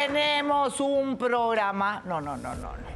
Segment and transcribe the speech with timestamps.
[0.00, 2.00] Tenemos un programa.
[2.06, 2.68] No, no, no, no.
[2.68, 2.90] no.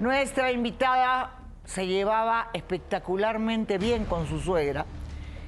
[0.00, 1.30] Nuestra invitada
[1.64, 4.84] se llevaba espectacularmente bien con su suegra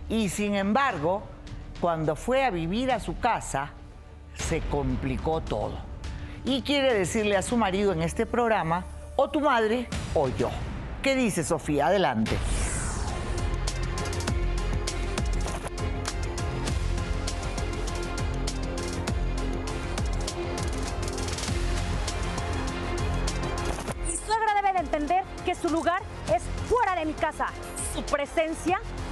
[0.08, 1.24] y sin embargo,
[1.80, 3.72] cuando fue a vivir a su casa,
[4.34, 5.76] se complicó todo.
[6.44, 8.84] Y quiere decirle a su marido en este programa,
[9.16, 10.50] o tu madre o yo.
[11.02, 11.88] ¿Qué dice Sofía?
[11.88, 12.36] Adelante.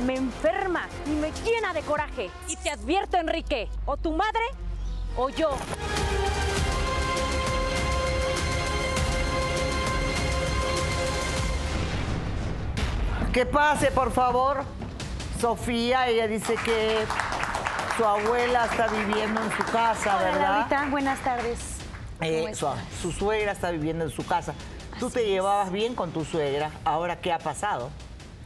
[0.07, 2.31] Me enferma y me llena de coraje.
[2.49, 4.43] Y te advierto, Enrique, o tu madre
[5.17, 5.51] o yo.
[13.33, 14.65] Que pase, por favor.
[15.41, 17.05] Sofía, ella dice que
[17.97, 20.41] su abuela está viviendo en su casa, Hola, ¿verdad?
[20.41, 21.59] Laurita, buenas tardes.
[22.21, 22.53] Eh,
[23.01, 24.55] su suegra está viviendo en su casa.
[25.01, 26.71] Tú te llevabas bien con tu suegra.
[26.85, 27.91] Ahora, ¿qué ha pasado?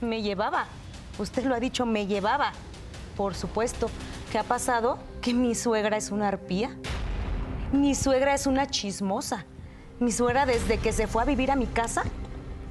[0.01, 0.67] Me llevaba.
[1.19, 2.53] Usted lo ha dicho, me llevaba.
[3.17, 3.91] Por supuesto.
[4.31, 4.99] ¿Qué ha pasado?
[5.21, 6.77] Que mi suegra es una arpía.
[7.73, 9.45] Mi suegra es una chismosa.
[9.99, 12.05] Mi suegra desde que se fue a vivir a mi casa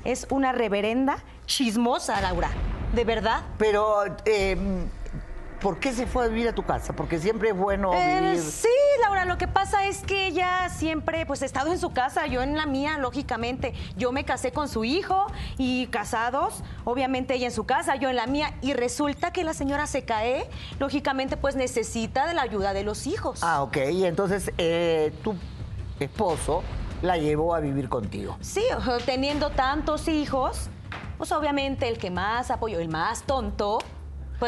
[0.06, 2.50] es una reverenda chismosa, Laura.
[2.96, 3.42] ¿De verdad?
[3.58, 4.56] Pero, eh,
[5.60, 6.94] ¿por qué se fue a vivir a tu casa?
[6.96, 8.40] Porque siempre es bueno Eh, vivir.
[8.42, 8.68] sí,
[9.02, 12.42] Laura, lo que pasa es que ella siempre pues ha estado en su casa, yo
[12.42, 13.74] en la mía, lógicamente.
[13.96, 18.16] Yo me casé con su hijo y casados, obviamente ella en su casa, yo en
[18.16, 18.54] la mía.
[18.62, 23.08] Y resulta que la señora se cae, lógicamente pues necesita de la ayuda de los
[23.08, 23.40] hijos.
[23.44, 23.78] Ah, ok.
[23.92, 25.36] Y entonces eh, tu
[26.00, 26.64] esposo
[27.02, 28.38] la llevó a vivir contigo.
[28.42, 28.64] Sí,
[29.06, 30.70] teniendo tantos hijos,
[31.18, 33.80] pues obviamente el que más apoyó, el más tonto,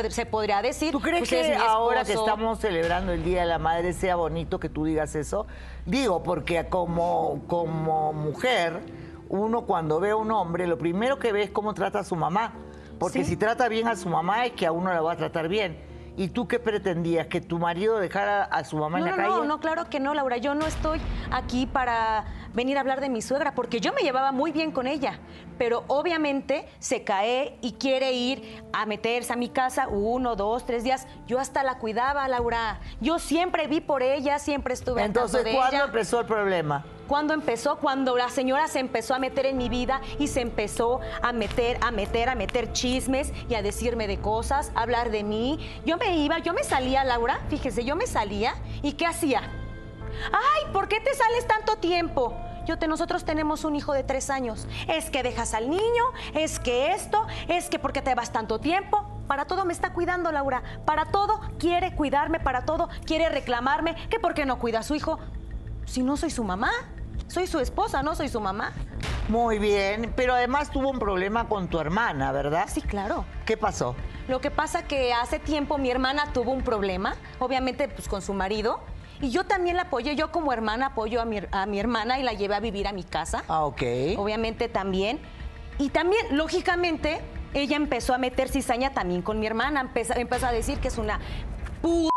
[0.10, 0.92] se podría decir.
[0.92, 4.16] ¿Tú crees pues, es que ahora que estamos celebrando el Día de la Madre sea
[4.16, 5.48] bonito que tú digas eso?
[5.86, 8.80] Digo, porque como, como mujer,
[9.30, 12.16] uno cuando ve a un hombre, lo primero que ve es cómo trata a su
[12.16, 12.54] mamá.
[13.00, 13.32] Porque Sí.
[13.32, 15.88] si trata bien a su mamá es que a uno la va a tratar bien.
[16.18, 17.28] ¿Y tú qué pretendías?
[17.28, 19.36] ¿Que tu marido dejara a su mamá No, en no, la calle?
[19.38, 20.36] no, no, claro que no, Laura.
[20.36, 21.00] Yo no estoy
[21.32, 24.88] aquí para venir a hablar de mi suegra, porque yo me llevaba muy bien con
[24.88, 25.20] ella.
[25.58, 30.84] Pero obviamente se cae y quiere ir a meterse a mi casa uno, dos, tres
[30.84, 31.06] días.
[31.28, 32.80] Yo hasta la cuidaba, Laura.
[33.02, 35.86] Yo siempre vi por ella, siempre estuve Entonces, de ¿cuándo ella.
[35.86, 36.86] empezó el problema?
[37.08, 37.78] ¿Cuándo empezó?
[37.78, 41.78] Cuando la señora se empezó a meter en mi vida y se empezó a meter,
[41.82, 45.60] a meter, a meter chismes y a decirme de cosas, a hablar de mí.
[45.86, 49.42] Yo me iba, yo me salía, Laura, fíjese, yo me salía y ¿qué hacía?
[50.32, 52.36] Ay, ¿por qué te sales tanto tiempo?
[52.66, 54.68] Yo te, nosotros tenemos un hijo de tres años.
[54.88, 56.04] Es que dejas al niño,
[56.36, 59.24] es que esto, es que ¿por qué te vas tanto tiempo?
[59.28, 60.64] Para todo me está cuidando, Laura.
[60.86, 63.96] Para todo quiere cuidarme, para todo quiere reclamarme.
[64.10, 65.20] ¿Que por qué no cuida a su hijo?
[65.86, 66.72] Si no soy su mamá,
[67.28, 68.74] soy su esposa, no soy su mamá.
[69.30, 72.66] Muy bien, pero además tuvo un problema con tu hermana, ¿verdad?
[72.68, 73.26] Sí, claro.
[73.46, 73.96] ¿Qué pasó?
[74.28, 78.34] Lo que pasa que hace tiempo mi hermana tuvo un problema, obviamente pues con su
[78.34, 78.80] marido,
[79.22, 82.24] y yo también la apoyé, yo como hermana apoyo a mi, a mi hermana y
[82.24, 83.44] la llevé a vivir a mi casa.
[83.48, 83.82] Ah, ok.
[84.18, 85.20] Obviamente también.
[85.78, 87.22] Y también, lógicamente,
[87.54, 90.98] ella empezó a meter cizaña también con mi hermana, empezó, empezó a decir que es
[90.98, 91.20] una
[91.82, 92.09] pu...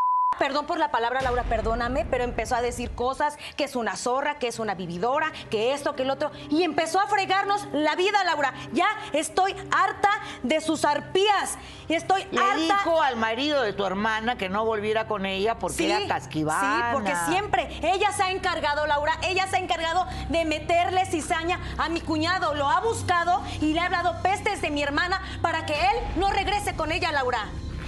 [0.43, 4.41] Perdón por la palabra, Laura, perdóname, pero empezó a decir cosas, que es una zorra,
[4.41, 8.25] que es una vividora, que esto, que el otro, y empezó a fregarnos la vida,
[8.25, 8.53] Laura.
[8.73, 10.11] Ya estoy harta
[10.43, 11.59] de sus arpías.
[11.87, 12.57] Y estoy Le harta.
[12.57, 16.61] dijo al marido de tu hermana que no volviera con ella porque era casquivana.
[16.61, 21.61] Sí, porque siempre ella se ha encargado, Laura, ella se ha encargado de meterle cizaña
[21.79, 22.55] a mi cuñado.
[22.55, 26.31] Lo ha buscado y le ha hablado pestes de mi hermana para que él no
[26.31, 27.47] regrese con ella, Laura.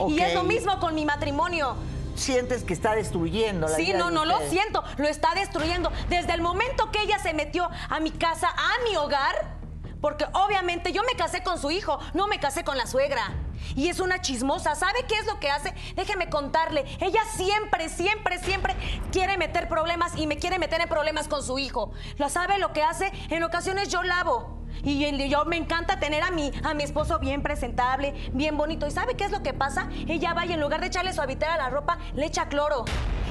[0.09, 1.76] Y es lo mismo con mi matrimonio.
[2.14, 5.91] Sientes que está destruyendo la Sí, vida no, de no lo siento, lo está destruyendo.
[6.08, 9.56] Desde el momento que ella se metió a mi casa, a mi hogar,
[10.00, 13.32] porque obviamente yo me casé con su hijo, no me casé con la suegra.
[13.75, 15.72] Y es una chismosa, ¿sabe qué es lo que hace?
[15.97, 18.76] Déjeme contarle, ella siempre, siempre, siempre
[19.10, 21.92] quiere meter problemas y me quiere meter en problemas con su hijo.
[22.19, 23.10] ¿Lo sabe lo que hace?
[23.31, 24.63] En ocasiones yo lavo.
[24.82, 28.87] Y yo me encanta tener a mi, a mi esposo bien presentable, bien bonito.
[28.87, 29.88] ¿Y sabe qué es lo que pasa?
[30.09, 32.85] Ella va y en lugar de echarle suavitel a la ropa, le echa cloro.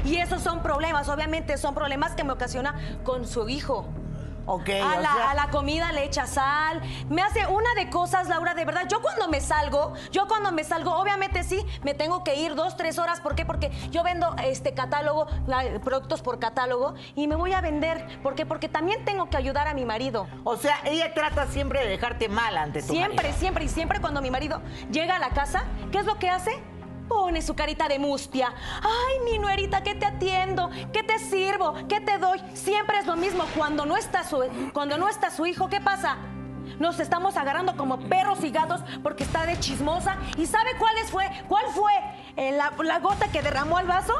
[0.05, 3.87] Y esos son problemas, obviamente son problemas que me ocasiona con su hijo.
[4.45, 6.81] Ok, A la, sea, a la comida le echa sal.
[7.09, 8.83] Me hace una de cosas, Laura, de verdad.
[8.89, 12.75] Yo cuando me salgo, yo cuando me salgo, obviamente sí, me tengo que ir dos,
[12.75, 13.21] tres horas.
[13.21, 13.45] ¿Por qué?
[13.45, 18.19] Porque yo vendo este catálogo, la- productos por catálogo, y me voy a vender.
[18.21, 18.45] ¿Por qué?
[18.45, 20.27] Porque también tengo que ayudar a mi marido.
[20.43, 23.37] o sea, ella trata siempre de dejarte mal ante tu Siempre, marido.
[23.39, 24.61] siempre y siempre cuando mi marido
[24.91, 26.51] llega a la casa, ¿qué es lo que hace?
[27.07, 28.53] Pone su carita de mustia.
[28.81, 30.69] Ay, mi nuerita, ¿qué te atiendo?
[30.91, 31.73] ¿Qué te sirvo?
[31.87, 32.39] ¿Qué te doy?
[32.53, 33.45] Siempre es lo mismo.
[33.55, 36.17] Cuando no está su, cuando no está su hijo, ¿qué pasa?
[36.79, 40.17] Nos estamos agarrando como perros y gatos porque está de chismosa.
[40.37, 41.29] ¿Y sabe cuál fue?
[41.47, 41.93] ¿Cuál fue
[42.35, 44.13] eh, la, la gota que derramó al vaso?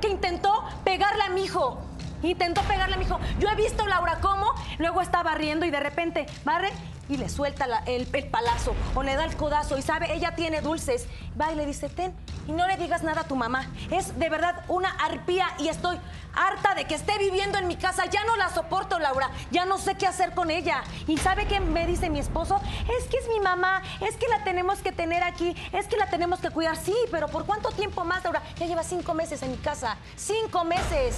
[0.00, 1.80] Que intentó pegarle a mi hijo.
[2.22, 3.20] Intentó pegarle a mi hijo.
[3.38, 4.46] Yo he visto, Laura, cómo
[4.78, 6.72] luego está barriendo y de repente barre
[7.08, 10.60] y le suelta el, el palazo o le da el codazo y sabe, ella tiene
[10.60, 11.06] dulces.
[11.40, 12.14] Va y le dice, ten,
[12.46, 13.68] y no le digas nada a tu mamá.
[13.90, 15.98] Es de verdad una arpía y estoy
[16.34, 18.06] harta de que esté viviendo en mi casa.
[18.06, 19.30] Ya no la soporto, Laura.
[19.50, 20.82] Ya no sé qué hacer con ella.
[21.06, 22.60] ¿Y sabe qué me dice mi esposo?
[22.98, 26.08] Es que es mi mamá, es que la tenemos que tener aquí, es que la
[26.08, 26.76] tenemos que cuidar.
[26.76, 28.42] Sí, pero ¿por cuánto tiempo más, Laura?
[28.56, 29.96] Ya lleva cinco meses en mi casa.
[30.16, 31.16] Cinco meses.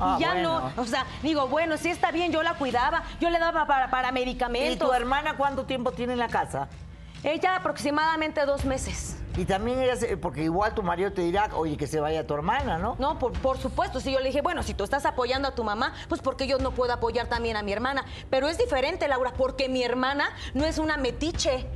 [0.00, 0.70] Ah, y ya bueno.
[0.76, 3.90] no, o sea, digo, bueno, sí está bien, yo la cuidaba, yo le daba para,
[3.90, 4.86] para ¿Y medicamentos.
[4.88, 6.68] tu hermana cuánto tiempo tiene en la casa?
[7.24, 9.16] Ella aproximadamente dos meses.
[9.36, 12.78] Y también ella, porque igual tu marido te dirá, oye, que se vaya tu hermana,
[12.78, 12.96] ¿no?
[12.98, 14.00] No, por, por supuesto.
[14.00, 16.58] Si yo le dije, bueno, si tú estás apoyando a tu mamá, pues porque yo
[16.58, 18.04] no puedo apoyar también a mi hermana.
[18.30, 21.68] Pero es diferente, Laura, porque mi hermana no es una metiche,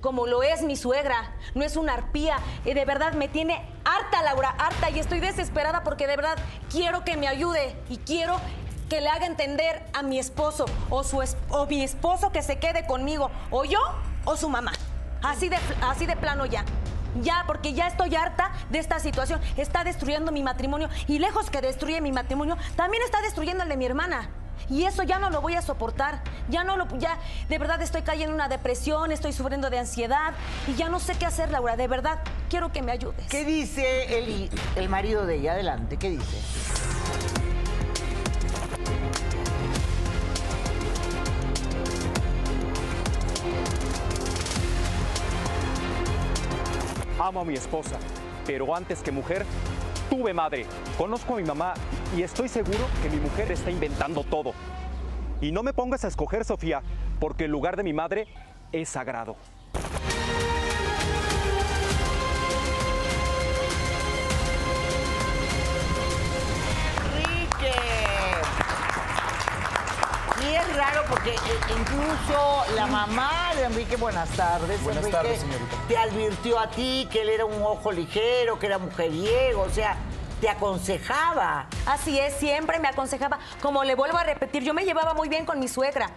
[0.00, 2.38] como lo es mi suegra, no es una arpía.
[2.64, 4.90] Y de verdad me tiene harta, Laura, harta.
[4.90, 6.38] Y estoy desesperada porque de verdad
[6.70, 8.40] quiero que me ayude y quiero
[8.88, 12.86] que le haga entender a mi esposo o, su o mi esposo que se quede
[12.86, 13.80] conmigo, o yo
[14.24, 14.72] o su mamá.
[15.22, 16.64] Así de, así de plano ya.
[17.22, 19.40] Ya, porque ya estoy harta de esta situación.
[19.56, 23.76] Está destruyendo mi matrimonio y lejos que destruye mi matrimonio, también está destruyendo el de
[23.76, 24.30] mi hermana.
[24.70, 26.22] Y eso ya no lo voy a soportar.
[26.48, 27.18] Ya no lo, ya,
[27.48, 30.34] de verdad estoy cayendo en una depresión, estoy sufriendo de ansiedad
[30.66, 31.76] y ya no sé qué hacer, Laura.
[31.76, 32.18] De verdad,
[32.48, 33.26] quiero que me ayudes.
[33.28, 35.52] ¿Qué dice el, el marido de ella?
[35.52, 36.40] Adelante, ¿qué dice?
[47.18, 47.96] Amo a mi esposa,
[48.46, 49.46] pero antes que mujer,
[50.16, 50.66] tuve madre.
[50.96, 51.74] Conozco a mi mamá
[52.16, 54.52] y estoy seguro que mi mujer está inventando todo.
[55.40, 56.82] Y no me pongas a escoger, Sofía,
[57.20, 58.26] porque el lugar de mi madre
[58.72, 59.36] es sagrado.
[70.56, 71.38] Es raro porque eh,
[71.78, 74.82] incluso la mamá de Enrique, buenas tardes.
[74.82, 75.76] Buenas Enrique, tardes, señorita.
[75.88, 79.96] Te advirtió a ti que él era un ojo ligero, que era mujeriego, o sea,
[80.40, 81.66] te aconsejaba.
[81.86, 83.38] Así es, siempre me aconsejaba.
[83.60, 86.10] Como le vuelvo a repetir, yo me llevaba muy bien con mi suegra.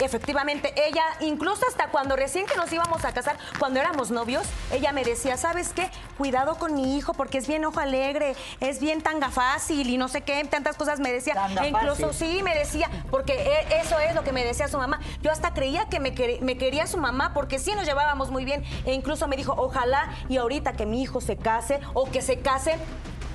[0.00, 4.92] Efectivamente, ella, incluso hasta cuando recién que nos íbamos a casar, cuando éramos novios, ella
[4.92, 5.90] me decía, ¿sabes qué?
[6.16, 10.08] Cuidado con mi hijo porque es bien ojo alegre, es bien tanga fácil y no
[10.08, 11.34] sé qué, tantas cosas me decía.
[11.34, 12.28] Tanga E incluso fácil.
[12.36, 15.00] sí, me decía, porque e- eso es lo que me decía su mamá.
[15.22, 18.44] Yo hasta creía que me, quer- me quería su mamá porque sí nos llevábamos muy
[18.44, 18.64] bien.
[18.86, 22.38] E incluso me dijo, ojalá y ahorita que mi hijo se case o que se
[22.40, 22.76] case,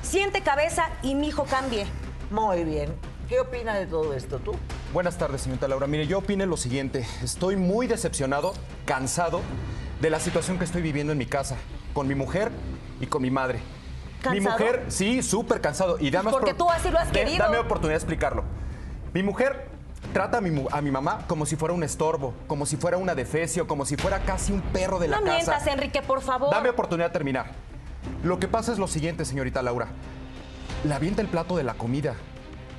[0.01, 1.85] siente cabeza y mi hijo cambie.
[2.31, 2.95] Muy bien.
[3.27, 4.53] ¿Qué opinas de todo esto tú?
[4.91, 5.87] Buenas tardes, señorita Laura.
[5.87, 7.05] Mire, yo opino lo siguiente.
[7.23, 8.53] Estoy muy decepcionado,
[8.85, 9.41] cansado
[10.01, 11.55] de la situación que estoy viviendo en mi casa,
[11.93, 12.51] con mi mujer
[12.99, 13.59] y con mi madre.
[13.59, 14.57] Mi ¿Cansado?
[14.57, 15.97] mujer, sí, súper cansado.
[15.99, 17.39] Y dame porque tú así lo has querido.
[17.39, 18.43] Dame oportunidad de explicarlo.
[19.13, 19.67] Mi mujer
[20.13, 23.15] trata a mi, a mi mamá como si fuera un estorbo, como si fuera una
[23.15, 25.35] defecio, como si fuera casi un perro de la No casa.
[25.35, 26.51] mientas, Enrique, por favor.
[26.51, 27.51] Dame oportunidad de terminar.
[28.23, 29.87] Lo que pasa es lo siguiente, señorita Laura.
[30.83, 32.15] La avienta el plato de la comida.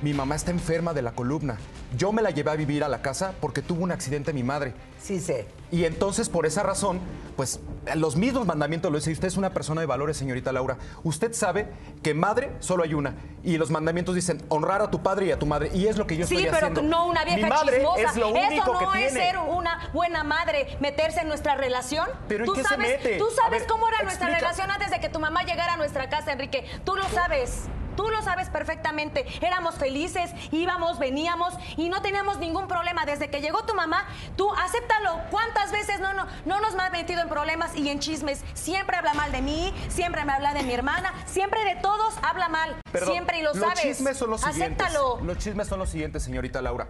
[0.01, 1.57] Mi mamá está enferma de la columna.
[1.97, 4.73] Yo me la llevé a vivir a la casa porque tuvo un accidente mi madre.
[5.01, 5.47] Sí sé.
[5.71, 6.99] Y entonces, por esa razón,
[7.37, 7.59] pues
[7.95, 9.11] los mismos mandamientos lo dice.
[9.11, 10.77] Usted es una persona de valores, señorita Laura.
[11.03, 11.67] Usted sabe
[12.03, 13.15] que madre solo hay una.
[13.43, 15.71] Y los mandamientos dicen honrar a tu padre y a tu madre.
[15.73, 16.81] Y es lo que yo Sí, estoy pero haciendo.
[16.83, 18.01] no una vieja Mi madre chismosa.
[18.01, 19.27] es lo único Eso no que es tiene.
[19.27, 22.07] ser una buena madre, meterse en nuestra relación.
[22.27, 23.17] ¿Pero en tú qué se sabes, mete?
[23.17, 26.09] Tú sabes ver, cómo era nuestra relación antes de que tu mamá llegara a nuestra
[26.09, 26.65] casa, Enrique.
[26.83, 27.63] Tú lo sabes.
[27.95, 29.25] Tú lo sabes perfectamente.
[29.41, 33.05] Éramos felices, íbamos, veníamos y no teníamos ningún problema.
[33.05, 35.19] Desde que llegó tu mamá, tú acéptalo.
[35.31, 38.43] ¿Cuántas veces no, no, no nos has metido en problemas y en chismes?
[38.53, 42.49] Siempre habla mal de mí, siempre me habla de mi hermana, siempre de todos habla
[42.49, 42.75] mal.
[42.91, 43.81] Perdón, siempre y lo los sabes.
[43.81, 44.85] chismes son los siguientes.
[44.85, 45.19] Acéptalo.
[45.23, 46.87] Los chismes son los siguientes, señorita Laura.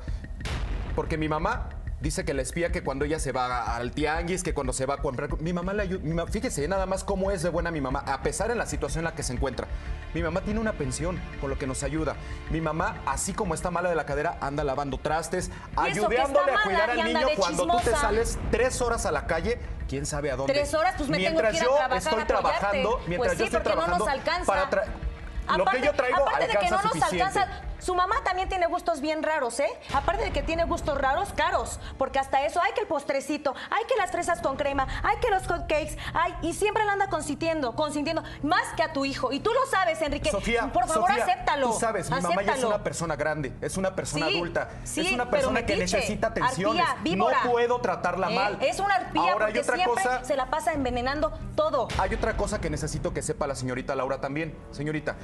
[0.96, 1.70] Porque mi mamá
[2.02, 4.96] dice que la espía que cuando ella se va al tianguis, que cuando se va
[4.96, 5.42] a comprar.
[5.42, 6.02] Mi mamá le ayuda.
[6.04, 8.66] mi ma- Fíjese nada más cómo es de buena mi mamá, a pesar de la
[8.66, 9.68] situación en la que se encuentra.
[10.14, 12.16] Mi mamá tiene una pensión, con lo que nos ayuda.
[12.52, 16.90] Mi mamá, así como está mala de la cadera, anda lavando trastes, ayudándole a cuidar
[16.92, 20.54] al niño cuando tú te sales tres horas a la calle, quién sabe a dónde.
[20.54, 22.34] Tres horas, pues me tengo mientras que ir a yo trabajar estoy a apoyarte.
[22.34, 24.70] trabajando, mientras Pues sí, yo estoy porque no nos trabajando alcanza.
[24.70, 27.24] para lo que yo traigo aparte de que no nos suficiente.
[27.24, 29.70] alcanza, su mamá también tiene gustos bien raros, ¿eh?
[29.94, 31.80] Aparte de que tiene gustos raros, caros.
[31.98, 35.30] Porque hasta eso hay que el postrecito, hay que las fresas con crema, hay que
[35.30, 39.32] los hot cakes, hay, y siempre la anda consintiendo, consintiendo, más que a tu hijo.
[39.32, 40.32] Y tú lo sabes, Enrique.
[40.32, 41.68] Sofía, por favor, Sofía, acéptalo.
[41.72, 45.02] Tú sabes, mi mamá ya es una persona grande, es una persona Sí, adulta, sí,
[45.02, 46.82] es una persona que necesita atenciones.
[46.88, 47.38] arpía, víbora.
[47.44, 48.36] no puedo tratarla ¿Eh?
[48.36, 48.58] mal.
[48.62, 50.24] Es una arpía Ahora hay porque otra siempre cosa.
[50.24, 51.88] se la pasa envenenando todo.
[52.00, 54.58] Hay otra cosa que necesito que sepa la señorita Laura también.
[54.72, 55.16] Señorita,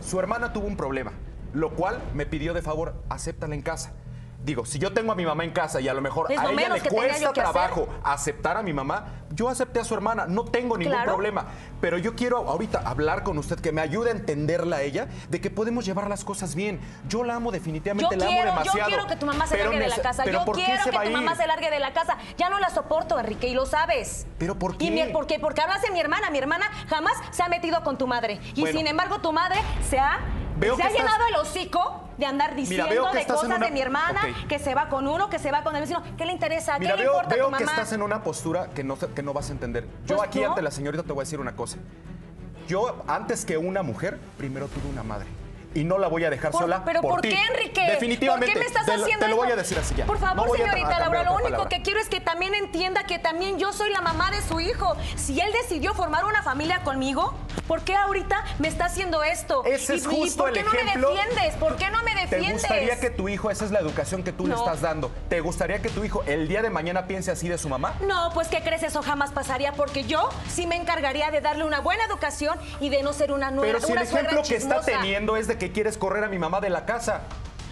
[0.00, 1.12] su hermana tuvo un problema,
[1.52, 3.92] lo cual me pidió de favor, acéptala en casa.
[4.48, 6.44] Digo, si yo tengo a mi mamá en casa y a lo mejor Es a
[6.44, 10.24] lo ella le cuesta yo trabajo aceptar a mi mamá, yo acepté a su hermana,
[10.26, 11.12] no tengo ningún Claro.
[11.12, 11.48] problema.
[11.82, 15.38] Pero yo quiero ahorita hablar con usted, que me ayude a entenderla a ella, de
[15.42, 16.80] que podemos llevar las cosas bien.
[17.10, 18.88] Yo la amo definitivamente, Yo la quiero, amo yo demasiado.
[18.88, 20.24] quiero que tu mamá se Pero largue de la casa.
[20.24, 22.16] ¿pero Yo quiero que tu mamá se largue de la casa.
[22.38, 24.26] Ya no la soporto, Enrique, y lo sabes.
[24.38, 24.90] ¿Pero por Y qué?
[24.90, 25.38] mi- ¿por qué?
[25.38, 26.30] Porque hablas de mi hermana.
[26.30, 28.40] Mi hermana jamás se ha metido con tu madre.
[28.54, 28.78] Y Bueno.
[28.78, 30.20] sin embargo, tu madre se ha,
[30.56, 33.58] Veo se que ha estás- llenado el hocico de andar diciendo que de cosas una-
[33.58, 36.02] de mi hermana, que se va con uno, que se va con el vecino.
[36.16, 36.78] ¿Qué le interesa?
[36.78, 37.72] Mira, ¿Qué le veo, importa a veo tu que mamá?
[37.76, 39.86] estás en una postura que no, que no vas a entender.
[40.06, 40.48] Yo Pues aquí no.
[40.50, 41.78] ante la señorita te voy a decir una cosa.
[42.66, 45.26] Yo, antes que una mujer, primero tuve una madre.
[45.74, 46.82] Y no la voy a dejar Por- sola.
[46.84, 47.82] ¿Pero por, qué, Enrique?
[47.82, 48.46] Definitivamente.
[48.46, 50.06] ¿Por qué me estás te haciendo Te lo voy a decir así ya.
[50.06, 51.68] Por favor, señorita Laura, lo único palabra.
[51.68, 54.96] que quiero es que también entienda que también yo soy la mamá de su hijo.
[55.16, 57.34] Si él decidió formar una familia conmigo,
[57.66, 59.62] ¿por qué ahorita me está haciendo esto?
[59.64, 61.08] Ese es ¿Y- y justo por el qué ejemplo.
[61.10, 61.54] no me defiendes?
[61.56, 62.52] ¿Por qué no me ¿Te defiendes?
[62.62, 65.80] gustaría que tu hijo, esa es la educación que tú le estás dando, ¿te gustaría
[65.82, 67.94] que tu hijo el día de mañana piense así de su mamá?
[68.06, 68.82] No, pues ¿qué crees?
[68.82, 73.02] Eso jamás pasaría porque yo sí me encargaría de darle una buena educación y de
[73.02, 75.98] no ser una nueva Pero si una ejemplo que está teniendo es de que quieres
[75.98, 77.22] correr a mi mamá de la casa.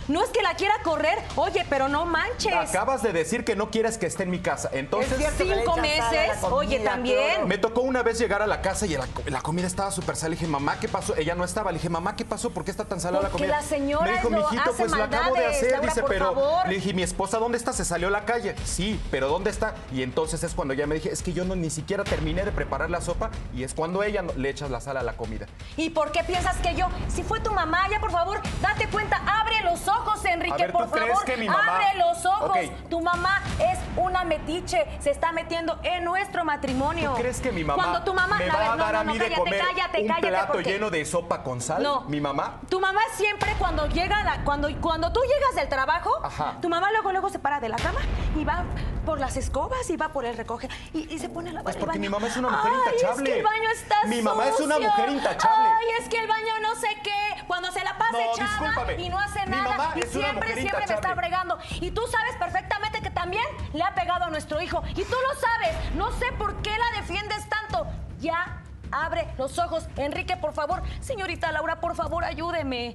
[0.09, 2.55] No es que la quiera correr, oye, pero no manches.
[2.55, 4.71] Acabas de decir que no quieres que esté en mi casa.
[4.73, 7.47] Entonces, Cinco meses, comida, oye, también.
[7.49, 10.31] Me tocó una vez llegar a la casa y la, la comida estaba súper sal.
[10.31, 11.17] Le dije, mamá, ¿qué pasó?
[11.17, 11.71] Ella no estaba.
[11.73, 12.51] Le dije, mamá, ¿qué pasó?
[12.51, 13.61] ¿Por qué está tan salada la Porque comida?
[13.61, 15.73] la señora Me dijo, mijito, pues la acabo de maldades, hacer.
[15.73, 16.25] Laura, dice, por pero.
[16.27, 16.69] favor.
[16.69, 17.73] Le dije, mi esposa, ¿dónde está?
[17.73, 18.55] ¿Se salió a la calle?
[18.65, 19.75] Sí, pero ¿dónde está?
[19.93, 22.53] Y entonces es cuando ya me dije, es que yo no ni siquiera terminé de
[22.53, 25.47] preparar la sopa y es cuando ella no- le echas la sal a la comida.
[25.77, 26.87] ¿Y por qué piensas que yo?
[27.09, 30.73] Si fue tu mamá, ya por favor, date cuenta, abre los ojos, Enrique, A ver,
[30.73, 31.25] ¿tú por favor.
[31.25, 32.59] que mi mamá- Abre los ojos.
[32.91, 37.11] Tu mamá es una metiche, se está metiendo en nuestro matrimonio.
[37.13, 38.99] ¿Tú crees que mi mamá Cuando tu mamá, me a va ver, a dar no,
[39.01, 41.83] a no, de cállate, comer cállate, un cállate, plato porque- lleno de sopa con sal?
[41.83, 42.03] No.
[42.03, 42.61] ¿Mi mamá?
[42.69, 46.57] Tu mamá siempre cuando llega la- cuando cuando tú llegas del trabajo, Ajá.
[46.61, 48.01] tu mamá luego luego se para de la cama
[48.37, 48.65] y va
[49.07, 51.77] por las escobas y va por el recoge y, y se pone a lavar Pues
[51.77, 52.01] el porque baño.
[52.03, 53.23] mi mamá es una mujer Ay, intachable.
[53.23, 55.69] Es que el baño está Mi mamá es una mujer intachable.
[55.79, 59.09] Ay, es que el baño no sé qué, cuando se la pasa No, echada y
[59.09, 61.91] no hace Mi nada mamá y es una siempre mujer siempre me está fregando y
[61.93, 65.95] tú sabes perfectamente que también le ha pegado a nuestro hijo y tú lo sabes.
[65.95, 67.87] No sé por qué la defiendes tanto.
[68.19, 70.83] Ya abre los ojos, Enrique, por favor.
[71.01, 72.95] Señorita Laura, por favor, ayúdeme.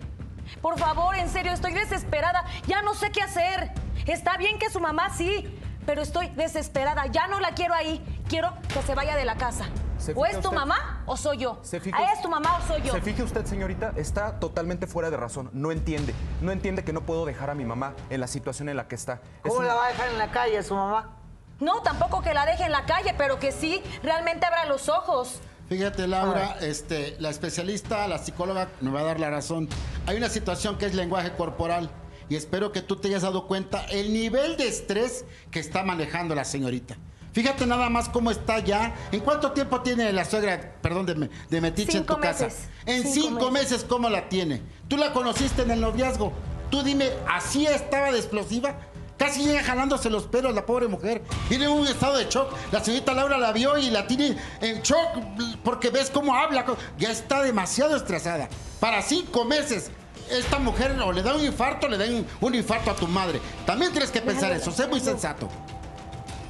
[0.62, 2.44] Por favor, en serio, estoy desesperada.
[2.68, 3.72] Ya no sé qué hacer.
[4.08, 5.48] Está bien que su mamá sí,
[5.92, 7.08] pero estoy desesperada.
[7.08, 8.02] Ya no la quiero ahí.
[8.30, 9.66] Quiero que se vaya de la casa.
[9.98, 10.56] ¿Se O fija es tu usted?
[10.56, 11.60] mamá o soy yo.
[11.64, 12.14] ¿Se fija ¿Ah, usted?
[12.16, 12.94] ¿Es tu mamá o soy yo?
[12.94, 15.50] Se fije usted, señorita, está totalmente fuera de razón.
[15.52, 16.16] No entiende.
[16.40, 18.96] No entiende que no puedo dejar a mi mamá en la situación en la que
[18.96, 19.16] está.
[19.44, 21.18] Es ¿Cómo la va a dejar en la calle su mamá?
[21.60, 25.42] No, tampoco que la deje en la calle, pero que sí realmente abra los ojos.
[25.68, 29.68] Fíjate, Laura, este, la especialista, la psicóloga, me va a dar la razón.
[30.08, 31.90] Hay una situación que es lenguaje corporal
[32.32, 36.34] y espero que tú te hayas dado cuenta el nivel de estrés que está manejando
[36.34, 36.96] la señorita.
[37.34, 38.96] Fíjate nada más cómo está ya.
[39.12, 42.46] ¿En cuánto tiempo tiene la suegra, perdón, de, de Metiche en Cinco tu casa?
[42.46, 42.70] meses.
[42.86, 43.72] En Cinco cinco, meses.
[43.72, 44.62] meses, ¿cómo la tiene?
[44.88, 46.32] Tú la conociste en el noviazgo.
[46.70, 48.78] Tú dime, ¿así estaba de explosiva?
[49.18, 51.24] Casi llega jalándose los pelos la pobre mujer.
[51.50, 52.50] Viene en un estado de shock.
[52.72, 55.18] La señorita Laura la vio y la tiene en shock
[55.66, 56.66] porque ves cómo habla.
[56.98, 58.48] Ya está demasiado estresada.
[58.80, 59.92] Para cinco meses.
[60.32, 63.08] Esta mujer o le da un infarto o le da un, un infarto a tu
[63.08, 63.42] madre.
[63.66, 64.72] También tienes que pensar eso.
[64.72, 65.50] Sé muy sensato.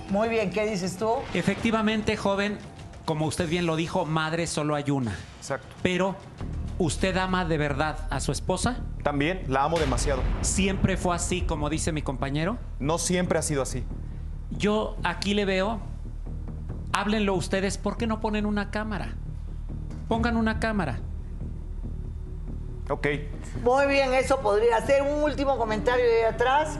[0.09, 1.09] Muy bien, ¿qué dices tú?
[1.33, 2.57] Efectivamente, joven,
[3.05, 5.17] como usted bien lo dijo, madre solo hay una.
[5.39, 5.67] Exacto.
[5.81, 6.15] Pero,
[6.77, 8.81] ¿usted ama de verdad a su esposa?
[9.03, 10.21] También la amo demasiado.
[10.41, 12.57] ¿Siempre fue así, como dice mi compañero?
[12.79, 13.83] No siempre ha sido así.
[14.51, 15.79] Yo aquí le veo,
[16.93, 19.15] háblenlo ustedes, ¿por qué no ponen una cámara?
[20.07, 20.99] Pongan una cámara.
[22.91, 23.07] Ok.
[23.63, 26.77] Muy bien, eso podría ser un último comentario de ahí atrás.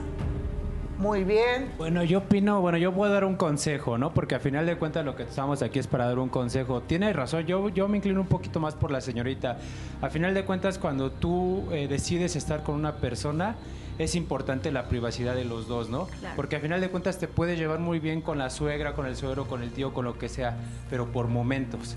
[0.98, 1.72] Muy bien.
[1.78, 4.12] Bueno, yo opino, bueno, yo puedo dar un consejo, ¿no?
[4.12, 6.82] Porque al final de cuentas lo que estamos aquí es para dar un consejo.
[6.82, 9.56] Tiene razón, yo, yo me inclino un poquito más por la señorita.
[10.02, 13.56] Al final de cuentas, cuando tú eh, decides estar con una persona,
[13.98, 16.08] es importante la privacidad de los dos, ¿no?
[16.36, 19.16] Porque al final de cuentas te puedes llevar muy bien con la suegra, con el
[19.16, 20.56] suegro, con el tío, con lo que sea,
[20.90, 21.96] pero por momentos.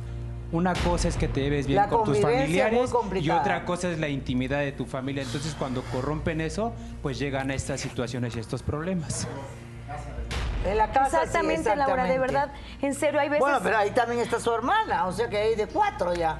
[0.51, 3.99] Una cosa es que te lleves bien La con tus familiares y otra cosa es
[3.99, 5.23] la intimidad de tu familia.
[5.23, 6.71] Entonces, cuando corrompen eso,
[7.01, 9.27] pues llegan a estas situaciones y estos problemas.
[10.65, 12.19] En la casa, sí, Exactamente, Laura, de exactamente.
[12.19, 12.49] verdad,
[12.81, 13.39] en serio, hay veces...
[13.41, 16.39] Bueno, pero ahí también está su hermana, o sea que hay de cuatro ya.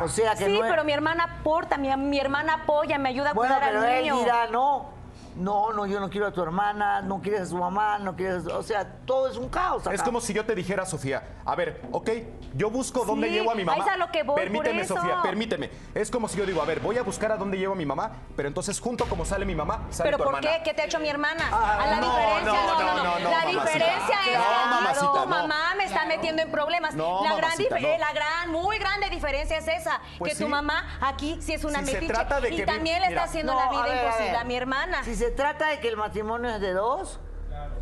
[0.00, 3.08] O sea que Sí, no es- pero mi hermana aporta, mi, mi hermana apoya, me
[3.08, 4.18] ayuda a Bueno, cuidar pero al él niño.
[4.18, 4.90] dirá, no,
[5.36, 8.46] no, no, yo no quiero a tu hermana, no quieres a su mamá, no quieres,
[8.46, 9.94] o sea, todo es un caos acá.
[9.94, 12.10] Es como si yo te dijera, Sofía, a ver, ok,
[12.54, 13.84] yo busco dónde llevo a mi ahí mamá.
[13.84, 14.94] es a lo que voy, por permíteme, eso.
[14.96, 15.70] Sofía, permíteme.
[15.94, 17.84] Es como si yo digo, a ver, voy a buscar a dónde llevo a mi
[17.86, 20.56] mamá, pero entonces junto como sale mi mamá, sale ¿Pero tu por hermana.
[20.58, 20.62] qué?
[20.62, 21.44] ¿Qué te ha hecho mi hermana?
[21.52, 23.04] Ah, a la no, diferencia, no, no, no, no, no.
[23.04, 23.62] no, no, la mamacita.
[23.62, 25.26] diferencia es No, que tu no.
[25.26, 26.94] mamá me está metiendo en problemas.
[26.94, 27.98] No, la gran no.
[27.98, 31.80] la gran, muy grande diferencia es esa, Pues que tu mamá aquí sí es una
[31.80, 34.44] Si se metiche trata de y que- también le está haciendo la vida imposible a
[34.44, 35.04] mi hermana.
[35.04, 37.20] Si se trata de que el matrimonio es de dos,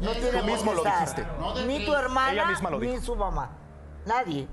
[0.02, 1.25] no tiene Tú mismo lo dijiste.
[1.66, 3.50] Ni tu hermana, Ella misma lo ni su mamá.
[4.04, 4.47] Nadie.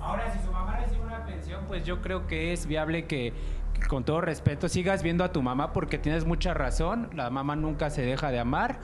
[0.00, 3.34] Ahora, si su mamá recibe una pensión, pues yo creo que es viable que,
[3.74, 7.10] que con todo respeto, sigas viendo a tu mamá porque tienes mucha razón.
[7.14, 8.78] La mamá nunca se deja de amar,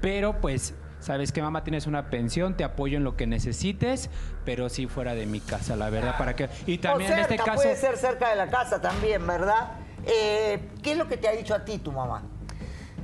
[0.00, 4.08] pero pues, sabes que mamá tienes una pensión, te apoyo en lo que necesites,
[4.44, 6.48] pero sí fuera de mi casa, la verdad, para que...
[6.66, 7.54] Y también o en este caso...
[7.54, 9.72] puede ser cerca de la casa también, ¿verdad?
[10.06, 12.22] Eh, ¿Qué es lo que te ha dicho a ti tu mamá?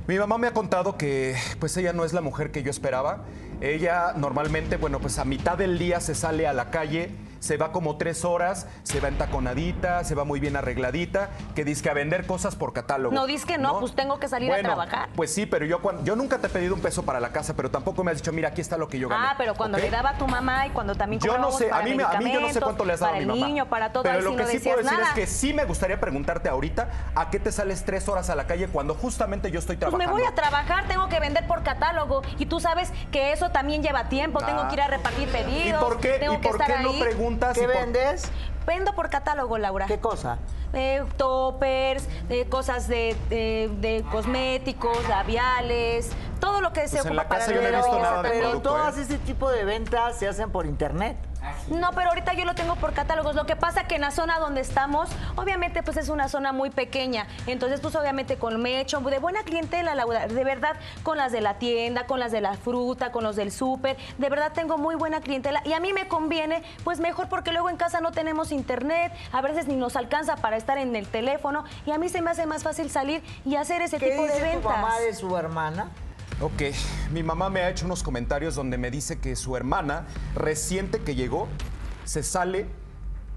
[0.09, 3.25] Mi mamá me ha contado que pues ella no es la mujer que yo esperaba.
[3.61, 7.71] Ella normalmente, bueno, pues a mitad del día se sale a la calle, se va
[7.71, 11.93] como tres horas, se va entaconadita, se va muy bien arregladita, que dice que a
[11.93, 13.13] vender cosas por catálogo.
[13.15, 15.09] No, dice que no, pues tengo que salir a trabajar.
[15.15, 17.55] Pues sí, pero yo, cuan- yo nunca te he pedido un peso para la casa,
[17.55, 19.25] pero tampoco me has dicho, mira, aquí está lo que yo gané.
[19.27, 21.81] Ah, pero cuando le daba a tu mamá y cuando también Yo no sé, a
[21.81, 23.47] mí, a mí yo no sé cuánto le has dado para a mi el mamá.
[23.47, 25.07] niño, para todo, Pero ahí lo que no sí puedo decir nada.
[25.09, 28.45] es que sí me gustaría preguntarte ahorita a qué te sales tres horas a la
[28.47, 30.13] calle cuando justamente yo estoy Pues trabajando.
[30.15, 33.81] me voy a trabajar, tengo que vender por catálogo y tú sabes que eso también
[33.83, 34.67] lleva tiempo, tengo Ah.
[34.67, 36.93] que ir a repartir pedidos, ¿Y por qué, tengo y que por estar qué no
[37.37, 37.57] preguntas?
[37.57, 38.31] ¿Qué y por- vendes?
[38.65, 39.85] Vendo por catálogo, Laura.
[39.87, 40.37] ¿Qué cosa?
[40.73, 47.11] Eh, toppers, eh, cosas de, de- de cosméticos, labiales, todo lo que se Pues en
[47.11, 48.29] ocupa la para casa yo no he visto nada de.
[48.29, 49.01] Pero todas ¿eh?
[49.01, 51.17] ese tipo de ventas se hacen por internet.
[51.69, 53.35] No, pero ahorita yo lo tengo por catálogos.
[53.35, 56.69] Lo que pasa que en la zona donde estamos, obviamente, pues es una zona muy
[56.69, 57.27] pequeña.
[57.47, 61.55] Entonces, pues obviamente con Mecho, de buena clientela, Laura, de verdad, con las de la
[61.55, 65.21] tienda, con las de la fruta, con los del súper, de verdad tengo muy buena
[65.21, 65.61] clientela.
[65.65, 69.41] Y a mí me conviene, pues mejor porque luego en casa no tenemos internet, a
[69.41, 71.63] veces ni nos alcanza para estar en el teléfono.
[71.85, 74.33] Y a mí se me hace más fácil salir y hacer ese ¿Qué tipo de
[74.33, 75.89] dice tu mamá de su hermana?
[76.41, 76.61] Ok,
[77.11, 81.13] mi mamá me ha hecho unos comentarios donde me dice que su hermana, reciente que
[81.13, 81.49] llegó,
[82.05, 82.65] se sale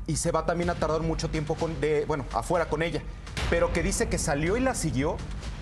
[0.07, 3.03] y se va también a tardar mucho tiempo de, bueno, afuera con ella.
[3.51, 5.17] Pero que dice que salió y la siguió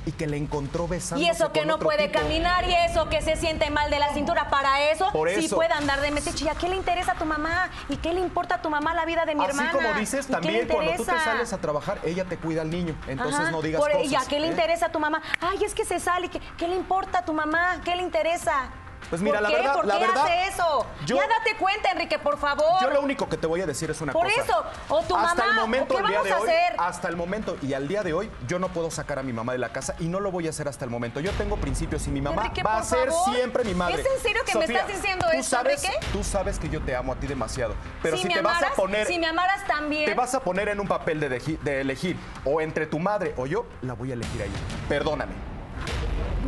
[0.07, 1.23] y que le encontró besando.
[1.25, 4.49] Y eso que no puede caminar y eso que se siente mal de la cintura,
[4.49, 6.45] para eso, Por sí puede andar de metiche.
[6.47, 7.69] ¿Y a qué le interesa a tu mamá?
[7.89, 9.73] ¿Y qué le importa a tu mamá la vida de mi Así hermana?
[9.73, 12.63] como dices, ¿Y qué le también cuando tú te sales a trabajar, ella te cuida
[12.63, 12.95] al niño.
[13.09, 14.11] Entonces Ajá, no digas por- cosas.
[14.11, 14.51] ¿Y a qué le ¿eh?
[14.51, 15.21] interesa a tu mamá?
[15.41, 16.29] Ay, es que se sale.
[16.29, 17.81] ¿Qué, qué le importa a tu mamá?
[17.85, 18.71] ¿Qué le interesa?
[19.09, 19.57] Pues mira, ¿Por la qué?
[19.57, 20.87] verdad- ¿Por la qué verdad, hace eso?
[21.07, 22.81] yo- ya date cuenta, Enrique, por favor.
[22.81, 24.41] Yo lo único que te voy a decir es una Por cosa.
[24.43, 26.75] eso, o tu hasta mamá, el ¿o momento, qué el día vamos a hoy, hacer?
[26.79, 29.53] hasta el momento y al día de hoy, yo no puedo sacar a mi mamá
[29.53, 31.21] de la casa y no lo voy a hacer hasta el momento.
[31.21, 33.35] Yo tengo principios y mi mamá Enrique, va a por ser favor.
[33.35, 34.01] siempre mi madre.
[34.03, 36.07] ¿Es en serio que me Sofía, estás diciendo tú esto, sabes, Enrique?
[36.13, 38.63] Tú sabes que yo te amo a ti demasiado, pero si, si, me te vas
[38.63, 40.05] a poner si me amaras también.
[40.07, 43.67] te vas a poner en un papel de, elegir o entre tu madre o yo,
[43.83, 44.59] la voy a elegir a ella.
[44.89, 45.33] Perdóname.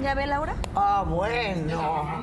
[0.03, 0.55] ¿Ya ve, Laura?
[0.75, 2.23] Ah, bueno.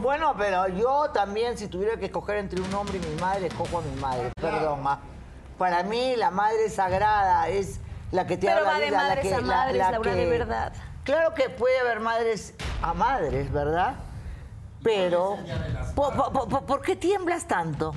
[0.00, 3.78] Bueno, pero yo también, si tuviera que escoger entre un hombre y mi madre, escojo
[3.78, 4.30] a mi madre.
[4.40, 4.98] Perdón, ah.
[5.58, 7.78] Para mí, la madre sagrada es
[8.10, 10.10] la que te Pero da la vida, la madres que- a la- madres, la Laura,
[10.10, 10.72] que- de verdad.
[11.04, 13.94] Claro que puede haber madres a madres, ¿verdad?
[14.82, 15.36] Pero,
[15.94, 17.92] ¿por, por- por- por qué tiemblas tanto?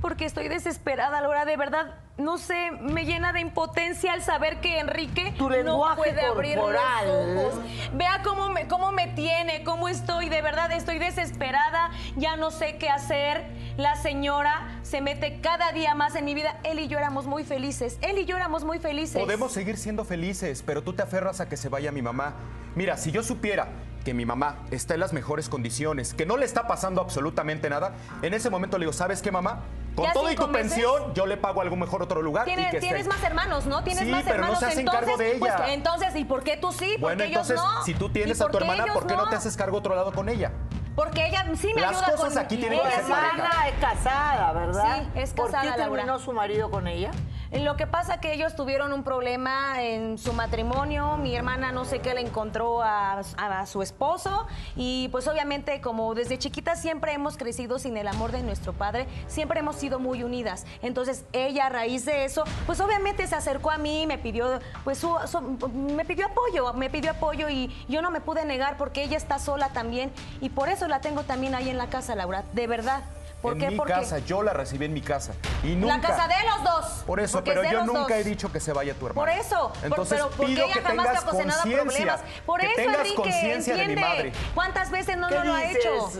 [0.00, 1.94] Porque estoy desesperada, Laura, de verdad.
[2.18, 6.66] No sé, me llena de impotencia al saber que Enrique Tu no puede abrir los
[6.66, 7.60] ojos.
[7.92, 12.78] Vea cómo me, cómo me tiene, cómo estoy, de verdad estoy desesperada, ya no sé
[12.78, 13.44] qué hacer.
[13.76, 16.58] La señora se mete cada día más en mi vida.
[16.64, 19.20] Él y yo éramos muy felices, él y yo éramos muy felices.
[19.20, 22.34] Podemos seguir siendo felices, pero tú te aferras a que se vaya mi mamá.
[22.76, 23.68] Mira, si yo supiera
[24.06, 27.92] que mi mamá está en las mejores condiciones, que no le está pasando absolutamente nada,
[28.22, 29.62] en ese momento le digo, ¿sabes qué, mamá?
[29.96, 30.70] Con ¿Ya todo y tu meses?
[30.74, 32.46] pensión, yo le pago a algún mejor otro lugar.
[32.46, 32.86] y Tienes, que esté.
[32.88, 33.82] tienes más hermanos, ¿no?
[33.82, 34.58] Tienes Sí, más pero no hermanos.
[34.60, 35.72] se hacen entonces, cargo de pues, ella.
[35.74, 36.90] entonces, ¿y por qué tú sí?
[36.92, 37.82] ¿Por Bueno, qué ellos entonces, no?
[37.84, 39.24] si tú ¿Y tienes a tu hermana, ¿por qué no?
[39.24, 40.52] no te haces cargo otro lado con ella?
[40.96, 43.12] Porque ella sí me Las ayuda cosas con aquí tienen que ser.
[43.12, 45.02] Ana es casada, ¿verdad?
[45.14, 45.96] Sí, es ¿Por qué casada, Laura.
[46.02, 47.10] terminó su marido con ella?
[47.52, 52.00] Lo que pasa que ellos tuvieron un problema en su matrimonio, mi hermana no sé
[52.00, 57.36] qué le encontró a, a su esposo y pues obviamente como desde chiquita siempre hemos
[57.36, 60.66] crecido sin el amor de nuestro padre, siempre hemos sido muy unidas.
[60.82, 64.98] Entonces ella a raíz de eso, pues obviamente se acercó a mí, me pidió pues
[64.98, 69.04] su, su- me pidió apoyo, me pidió apoyo y yo no me pude negar porque
[69.04, 72.44] ella está sola también y por eso la tengo también ahí en la casa, Laura,
[72.52, 73.02] de verdad.
[73.42, 73.68] ¿Por en qué?
[73.70, 75.34] mi Porque casa, yo la recibí en mi casa.
[75.62, 75.96] Y nunca.
[75.96, 76.86] la casa de los dos.
[77.06, 78.10] Por eso, porque pero yo nunca dos.
[78.12, 79.20] he dicho que se vaya tu hermano.
[79.20, 81.82] Por eso, por- Entonces pero porque pido ella que jamás tengas te ha ocasionado conciencia.
[82.16, 82.20] problemas.
[82.46, 84.00] Por que eso, tengas conciencia de mi entiende.
[84.16, 84.32] madre.
[84.54, 86.10] ¿Cuántas veces no, ¿Qué no lo ha hecho?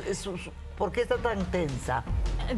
[0.76, 2.05] ¿Por qué está tan tensa?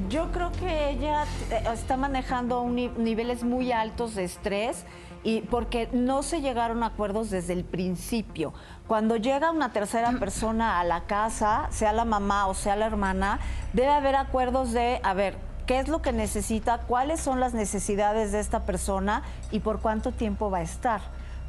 [0.08, 4.84] Yo creo que ella eh, está manejando un ni- niveles muy altos de estrés
[5.22, 8.52] y porque no se llegaron a acuerdos desde el principio.
[8.86, 13.38] Cuando llega una tercera persona a la casa, sea la mamá o sea la hermana,
[13.72, 16.78] debe haber acuerdos de, a ver, ¿qué es lo que necesita?
[16.78, 21.00] ¿Cuáles son las necesidades de esta persona y por cuánto tiempo va a estar?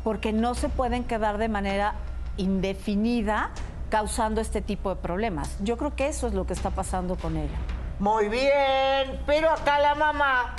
[0.03, 1.95] Porque no se pueden quedar de manera
[2.37, 3.51] indefinida
[3.89, 5.57] causando este tipo de problemas.
[5.61, 7.57] Yo creo que eso es lo que está pasando con ella.
[7.99, 10.55] Muy bien, pero acá la mamá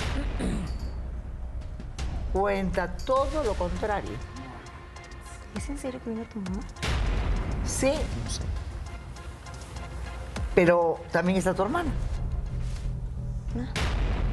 [2.31, 4.11] cuenta todo lo contrario.
[5.55, 6.61] ¿Es en serio que vive tu mamá?
[7.65, 7.93] Sí.
[10.55, 11.91] Pero también está tu hermana.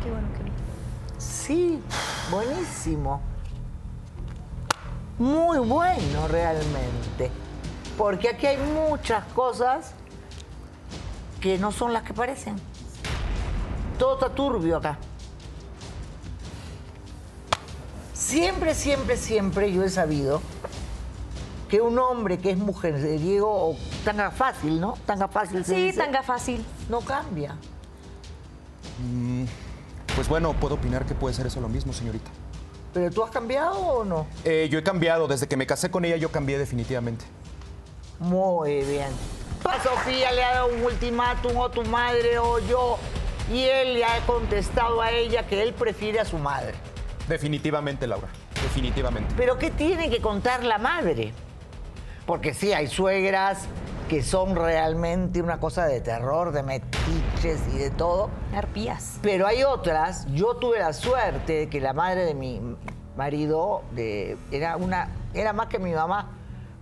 [0.03, 1.83] Qué bueno que Sí,
[2.31, 3.21] buenísimo.
[5.19, 7.31] Muy bueno realmente.
[7.97, 9.93] Porque aquí hay muchas cosas
[11.41, 12.57] que no son las que parecen.
[13.99, 14.99] Todo está turbio acá.
[18.19, 20.43] Siempre, siempre, siempre yo he sabido
[21.69, 24.95] que un hombre que es mujeriego o tanga fácil, ¿no?
[25.07, 26.65] Tanga fácil se Sí, dice, tanga fácil.
[26.89, 27.55] no cambia.
[30.17, 32.29] Pues bueno, puedo opinar que puede ser eso lo mismo, señorita.
[32.93, 34.27] ¿Pero tú has cambiado o no?
[34.45, 35.29] Eh, yo he cambiado.
[35.29, 37.25] Desde que me casé con ella, yo cambié definitivamente.
[38.19, 39.11] Muy bien.
[39.65, 42.99] A Sofía le ha dado un ultimátum o tu madre o yo
[43.53, 46.75] y él le ha contestado a ella que él prefiere a su madre.
[47.29, 48.29] Definitivamente, Laura.
[48.63, 49.35] Definitivamente.
[49.37, 51.33] Pero ¿qué tiene que contar la madre?
[52.27, 53.65] Porque sí, hay suegras
[54.09, 58.31] que son realmente una cosa de terror, de metiches y de todo.
[58.55, 59.19] Arpías.
[59.23, 62.61] Pero hay otras, yo tuve la suerte de que la madre de mi
[63.17, 66.31] marido de- era, una, era más que mi mamá.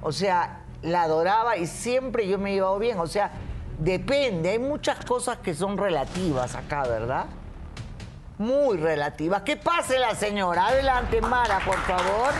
[0.03, 2.99] O sea, la adoraba y siempre yo me he llevado bien.
[3.01, 3.33] O sea,
[3.79, 7.27] depende, hay muchas cosas que son relativas acá, ¿verdad?
[8.39, 9.43] Muy relativas.
[9.43, 10.67] ¿Qué pase la señora?
[10.67, 12.33] Adelante, Mara, por favor.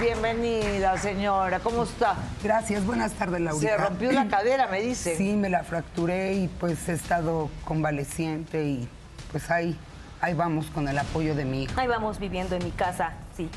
[0.00, 1.60] Bienvenida, señora.
[1.60, 2.16] ¿Cómo está?
[2.42, 3.76] Gracias, buenas tardes, Laurita.
[3.76, 5.14] Se rompió la cadera, me dice.
[5.16, 8.88] Sí, me la fracturé y pues he estado convaleciente y
[9.30, 9.78] pues ahí,
[10.22, 11.80] ahí vamos con el apoyo de mi hija.
[11.80, 13.50] Ahí vamos viviendo en mi casa, sí.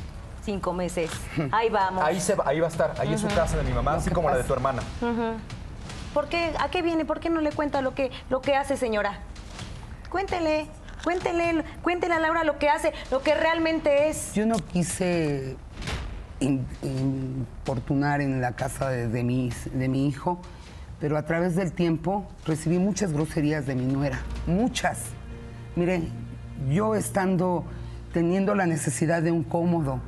[0.44, 1.12] Cinco meses.
[1.52, 2.04] Ahí vamos.
[2.06, 2.94] Ahí, se va, ahí va a estar.
[3.00, 4.82] Ahí es su casa de mi mamá, así que como la de tu hermana.
[6.18, 6.52] ¿Por qué?
[6.60, 7.06] ¿A qué viene?
[7.06, 9.20] ¿Por qué no le cuenta lo que, lo que hace, señora?
[10.10, 10.66] Cuéntele,
[11.04, 14.34] cuéntele, cuéntele a Laura lo que hace, lo que realmente es.
[14.34, 15.58] Yo no quise
[16.40, 20.42] importunar en la casa de, de mi, de mi hijo,
[21.00, 25.02] pero a través del tiempo recibí muchas groserías de mi nuera, muchas.
[25.76, 26.02] Mire,
[26.68, 27.64] yo estando
[28.12, 30.02] teniendo la necesidad de un cómodo,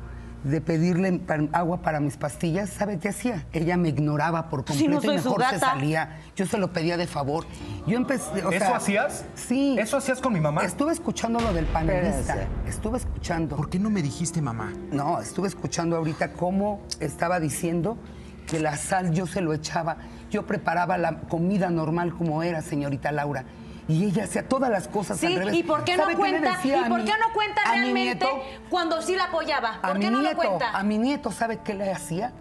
[0.44, 1.20] de pedirle
[1.52, 3.46] agua para mis pastillas, ¿sabe qué hacía?
[3.52, 6.18] Ella me ignoraba por Si no completo y mejor se salía.
[6.34, 7.46] Yo se lo pedía de favor.
[7.86, 9.24] Yo empecé, o ¿Eso sea, hacías?
[9.34, 9.76] Sí.
[9.78, 10.64] ¿Eso hacías con mi mamá?
[10.64, 12.46] Estuve escuchando lo del panelista.
[12.66, 13.56] Estuve escuchando.
[13.56, 14.72] ¿Por qué no me dijiste mamá?
[14.90, 17.98] No, estuve escuchando ahorita cómo estaba diciendo
[18.46, 19.98] que la sal yo se lo echaba.
[20.30, 23.44] Yo preparaba la comida normal como era, señorita Laura.
[23.90, 25.54] Y ella hacía todas las cosas Sí, al revés.
[25.54, 26.58] ¿y por qué no ¿Sabe le cuenta?
[26.62, 28.42] ¿Y a por mi- qué no cuenta a mi realmente nieto?
[28.68, 29.78] cuando sí la apoyaba?
[29.82, 30.70] A ¿Por mi qué no nieto, lo cuenta?
[30.78, 32.32] a mi nieto, ¿sabe qué le hacía?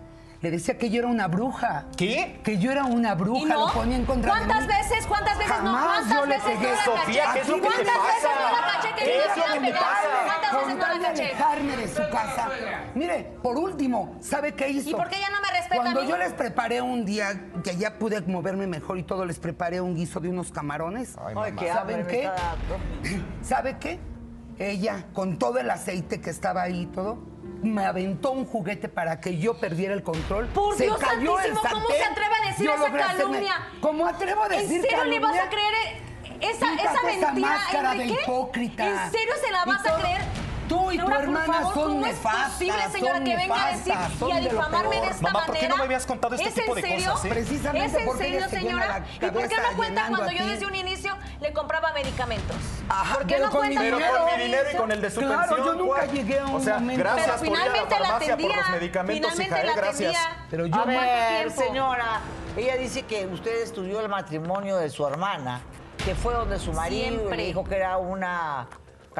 [0.41, 1.87] Le decía que yo era una bruja.
[1.97, 2.39] ¿Qué?
[2.45, 3.67] Que yo era una bruja, ¿Y no?
[3.67, 4.67] lo ponía en contra de ¿Cuántas mí.
[4.73, 5.55] veces, cuántas veces no?
[5.75, 6.69] Jamás ¿Cuántas yo le veces pegué.
[6.69, 7.23] no la Sofía?
[7.33, 8.39] ¿qué es lo que te ¿Cuántas veces pasa?
[8.39, 10.07] no la caché que ¿Qué yo es no lo la que pasa?
[10.25, 11.23] ¿Cuántas veces Con no la de caché?
[11.25, 12.49] alejarme de su casa.
[12.95, 14.89] Mire, por último, ¿sabe qué hizo?
[14.91, 16.07] ¿Y por qué ella no me respeta a Cuando mí?
[16.07, 17.27] yo les preparé un día
[17.61, 21.17] que ya pude moverme mejor y todo, les preparé un guiso de unos camarones.
[21.17, 21.51] Ay, Ay, mamá.
[21.57, 22.29] qué ¿Saben me qué?
[23.41, 23.99] ¿Sabe qué?
[24.57, 27.17] Ella, con todo el aceite que estaba ahí y todo,
[27.61, 30.47] me aventó un juguete para que yo perdiera el control.
[30.47, 33.53] Por se Dios cayó el santísimo, ¿cómo se atreve a decir esa hacerme- calumnia?
[33.81, 35.43] ¿Cómo atrevo a decir ¿En serio le vas calumnia?
[35.43, 35.73] a creer
[36.41, 38.21] esa, Quítate esa esa mentira, máscara de Enrique?
[38.23, 39.05] hipócrita.
[39.05, 40.21] ¿En serio se la vas a creer?
[40.69, 43.65] Tú y tu Laura, por hermana favor, son ¿cómo nefastas, es posible, señora, que venga
[43.65, 45.11] a decir y a de difamarme de peor.
[45.11, 45.69] esta Mamá, ¿por qué manera?
[45.69, 47.11] no me habías contado este ¿Es tipo en de serio?
[47.11, 47.29] cosas, eh?
[47.29, 49.05] Precisamente ¿Es en porque serio, señora?
[49.15, 52.55] ¿Y por qué no cuenta cuando yo desde un inicio le compraba medicamentos?
[52.87, 54.25] Ajá, ¿Por qué pero no con mi cuenta Pero dinero.
[54.27, 55.65] con mi dinero y con el de su Claro, pensión.
[55.65, 56.11] yo nunca Juan.
[56.11, 58.27] llegué a un O sea, momento- gracias Pero por ir a la finalmente la farmacia
[58.27, 58.57] por atendía.
[58.61, 60.15] los medicamentos, finalmente hija, eh, la gracias.
[60.15, 60.45] atendía.
[60.51, 62.21] Pero yo A ¿Cuánto ver, señora,
[62.57, 65.61] ella dice que usted estudió el matrimonio de su hermana,
[66.05, 67.37] que fue donde su marido Siempre.
[67.37, 68.67] le dijo que era una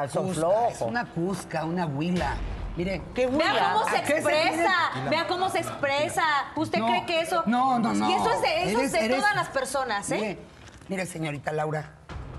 [0.02, 0.68] calzón Cusca, flojo.
[0.70, 2.36] Es una cusca, una huila.
[2.78, 3.74] Mire, ¿Qué Vea huila?
[3.74, 4.74] cómo se ¿A qué se expresa,
[5.10, 6.24] vea cómo se expresa.
[6.56, 7.44] ¿Usted No, cree que eso?
[7.46, 8.10] No, no, no.
[8.10, 10.16] Y eso es de, eso es de eres- todas las personas, ¿eh?
[10.16, 10.40] Mire,
[10.88, 11.92] mire, señorita Laura,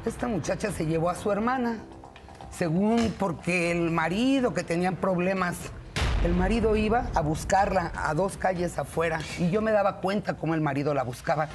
[0.06, 1.78] esta muchacha se llevó a su hermana,
[2.50, 5.56] según porque el marido que tenían problemas,
[6.24, 10.54] el marido iba a buscarla a dos calles afuera y yo me daba cuenta cómo
[10.54, 11.48] el marido la buscaba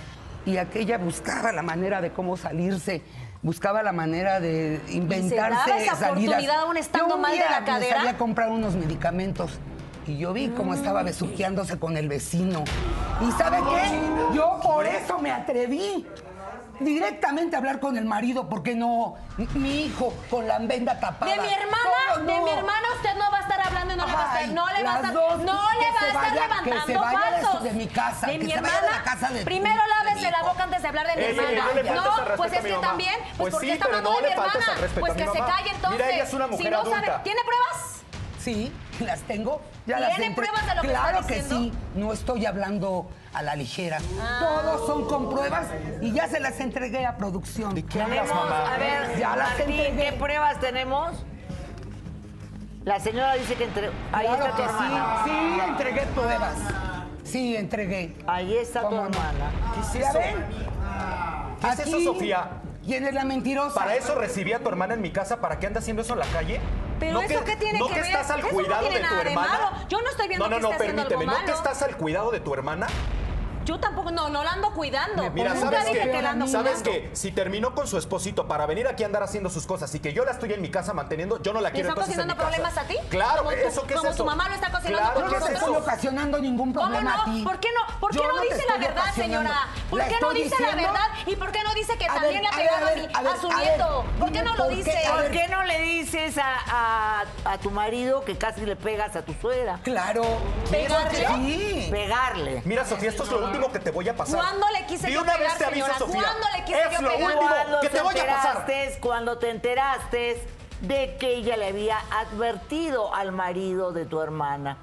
[0.46, 3.02] y aquella buscaba la manera de cómo salirse.
[3.46, 6.10] Buscaba la manera de inventarse daba esa salidas.
[6.40, 8.10] oportunidad aún estando Yo un mal de la cadera?
[8.10, 9.60] a comprar unos medicamentos
[10.08, 12.64] y yo vi cómo estaba besuqueándose con el vecino.
[13.22, 14.36] ¿Y sabe qué?
[14.36, 16.08] Yo por eso me atreví
[16.80, 19.16] directamente hablar con el marido, porque no,
[19.56, 21.32] mi hijo con la venda tapada.
[21.34, 22.44] De mi hermana, ¿Cómo de no?
[22.46, 24.68] mi hermana usted no va a estar hablando y no le va a estar, no
[24.70, 25.44] le va a estar, dos, no
[25.80, 27.64] que le va a estar vaya- que levantando se vaya de su- falsos.
[27.64, 28.98] de mi casa, de que mi se vaya de hermana.
[28.98, 31.94] la casa de- Primero lávese la boca antes de hablar de mi hermana.
[31.96, 34.28] no No, pues es que también, pues, Pues porque sí, está pero hablando no de
[34.28, 34.54] mi hermana.
[35.00, 35.92] Pues que se calle entonces.
[35.92, 37.02] Mira, ella es una si mujer no adulta.
[37.06, 38.05] sabe, ¿tiene pruebas?
[38.46, 39.60] Sí, las tengo.
[39.88, 43.10] Ya ¿Tiene las entre- pruebas de lo que está Claro que sí, no estoy hablando
[43.34, 43.98] a la ligera.
[44.22, 44.38] Ah.
[44.40, 45.66] Todos son con pruebas
[46.00, 47.74] y ya se las entregué a producción.
[47.74, 48.72] ¿De qué hablas, mamá?
[48.76, 50.12] A ver, Ya las Martín, entregué.
[50.12, 51.26] ¿qué pruebas tenemos?
[52.84, 53.88] La señora dice que entre...
[54.12, 55.22] Ahí Claro está tu que hermana.
[55.24, 56.56] Sí, sí, entregué pruebas.
[57.24, 58.16] Sí, entregué.
[58.28, 59.52] Ahí está tu hermana.
[59.74, 60.20] ¿Qué es ¿Ya eso?
[60.20, 60.46] ven?
[61.62, 62.48] ¿Qué es eso, Sofía?
[62.86, 63.74] ¿Quién es la mentirosa?
[63.74, 65.42] ¿Para eso recibí a tu hermana en mi casa?
[65.42, 66.60] ¿Para qué anda haciendo eso en la calle?
[67.06, 68.10] Pero ¿No eso que, qué tiene ¿no que que ver?
[68.10, 69.48] estás al Eso no cuidado tiene de tu de hermana?
[69.52, 69.72] malo.
[69.90, 71.40] Yo no estoy viendo no, no, que no, esté haciendo algo permíteme.
[71.40, 72.88] ¿No que estás al cuidado de tu hermana?
[73.66, 75.30] Yo tampoco, no, no la ando cuidando.
[75.32, 76.12] Mira, Nunca ¿sabes dije qué?
[76.12, 76.92] que la ando ¿Sabes cuidando.
[76.92, 77.10] qué?
[77.16, 80.14] Si terminó con su esposito para venir aquí a andar haciendo sus cosas y que
[80.14, 82.28] yo la estoy en mi casa manteniendo, yo no la ¿Y quiero está entonces en
[82.28, 82.74] mi cocinando casa.
[82.74, 83.10] problemas a ti?
[83.10, 84.18] Claro, Como tu- ¿eso qué es como eso?
[84.24, 87.18] tu mamá lo está cocinando Claro, ¿qué no te estoy ocasionando ningún ¿Cómo problema a
[87.18, 87.24] no?
[87.34, 87.44] ti.
[87.44, 89.60] ¿Por qué no, por qué Yo no dice la verdad, señora?
[89.90, 91.08] ¿Por qué no dice la verdad?
[91.26, 92.86] ¿Y por qué no dice que también le ha pegado
[93.32, 94.06] a su nieto?
[94.20, 94.96] ¿Por qué no lo por dice?
[95.12, 97.24] ¿Por qué no le dices a, a-
[97.54, 99.80] a tu marido que casi le pegas a tu suegra?
[99.84, 100.24] Claro.
[100.70, 101.26] ¿Pegarle?
[101.28, 101.88] Sí.
[101.92, 102.62] Pegarle.
[102.66, 104.36] Mira, Sofía, esto es lo último que te voy a pasar.
[104.40, 106.00] ¿Cuándo le quise De yo una pegar, vez te aviso, señora?
[106.00, 106.22] Sofía.
[106.22, 107.34] ¿Cuándo le quise es yo lo pegar?
[107.34, 108.66] último que te voy a pasar.
[109.00, 110.48] cuando te enteraste
[110.82, 114.78] de que ella le había advertido al marido de tu hermana.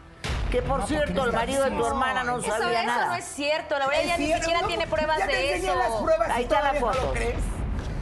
[0.51, 3.07] Que por cierto, el marido de tu hermana no Eso, sabía eso nada.
[3.07, 3.79] no es cierto.
[3.79, 5.75] La verdad, ella ni siquiera no, tiene pruebas ya de eso.
[5.75, 7.07] las pruebas Ahí está la todavía no foto.
[7.07, 7.37] lo crees.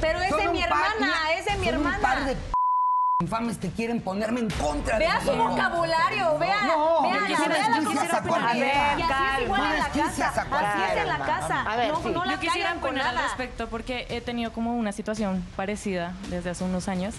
[0.01, 2.35] Pero es Son de mi hermana, es de mi hermana.
[3.21, 5.49] De infames que quieren ponerme en contra de Vea mi su hijo.
[5.51, 8.45] vocabulario, vea, No, vea, no, la yo vea la quisiera se sacar pone.
[8.47, 11.63] a ver, Y así es igual en la casa, Quisiera así es en la casa.
[11.63, 12.09] A ver, no, sí.
[12.15, 13.27] no la Yo quisiera opinar al nada.
[13.29, 17.15] respecto porque he tenido como una situación parecida desde hace unos años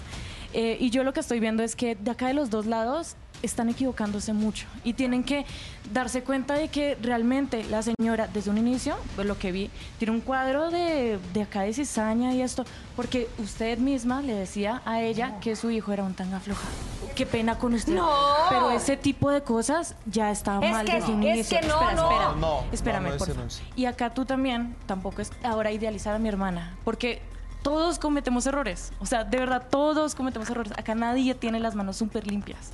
[0.54, 3.16] Eh, y yo lo que estoy viendo es que de acá de los dos lados
[3.42, 5.44] están equivocándose mucho y tienen que
[5.92, 10.12] darse cuenta de que realmente la señora desde un inicio, pues lo que vi, tiene
[10.12, 12.64] un cuadro de, de acá de cizaña y esto,
[12.96, 16.70] porque usted misma le decía a ella que su hijo era un tan aflojado.
[17.14, 17.94] Qué pena con usted.
[17.94, 18.10] No.
[18.48, 21.60] Pero ese tipo de cosas ya está Es mal que- desde un es inicio.
[21.60, 22.02] que no, espera, no.
[22.10, 22.24] espera.
[22.28, 23.46] No, no, Espérame, no, por favor.
[23.48, 23.62] es.
[23.76, 27.20] Y acá tú también tampoco es ahora idealizar a mi hermana, porque
[27.62, 28.92] todos cometemos errores.
[28.98, 30.72] O sea, de verdad, todos cometemos errores.
[30.78, 32.70] Acá nadie tiene las manos súper limpias.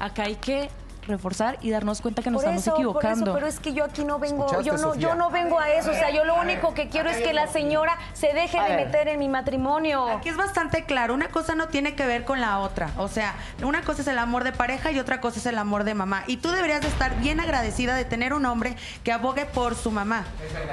[0.00, 0.68] Acá hay que
[1.06, 3.24] reforzar y darnos cuenta que nos Por estamos eso, por equivocando.
[3.24, 5.00] eso, pero es que yo aquí no vengo, ¿Escuchaste, yo no, Sofía?
[5.08, 7.48] yo no vengo a eso, o sea, yo lo único que quiero es que la
[7.48, 8.86] señora se deje de ver.
[8.86, 10.08] meter en mi matrimonio.
[10.08, 12.90] Aquí es bastante claro, una cosa no tiene que ver con la otra.
[12.98, 15.84] O sea, una cosa es el amor de pareja y otra cosa es el amor
[15.84, 16.22] de mamá.
[16.26, 19.90] Y tú deberías de estar bien agradecida de tener un hombre que abogue por su
[19.90, 20.24] mamá.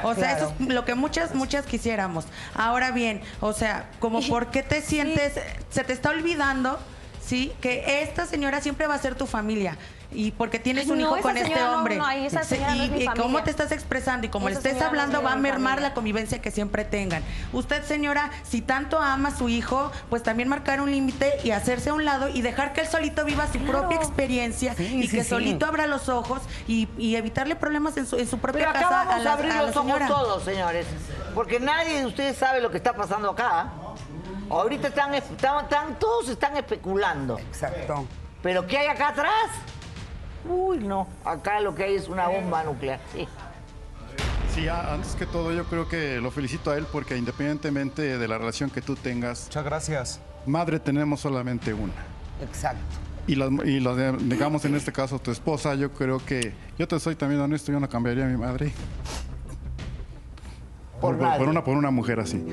[0.04, 2.26] O sea, eso es lo que muchas, muchas quisiéramos.
[2.54, 6.78] Ahora bien, o sea, como por qué te sientes, se te está olvidando,
[7.28, 7.52] ¿sí?
[7.62, 9.78] Que esta señora siempre va a ser tu familia.
[10.10, 11.98] Y porque tienes un No, hijo esa con este no, hombre.
[11.98, 14.82] no, esa es y, mi y cómo te estás expresando y como le estés es
[14.82, 15.90] hablando, va a mermar familia.
[15.90, 17.22] la convivencia que siempre tengan.
[17.52, 21.90] Usted, señora, si tanto ama a su hijo, pues también marcar un límite y hacerse
[21.90, 23.80] a un lado y dejar que él solito viva su Claro.
[23.80, 25.30] propia experiencia Sí, y sí, que sí.
[25.30, 28.80] solito abra los ojos y, y evitarle problemas en su, en su propia Pero acá
[28.84, 30.88] casa vamos a, la, abrir a la los ojos todos, señores.
[31.36, 33.74] Porque nadie de ustedes sabe lo que está pasando acá.
[34.50, 37.38] Ahorita están, están, están- todos están especulando.
[37.40, 38.06] Exacto.
[38.42, 39.32] Pero ¿qué hay acá atrás?
[40.48, 41.08] Uy, no.
[41.26, 43.00] Acá lo que hay es una bomba nuclear.
[43.14, 43.28] Sí.
[44.54, 48.38] Sí, antes que todo yo creo que lo felicito a él porque independientemente de la
[48.38, 50.20] relación que tú tengas, Muchas gracias.
[50.46, 51.94] madre tenemos solamente una.
[52.42, 52.80] Exacto.
[53.28, 56.88] y la, y la de- digamos en este caso tu esposa, yo creo que, yo
[56.88, 58.72] te soy también honesto, yo no cambiaría a mi madre.
[61.00, 62.44] Por una, por una mujer así.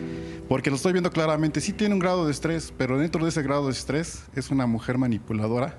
[0.49, 3.43] Porque lo estoy viendo claramente, sí tiene un grado de estrés, pero dentro de ese
[3.43, 5.79] grado de estrés es una mujer manipuladora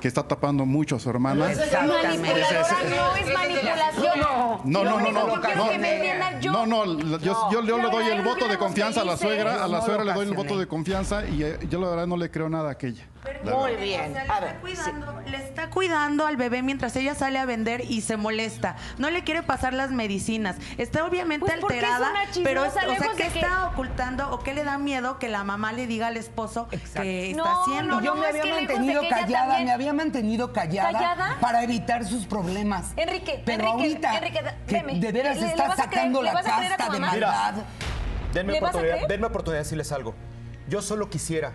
[0.00, 1.46] que está tapando mucho a su hermana.
[1.46, 4.20] Manipuladora no es manipulación.
[4.64, 5.78] No, no, no, no, no.
[5.78, 6.84] me yo- No, no,
[7.18, 10.04] yo, yo, yo le doy el voto de confianza a la suegra, a la suegra
[10.04, 12.68] le doy el voto de confianza y eh, yo la verdad no le creo nada
[12.68, 13.04] a aquella.
[13.44, 14.10] la Muy bien.
[14.10, 17.38] O sea, le, A está ver, cuidando, le está cuidando al bebé mientras ella sale
[17.38, 18.76] a vender y se molesta.
[18.98, 20.56] No le quiere pasar las medicinas.
[20.78, 22.12] Está obviamente Pues es alterada,
[22.44, 25.18] pero es- o sea, lejos ¿qué de que- está ocultando o qué le da miedo
[25.18, 27.02] que la mamá le diga al esposo que está
[27.36, 27.96] No, haciendo?
[27.96, 31.36] no, yo no, me es había mantenido callada, también- me había mantenido callada, ¿Callada?
[31.40, 32.92] para evitar sus problemas.
[32.96, 36.32] Enrique, pero Enrique, ahorita Enrique, que de veras ¿Le- está vas a creer- sacando la
[36.32, 37.54] casta de maldad.
[38.32, 40.14] Denme ¿Le vas a oportunidad, denme oportunidad de decirles algo.
[40.68, 41.52] Yo solo quisiera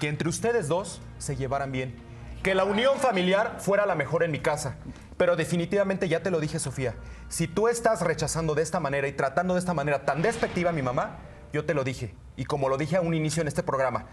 [0.00, 1.94] que entre ustedes dos se llevaran bien.
[2.42, 4.76] Que la unión familiar fuera la mejor en mi casa.
[5.16, 6.94] Pero definitivamente ya te lo dije, Sofía.
[7.28, 10.72] Si tú estás rechazando de esta manera y tratando de esta manera tan despectiva a
[10.72, 11.18] mi mamá,
[11.52, 12.14] yo te lo dije.
[12.36, 14.06] Y como lo dije a un inicio en este programa,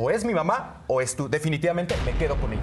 [0.00, 1.28] o es mi mamá o es tú.
[1.28, 2.62] Definitivamente me quedo con ella.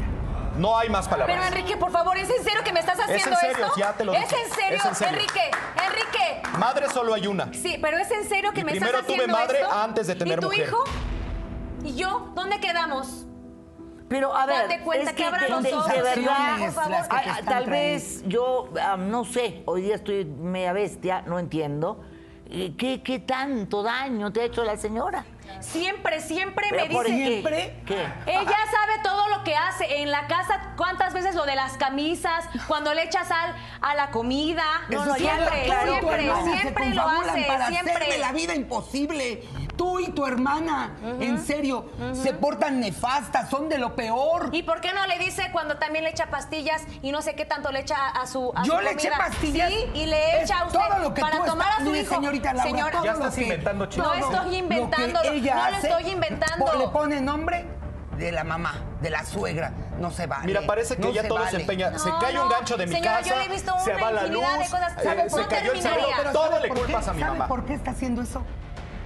[0.57, 1.35] No hay más palabras.
[1.37, 3.73] Pero Enrique, por favor, ¿es en serio que me estás en haciendo serio, esto?
[3.77, 4.41] ya te lo ¿Es dije.
[4.41, 4.77] en serio?
[4.77, 5.13] Es en serio.
[5.19, 5.51] Enrique,
[5.85, 6.57] Enrique.
[6.57, 7.53] Madre solo hay una.
[7.53, 9.73] Sí, pero ¿es en serio que Y me primero estás tuve haciendo madre esto?
[9.73, 10.67] antes de tener ¿Y tu mujer.
[10.67, 10.83] hijo?
[11.83, 12.31] ¿Y yo?
[12.35, 13.25] ¿Dónde quedamos?
[14.07, 16.71] Pero a ver, Date cuenta es que abran de- los de, ojos, de verdad, por
[16.71, 17.07] favor.
[17.09, 17.71] que ah, tal trayendo.
[17.71, 22.01] vez yo ah, no sé, hoy día estoy media bestia, no entiendo.
[22.77, 25.25] ¿Qué, qué tanto daño te ha hecho la señora?
[25.59, 27.27] Siempre, siempre Pero me por dice.
[27.27, 27.75] ¿Siempre?
[27.85, 28.05] ¿Qué?
[28.27, 32.45] Ella sabe todo lo que hace en la casa, cuántas veces lo de las camisas,
[32.67, 34.63] cuando le echa sal a la comida.
[34.87, 37.93] Siempre, y tu siempre, hermana se siempre lo hace, para siempre.
[37.93, 39.43] hacerme la vida imposible.
[39.77, 44.49] Tú y tu hermana, en serio, se portan nefastas, son de lo peor.
[44.53, 47.45] ¿Y por qué no le dice cuando también le echa pastillas y no sé qué
[47.45, 49.17] tanto le echa a su a Yo su le eché comida?
[49.27, 49.69] pastillas.
[49.69, 51.91] Sí, y le echa a usted todo lo que para tú tomar estás- a su
[51.91, 52.15] mire, hijo.
[52.15, 54.07] señorita Laura, Señora, todo Ya lo estás que- inventando chismes.
[54.07, 56.73] No estoy lo que inventándolo, ella no lo hace, estoy inventando.
[56.77, 57.65] Le pone nombre
[58.17, 59.73] de la mamá, de la suegra.
[59.99, 60.45] No se vale.
[60.45, 61.61] Mira, parece que no ya se todo se vale.
[61.61, 61.99] empeña.
[61.99, 63.29] se No, cae un gancho de mi Señora, casa.
[63.29, 64.41] yo le he visto se una va la luz.
[64.43, 64.91] infinidad de cosas.
[65.05, 65.81] eh, se No cayó el
[66.31, 66.83] Todo ¿sabe le por qué?
[66.83, 67.47] culpas a mi ¿Sabe mamá.
[67.47, 68.41] por qué está haciendo eso?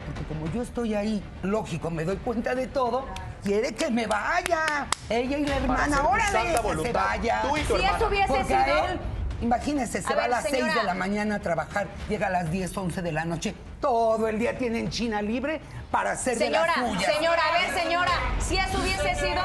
[0.10, 3.06] Porque como yo estoy ahí, lógico, me doy cuenta de todo,
[3.44, 4.88] quiere que me vaya.
[5.10, 7.42] Ella y la hermana, órale, que se vaya.
[7.44, 7.98] Tú y tu Si hermana.
[7.98, 8.60] eso hubiese Porque sido...
[8.60, 9.00] a él,
[9.42, 10.76] imagínese, se A va a las 6 señora.
[10.76, 14.40] de la mañana a trabajar, llega a las 10, 11 de la noche, todo el
[14.40, 17.14] día tienen China libre para hacer Señora, de las suyas.
[17.16, 19.42] señora, a ver, señora, si eso hubiese sido...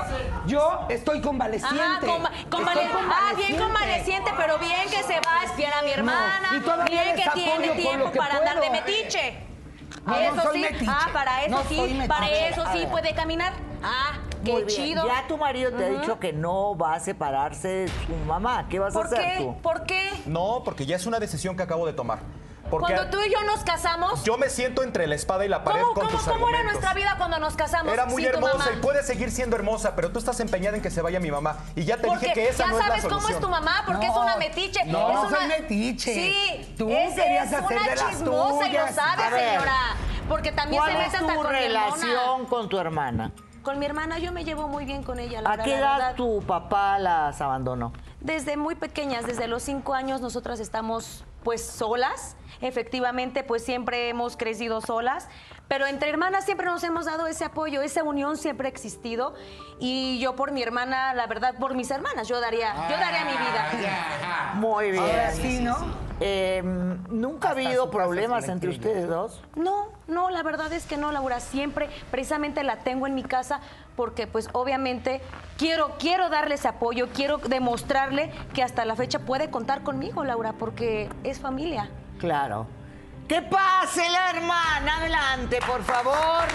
[0.47, 1.81] Yo estoy convaleciente.
[1.81, 5.83] Ajá, conva- convale- Estoy ah, bien convaleciente, pero bien que se va a espiar a
[5.83, 8.67] mi hermana, y todavía bien les que apoyo tiene con tiempo que para andar de
[8.67, 8.73] puedo.
[8.73, 9.39] metiche.
[10.07, 10.87] No, no eso soy sí, metiche.
[10.91, 13.53] ah, para eso No sí, soy para eso sí puede caminar.
[13.83, 14.77] Ah, qué Muy bien.
[14.83, 15.07] chido.
[15.07, 18.67] Ya tu marido te ha dicho que no va a separarse de su mamá.
[18.69, 19.35] ¿Qué vas a ¿Por hacer qué?
[19.39, 19.57] tú?
[19.63, 20.11] ¿Por qué?
[20.27, 22.19] No, porque ya es una decisión que acabo de tomar.
[22.71, 25.63] Porque Cuando tú y yo nos casamos, yo me siento entre la espada y la
[25.65, 27.93] pared ¿cómo, con cómo, tus cómo era nuestra vida cuando nos casamos?
[27.93, 28.71] Era muy sin tu hermosa mamá?
[28.75, 31.59] y puede seguir siendo hermosa, pero tú estás empeñada en que se vaya mi mamá.
[31.77, 33.23] Y ya te Porque dije que esa ya no es la sabes solución.
[33.23, 34.85] cómo es tu mamá, porque es una metiche.
[34.87, 35.39] no, es una...
[35.39, 36.15] soy metiche.
[36.15, 38.95] Sí, Tú es, querías es hacer una de las chismosa y lo tuyas.
[38.95, 39.77] sabe, A ver, señora.
[40.29, 41.87] Porque también ¿Cuál se es mete hasta tu con mi hermana.
[41.87, 43.33] relación con tu hermana?
[43.63, 46.99] Con mi hermana yo me llevo muy bien con ella, ¿A qué edad tu papá
[46.99, 47.93] las abandonó?
[48.21, 52.37] Desde muy pequeñas, desde los cinco años, nosotras estamos pues solas.
[52.65, 55.29] Efectivamente, pues siempre hemos crecido solas.
[55.69, 59.35] Pero entre hermanas siempre nos hemos dado ese apoyo, esa unión siempre ha existido.
[59.79, 63.33] Y yo por mi hermana, la verdad, por mis hermanas, yo daría, yo daría mi
[63.33, 64.53] vida.
[64.55, 65.05] Muy bien.
[65.05, 65.77] Ahora sí, ¿no?
[66.21, 66.63] Eh,
[67.11, 69.43] ¿Nunca ha habido problemas entre ustedes dos?
[69.57, 71.41] No, no, la verdad es que no, Laura.
[71.41, 73.61] Siempre, precisamente la tengo en mi casa
[73.97, 75.21] porque, pues, obviamente
[75.59, 80.55] quiero, quiero darle ese apoyo, quiero demostrarle que hasta la fecha puede contar conmigo, Laura,
[80.55, 81.91] porque es familia.
[82.25, 82.67] Claro.
[83.29, 84.97] ¡Que pase la hermana!
[84.97, 86.47] Adelante, por favor.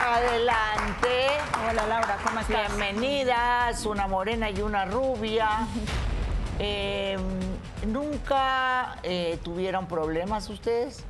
[0.00, 1.26] Adelante.
[1.68, 2.68] Hola Laura, ¿cómo estás?
[2.68, 5.66] Bienvenidas, una morena y una rubia.
[6.60, 7.18] Eh,
[7.84, 11.04] ¿Nunca eh, tuvieron problemas ustedes?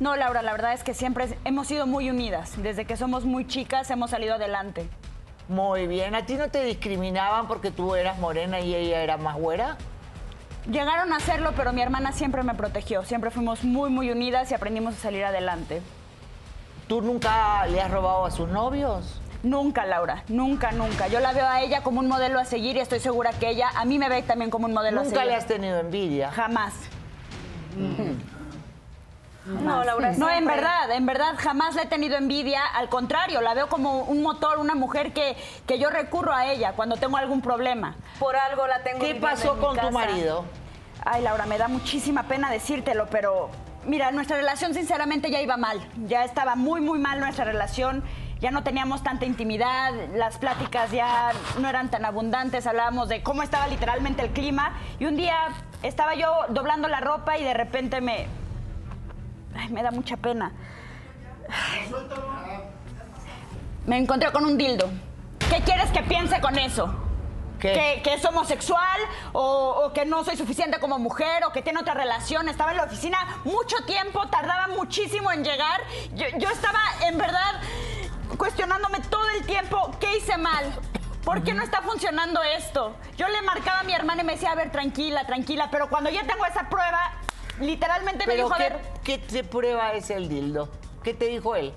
[0.00, 2.54] No, Laura, la verdad es que siempre hemos sido muy unidas.
[2.56, 4.88] Desde que somos muy chicas hemos salido adelante.
[5.46, 6.14] Muy bien.
[6.14, 9.76] ¿A ti no te discriminaban porque tú eras morena y ella era más güera?
[10.70, 13.02] Llegaron a hacerlo, pero mi hermana siempre me protegió.
[13.02, 15.80] Siempre fuimos muy, muy unidas y aprendimos a salir adelante.
[16.86, 19.20] ¿Tú nunca le has robado a sus novios?
[19.42, 21.08] Nunca, Laura, nunca, nunca.
[21.08, 23.70] Yo la veo a ella como un modelo a seguir y estoy segura que ella
[23.76, 25.18] a mí me ve también como un modelo a seguir.
[25.18, 26.30] ¿Nunca le has tenido envidia?
[26.32, 26.74] Jamás.
[29.48, 33.54] No, Laura, no, en verdad, en verdad jamás le he tenido envidia, al contrario, la
[33.54, 35.36] veo como un motor, una mujer que,
[35.66, 37.96] que yo recurro a ella cuando tengo algún problema.
[38.18, 40.44] Por algo la tengo ¿Qué pasó en mi con tu marido?
[41.04, 43.48] Ay, Laura, me da muchísima pena decírtelo, pero
[43.86, 45.80] mira, nuestra relación sinceramente ya iba mal.
[46.06, 48.04] Ya estaba muy, muy mal nuestra relación.
[48.40, 53.42] Ya no teníamos tanta intimidad, las pláticas ya no eran tan abundantes, hablábamos de cómo
[53.42, 54.74] estaba literalmente el clima.
[55.00, 55.34] Y un día
[55.82, 58.26] estaba yo doblando la ropa y de repente me...
[59.58, 60.52] Ay, me da mucha pena.
[61.48, 61.92] Ay.
[63.86, 64.88] Me encontré con un dildo.
[65.50, 66.94] ¿Qué quieres que piense con eso?
[67.58, 69.00] Que, que es homosexual
[69.32, 72.48] o, o que no soy suficiente como mujer o que tiene otra relación.
[72.48, 75.80] Estaba en la oficina mucho tiempo, tardaba muchísimo en llegar.
[76.14, 76.78] Yo, yo estaba
[77.08, 77.60] en verdad
[78.36, 80.72] cuestionándome todo el tiempo qué hice mal.
[81.24, 82.94] ¿Por qué no está funcionando esto?
[83.16, 86.10] Yo le marcaba a mi hermana y me decía, a ver, tranquila, tranquila, pero cuando
[86.10, 87.12] ya tengo esa prueba,
[87.60, 90.68] literalmente me ¿Pero dijo, a ver, qué te prueba es el dildo?
[91.02, 91.72] ¿Qué te dijo él?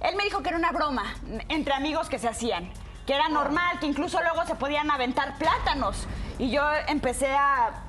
[0.00, 1.14] Él me dijo que era una broma
[1.48, 2.72] entre amigos que se hacían,
[3.06, 6.06] que era normal, que incluso luego se podían aventar plátanos.
[6.38, 7.82] Y yo empecé a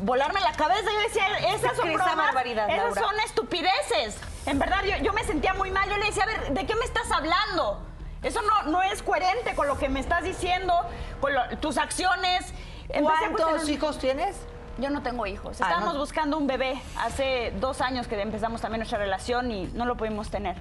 [0.00, 0.90] volarme la cabeza.
[0.92, 1.24] Yo decía,
[1.54, 3.00] esas son ¿Qué esa bromas, barbaridad, esas Laura?
[3.02, 4.18] son estupideces.
[4.46, 5.88] En verdad, yo, yo me sentía muy mal.
[5.88, 7.80] Yo le decía, a ver, ¿de qué me estás hablando?
[8.24, 10.74] Eso no, no es coherente con lo que me estás diciendo,
[11.20, 12.52] con lo- tus acciones.
[12.88, 14.36] Empecé a ¿Cuántos cuestionar- hijos tienes?
[14.78, 15.60] Yo no tengo hijos.
[15.60, 16.00] Ah, Estábamos no.
[16.00, 20.30] buscando un bebé hace dos años que empezamos también nuestra relación y no lo pudimos
[20.30, 20.56] tener.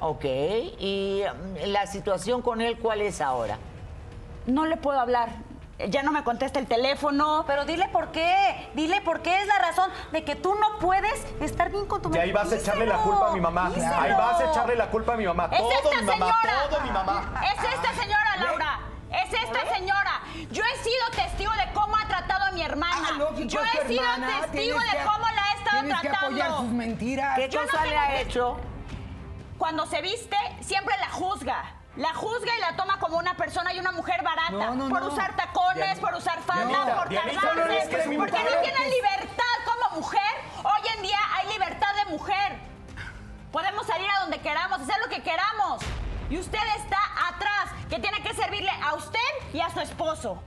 [0.00, 0.24] Ok.
[0.24, 3.58] ¿Y mm, la situación con él cuál es ahora?
[4.46, 5.30] No le puedo hablar.
[5.90, 7.44] Ya no me contesta el teléfono.
[7.46, 11.26] Pero dile por qué, dile por qué es la razón de que tú no puedes
[11.40, 12.24] estar bien con tu Y marido.
[12.24, 13.70] ahí vas a echarle la culpa a mi mamá.
[13.74, 13.94] díselo.
[14.00, 15.48] Ahí vas a echarle la culpa a mi mamá.
[15.52, 16.68] ¡Es Todo esta mi mamá, señora!
[16.70, 17.42] todo mi mamá.
[17.44, 18.78] ¡Es esta señora, Laura!
[19.10, 20.20] ¡Es esta señora!
[20.50, 23.08] Yo he sido testigo de cómo ha tratado a mi hermana.
[23.10, 26.08] Ah, lógico, Yo he sido hermana, testigo de que- cómo la he estado Tienes que
[26.08, 26.58] apoyar tratando.
[26.58, 27.36] sus mentiras.
[27.36, 28.60] ¿Qué Yo no cosa le ha hecho?
[29.58, 31.72] Cuando se viste, siempre la juzga.
[31.96, 34.50] La juzga y la toma como una persona y una mujer barata.
[34.52, 35.08] No, no, por no.
[35.08, 38.16] usar tacones, por usar falda, Dianita, por tardarse.
[38.18, 40.20] porque no tiene libertad como mujer.
[40.62, 42.58] Hoy en día hay libertad de mujer.
[43.50, 45.82] Podemos salir a donde queramos, hacer lo que queramos.
[46.30, 46.98] Y usted está
[47.28, 49.18] atrás, que tiene que servirle a usted
[49.52, 50.42] y a su esposo.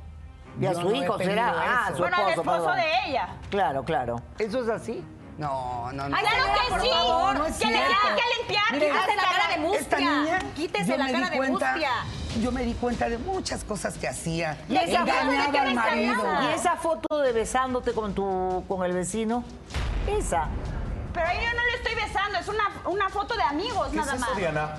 [0.60, 1.54] Y a Yo su no he hijo pedido será.
[1.58, 1.96] Ah, eso.
[1.96, 2.76] su bueno, esposo, al esposo perdón.
[2.78, 3.28] de ella.
[3.50, 4.16] Claro, claro.
[4.38, 5.04] ¿Eso es así?
[5.38, 6.18] No, no, no.
[6.18, 6.90] Ay, claro que por sí.
[6.90, 7.96] favor, no es que le cierto.
[8.08, 8.64] que limpiar.
[8.74, 10.12] Mire, quítese la cara de Esta mustia.
[10.12, 11.92] niña, Quítese yo la me cara di de cuenta, mustia.
[12.42, 14.58] Yo me di cuenta de muchas cosas que hacía.
[14.68, 16.42] ¿Y esa, foto, Engañaba ¿de qué al me está marido.
[16.42, 19.46] ¿Y esa foto de besándote con tu con el vecino?
[20.08, 20.50] Esa.
[21.14, 24.06] Pero ahí yo no le estoy besando, es una, una foto de amigos ¿Qué es
[24.06, 24.36] nada eso, más.
[24.38, 24.76] Diana?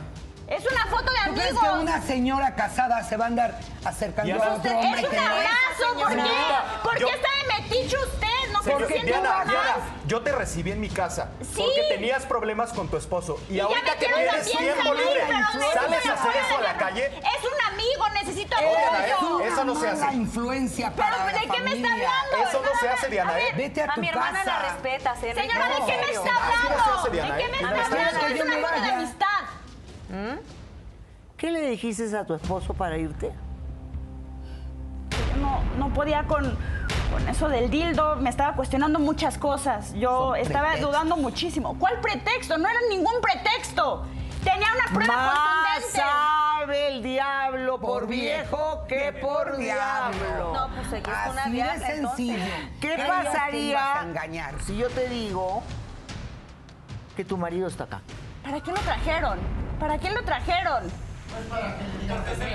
[0.51, 1.63] Es una foto de ¿Tú crees amigos.
[1.63, 5.25] que una señora casada se va a andar acercando a otro hombre Es que un
[5.25, 5.47] no es?
[5.47, 6.23] abrazo, ¿por qué?
[6.83, 8.27] ¿Por qué yo- está de metiche usted?
[8.53, 9.45] No conociendo Diana,
[10.07, 11.63] yo te recibí en mi casa Sí.
[11.63, 13.41] porque tenías problemas con tu esposo.
[13.49, 16.77] Y, ya ahorita que tienes tiempo libre, pero sales a hacer eso a de la
[16.77, 17.07] calle.
[17.07, 19.41] Es un amigo, necesito Diana, apoyo.
[19.41, 19.49] ¿eh?
[19.49, 20.15] Eso no se hace.
[20.15, 22.11] influencia Pero para ¿de la qué me está familia.
[22.21, 22.49] hablando?
[22.49, 23.53] Eso no se hace, Diana, A ¿eh?
[23.57, 24.51] Vete a A tu mi hermana casa.
[24.63, 25.41] la respetas, Enrique.
[25.49, 26.31] Señora, ¿de qué me está Así no se
[26.75, 27.01] hablando?
[27.01, 27.51] hace, Diana, ¿De qué ¿eh?
[27.51, 28.19] me Y está no está hablando?
[28.21, 28.21] bien.
[28.21, 28.95] Es una Que yo me foto de vaya.
[28.99, 29.27] amistad.
[31.41, 33.33] ¿Qué le dijiste a tu esposo para irte?
[35.11, 36.45] Yo no, no podía con,
[37.11, 39.95] con eso del dildo, me estaba cuestionando muchas cosas.
[39.95, 40.91] Yo Son estaba pretextos.
[40.93, 41.79] dudando muchísimo.
[41.79, 42.59] ¿Cuál pretexto?
[42.59, 44.05] No era ningún pretexto.
[44.45, 45.99] Tenía una prueba Más contundente.
[45.99, 50.53] sabe el diablo por, Por viejo que por diablo.
[50.53, 52.35] No, pues ella es una de sencillo.
[52.35, 52.81] entonces.
[52.83, 54.61] ¿Qué pasaría a engañar.
[54.67, 55.63] si yo te digo
[57.17, 58.03] que tu marido está acá?
[58.43, 59.39] ¿Para qué lo trajeron?
[59.79, 61.10] ¿Para qué lo trajeron?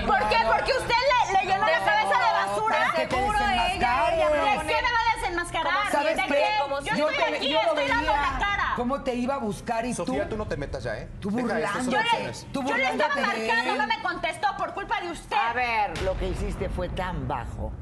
[0.06, 0.36] ¿Por qué?
[0.46, 2.92] Porque usted le, le llenó la cabeza de basura.
[2.94, 4.62] te Seguro ella, ella.
[4.62, 5.90] ¿De qué me va a desenmascarar?
[5.90, 6.44] ¿Sabes ¿De qué?
[6.58, 8.72] Yo Yo, estoy te- aquí, yo estoy dando la cara.
[8.76, 11.08] cómo te iba a buscar y Sofía, tú, tú no te metas ya, ¿eh?
[11.20, 11.90] tú burlándote.
[11.90, 12.32] Yo le.
[12.52, 15.36] Tú yo le estaba marcando, no me contestó por culpa de usted.
[15.36, 17.72] A ver, lo que hiciste fue tan bajo,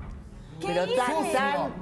[0.61, 1.74] ¿Qué pero tan, tan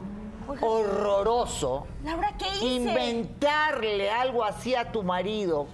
[0.61, 1.87] horroroso.
[2.03, 2.65] Laura, ¿qué hice?
[2.67, 5.67] Inventarle algo así a tu marido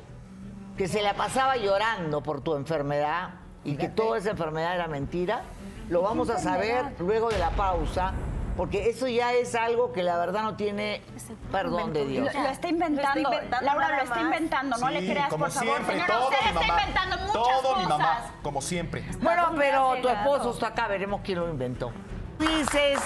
[0.78, 3.30] que se la pasaba llorando por tu enfermedad
[3.64, 5.42] y que toda esa enfermedad era mentira,
[5.90, 8.12] lo vamos a saber luego de la pausa,
[8.56, 11.02] porque eso ya es algo que la verdad no tiene
[11.50, 12.32] perdón de Dios.
[12.32, 13.20] Lo, lo está inventando.
[13.22, 14.76] Lo está inventando Laura lo está inventando.
[14.78, 15.68] No le creas, como por favor.
[15.74, 16.80] siempre, Señora, todo usted mi está mamá.
[16.80, 17.78] inventando muchas todo cosas.
[17.78, 19.04] mi mamá, como siempre.
[19.20, 21.92] Bueno, pero tu esposo está acá, veremos quién lo inventó.
[22.38, 23.00] Dices,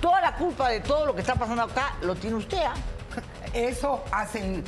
[0.00, 2.74] toda la culpa de todo lo que está pasando acá lo tiene usted, ¿ah?
[3.54, 4.62] Eso hacen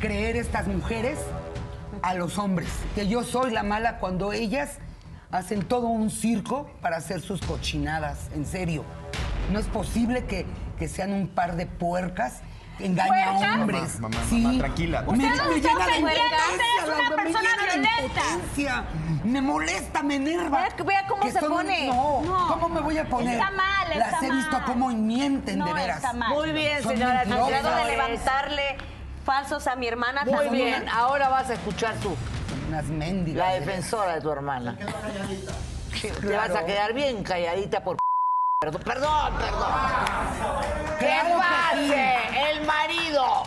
[0.00, 1.18] creer estas mujeres
[2.02, 4.78] a los hombres, que yo soy la mala cuando ellas
[5.30, 8.84] hacen todo un circo para hacer sus cochinadas, en serio.
[9.52, 10.46] No es posible que,
[10.78, 12.40] que sean un par de puercas
[12.78, 14.00] engaña a hombres.
[14.00, 14.40] Mamá, mamá, sí.
[14.42, 15.02] mamá, tranquila.
[15.02, 18.00] Me, me no llena de impotencia, me persona llena de violenta.
[18.02, 18.84] impotencia.
[19.24, 20.68] Me molesta, me enerva.
[20.84, 21.86] Vea- cómo se son- pone.
[21.86, 22.48] No, No.
[22.48, 23.34] ¿cómo me voy a poner?
[23.34, 24.64] Está mal, Las está he visto mal.
[24.64, 25.96] cómo mienten, No, de veras.
[25.98, 26.30] está mal.
[26.30, 27.20] Muy bien, Son señora.
[27.20, 28.62] Al grado de levantarle
[29.24, 30.66] falsos a mi hermana Muy también.
[30.66, 32.16] bien, ahora vas a escuchar tú,
[32.68, 33.46] unas mendigas.
[33.46, 34.76] la defensora de tu hermana.
[36.20, 37.96] Te vas a quedar bien calladita por...
[38.60, 39.70] Perdón, perdón, perdón.
[40.98, 43.42] ¿Qué Claro que pase el marido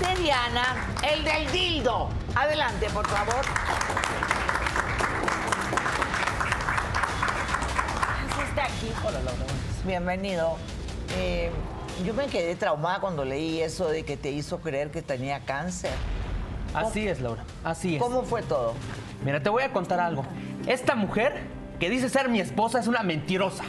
[0.00, 2.08] de Diana, el del dildo?
[2.34, 3.44] Adelante, por favor.
[8.30, 8.92] Hiciste aquí.
[9.84, 10.56] Bienvenido.
[11.16, 11.50] Eh,
[12.04, 15.92] yo me quedé traumada cuando leí eso de que te hizo creer que tenía cáncer.
[16.74, 17.44] Así es, Laura.
[17.64, 18.02] Así es.
[18.02, 18.74] ¿Cómo fue todo?
[19.24, 20.24] Mira, te voy a contar algo.
[20.66, 21.42] Esta mujer
[21.78, 23.64] que dice ser mi esposa es una mentirosa.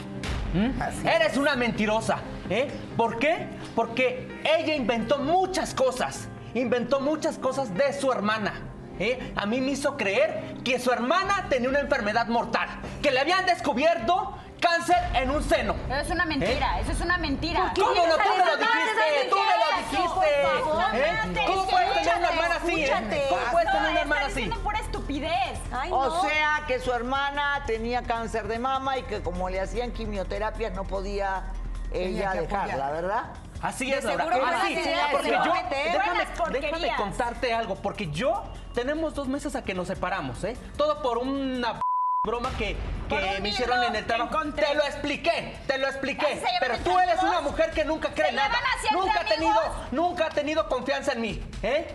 [0.54, 1.06] ¿Mm?
[1.06, 2.18] Eres una mentirosa.
[2.48, 2.68] ¿eh?
[2.96, 3.46] ¿Por qué?
[3.74, 6.28] Porque ella inventó muchas cosas.
[6.54, 8.54] Inventó muchas cosas de su hermana.
[8.98, 9.32] ¿eh?
[9.36, 12.68] A mí me hizo creer que su hermana tenía una enfermedad mortal.
[13.02, 15.74] Que le habían descubierto cáncer en un seno.
[15.88, 17.72] Pero es una mentira, eso es una mentira.
[17.78, 18.14] ¿Cómo no?
[18.16, 20.08] Tú me lo dijiste, tú me lo dijiste.
[20.42, 21.04] Por favor, ¿eh?
[21.04, 22.72] espérate, ¿Cómo puedes tener una hermana así?
[22.80, 22.84] eh?
[22.84, 23.26] escúchate.
[23.28, 24.50] ¿Cómo puedes tener una hermana así?
[24.62, 25.58] pura estupidez.
[25.72, 29.92] Ay, O sea, que su hermana tenía cáncer de mama y que como le hacían
[29.92, 31.44] quimioterapia no podía
[31.92, 32.90] ella dejarla.
[32.90, 33.24] ¿verdad?
[33.62, 34.24] Así es, Laura.
[34.62, 34.76] Así,
[35.10, 35.64] porque yo, ¿eh?
[35.70, 36.26] déjame,
[36.60, 38.42] déjame contarte algo, porque yo
[38.74, 40.56] tenemos dos meses a que nos separamos, ¿eh?
[40.76, 41.80] Todo por una p-
[42.24, 42.74] broma que,
[43.10, 44.30] que me hicieron en el trabajo.
[44.30, 44.64] encontré.
[44.66, 46.24] Te lo expliqué, te lo expliqué.
[46.24, 47.30] ¿Así se llaman Pero tú eres amigos?
[47.30, 48.54] una mujer que nunca cree ¿Se nada.
[48.92, 49.60] Nunca ha tenido,
[49.90, 51.86] nunca ha tenido confianza en mí, ¿eh?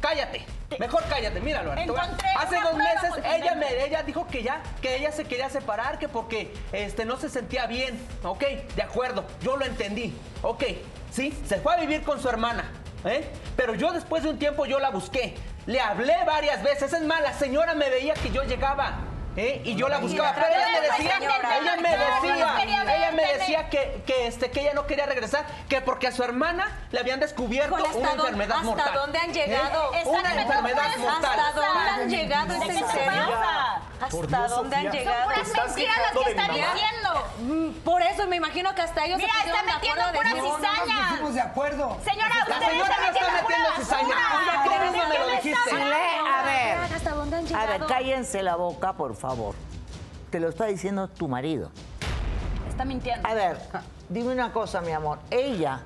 [0.00, 0.44] Cállate.
[0.78, 5.24] Mejor cállate, Encontré Hace dos meses ella me ella dijo que ya que ella se
[5.24, 7.98] quería separar que porque este no se sentía bien.
[8.22, 8.44] Ok,
[8.76, 10.14] de acuerdo, yo lo entendí.
[10.42, 10.64] Ok,
[11.10, 12.70] sí, se fue a vivir con su hermana.
[13.06, 13.26] ¿eh?
[13.56, 15.34] Pero yo después de un tiempo yo la busqué.
[15.64, 16.92] Le hablé varias veces.
[16.92, 19.07] Es más, la señora me veía que yo llegaba.
[19.36, 19.62] ¿Eh?
[19.64, 24.02] Y yo la buscaba, pero ella me decía, ella me decía, ella me decía que,
[24.06, 27.76] que, este, que ella no quería regresar, que porque a su hermana le habían descubierto
[27.76, 28.94] ¿hasta una dónde- enfermedad hasta mortal.
[28.94, 29.32] dónde han ¿eh?
[29.34, 29.90] llegado?
[29.90, 31.40] Una Exactamente, enfermedad ¿hasta mortal.
[31.40, 32.52] ¿Hasta dónde han llegado?
[32.54, 33.38] ¿Es ¿De qué en serio?
[34.00, 35.24] ¿Hasta Dios, dónde han llegado?
[35.24, 36.72] Puras Estás mentiras las que de mi está mamá.
[36.74, 37.24] diciendo.
[37.40, 40.34] Mm, Por eso me imagino que hasta ellos Mira, se pusieron está de metiendo puras
[40.34, 41.32] decir, No, no cizaña.
[41.32, 41.98] de acuerdo.
[42.04, 44.14] Señora, usted señora no está metiendo cizaña.
[44.14, 44.62] basura.
[44.64, 45.70] Tú misma me lo ¿De qué dijiste.
[45.82, 46.78] a ver.
[46.94, 49.17] ¿Hasta dónde han A ver, cállense la boca, por favor.
[50.30, 51.70] Te lo está diciendo tu marido.
[52.68, 53.26] Está mintiendo.
[53.28, 53.58] A ver,
[54.08, 55.18] dime una cosa, mi amor.
[55.30, 55.80] ¿Ella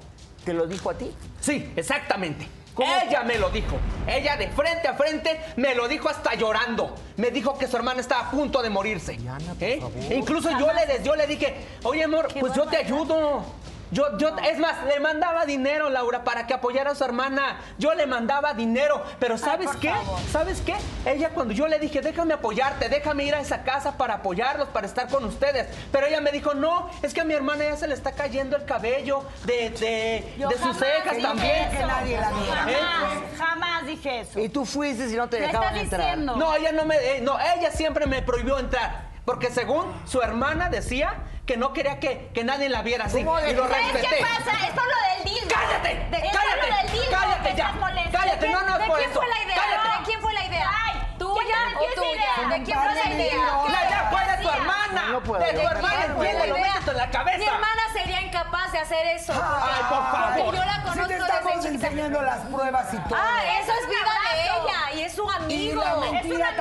[0.45, 1.13] te lo dijo a ti?
[1.41, 2.49] Sí, exactamente.
[2.79, 3.77] Ella me lo dijo.
[4.07, 6.95] Ella de frente a frente me lo dijo hasta llorando.
[7.17, 9.19] Me dijo que su hermana estaba a punto de morirse.
[9.61, 9.81] ¿Eh?
[10.09, 11.55] E incluso yo le, yo le dije,
[11.85, 13.45] oye amor, pues yo te ayudo.
[13.93, 17.61] Yo, yo, es más, le mandaba dinero, Laura, para que apoyara a su hermana.
[17.79, 19.05] Yo le mandaba dinero.
[19.21, 19.91] Pero ¿sabes qué?
[19.91, 20.19] favor.
[20.33, 20.75] ¿Sabes qué?
[21.05, 24.87] Ella cuando yo le dije, déjame apoyarte, déjame ir a esa casa para apoyarlos, para
[24.87, 25.69] estar con ustedes.
[25.93, 28.57] Pero ella me dijo, no, es que a mi hermana ya se le está cayendo
[28.57, 31.69] el cabello de, de, sus cejas también.
[31.69, 31.77] eso.
[31.77, 32.57] Que nadie la viera.
[32.63, 34.41] Jamás, jamás dije eso.
[34.41, 36.01] Y tú fuiste y no te ¿Qué dejaban entrar.
[36.01, 36.37] diciendo?
[36.37, 39.12] No, ella no me, eh, no, ella siempre me prohibió entrar.
[39.25, 41.15] Porque según su hermana decía
[41.47, 43.25] que no quería que, que nadie la viera así.
[43.25, 44.17] ¿Cómo Y lo ¿Sabes respeté.
[44.17, 44.67] qué pasa?
[44.67, 45.55] Esto es lo del dildo.
[45.55, 45.89] ¡Cállate!
[46.11, 46.83] De- ¡Cállate!
[46.83, 47.11] del dildo.
[47.19, 47.69] ¡Cállate ya!
[47.69, 48.13] estás.
[48.13, 48.49] ¡Cállate!
[48.49, 49.21] No, no es ¿De por quién eso.
[49.21, 49.55] fue la idea?
[49.57, 49.99] ¡Cállate!
[49.99, 50.71] ¿De quién fue la idea?
[50.87, 50.92] Ay,
[51.23, 52.49] ¿Tuya ¿quién o tuya?
[52.57, 53.35] ¿De quién fue la idea?
[53.71, 55.03] La idea fue de tu hermana.
[55.13, 55.43] No puedo.
[55.45, 57.39] de tu ¿De hermana, entiéndelo, métete en la cabeza.
[57.39, 59.33] Mi hermana sería incapaz de hacer eso.
[59.33, 60.45] Ay, por favor.
[60.45, 63.19] Porque yo la conozco estamos enseñando las pruebas y todo.
[63.21, 65.83] Ah, eso es vida de ella y es su amigo.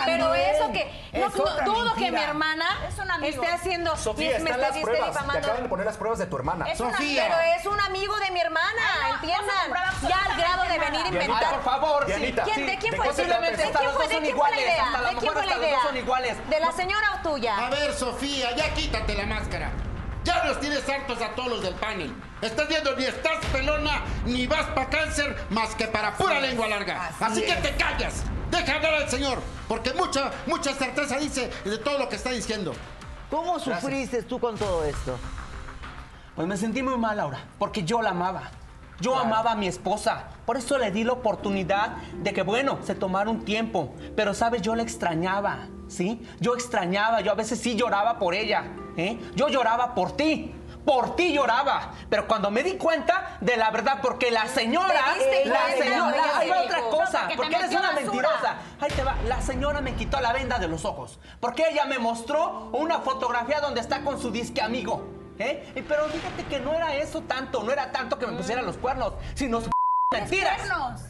[0.05, 3.43] Pero eso que no, Es no- otra dudo que mi hermana Es un amigo.
[3.43, 5.05] esté haciendo Sofía, me, están las esté pruebas.
[5.07, 5.39] Te difamando.
[5.47, 6.65] acaban de poner las pruebas de tu hermana.
[6.71, 7.23] Es una Sofía.
[7.27, 10.07] Pero es un amigo de mi hermana, Ah, entiendan.
[10.07, 11.53] ya al grado de venir a inventar.
[11.55, 12.05] por favor.
[12.05, 12.43] sí, Dianita.
[12.43, 12.61] ¿Quién, sí.
[12.63, 13.05] ¿De quién ¿De fue?
[13.07, 14.03] Posiblemente trata ¿De hasta quién los fue?
[14.03, 14.83] dos ¿De son quién la idea?
[14.85, 15.71] Hasta a lo ¿De quién la los idea?
[15.75, 16.49] dos son iguales.
[16.49, 17.57] ¿De la señora o tuya?
[17.67, 19.71] A ver, Sofía, ya quítate la máscara.
[20.23, 22.13] Ya los tienes hartos a todos los del panel.
[22.41, 27.07] Estás viendo, ni estás pelona, ni vas para cáncer, más que para pura lengua larga.
[27.07, 28.23] Así Así, que te callas.
[28.51, 32.73] Deja hablar al señor, porque mucha, mucha certeza dice de todo lo que está diciendo.
[33.31, 35.17] ¿Cómo sufriste tú con todo esto?
[36.35, 38.43] Pues me sentí muy mal, Laura, porque yo la amaba.
[39.01, 40.27] Yo amaba a mi esposa.
[40.45, 43.93] Por eso le di la oportunidad de que, bueno, se tomara un tiempo.
[44.15, 44.61] Pero, ¿sabes?
[44.61, 46.21] Yo la extrañaba, ¿sí?
[46.39, 48.65] Yo extrañaba, yo a veces sí lloraba por ella,
[48.97, 49.19] ¿eh?
[49.35, 50.53] Yo lloraba por ti.
[50.85, 51.91] Por ti lloraba.
[52.09, 55.13] Pero cuando me di cuenta de la verdad, porque la señora.
[55.13, 56.23] ¿Te diste La señora.
[56.37, 57.27] Hay otra cosa.
[57.35, 58.01] Porque eres una basura.
[58.01, 58.55] mentirosa.
[58.79, 59.15] Ahí te va.
[59.27, 61.19] La señora me quitó la venda de los ojos.
[61.39, 65.20] Porque ella me mostró una fotografía donde está con su disque amigo.
[65.41, 65.73] ¿Eh?
[65.75, 68.77] Y Pero fíjate que no era eso tanto, no era tanto que me pusieran los
[68.77, 69.69] cuernos, sino sus
[70.13, 70.57] mentiras.
[70.57, 71.01] cuernos?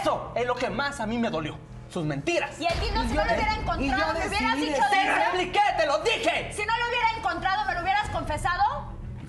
[0.00, 1.56] Eso es lo que más a mí me dolió.
[1.90, 2.60] Sus mentiras.
[2.60, 5.60] Y el Dino, si no lo hubiera encontrado, me hubieras dicho Te de lo expliqué,
[5.78, 6.52] te lo dije.
[6.52, 8.62] Si no lo hubiera encontrado, ¿me lo hubieras confesado?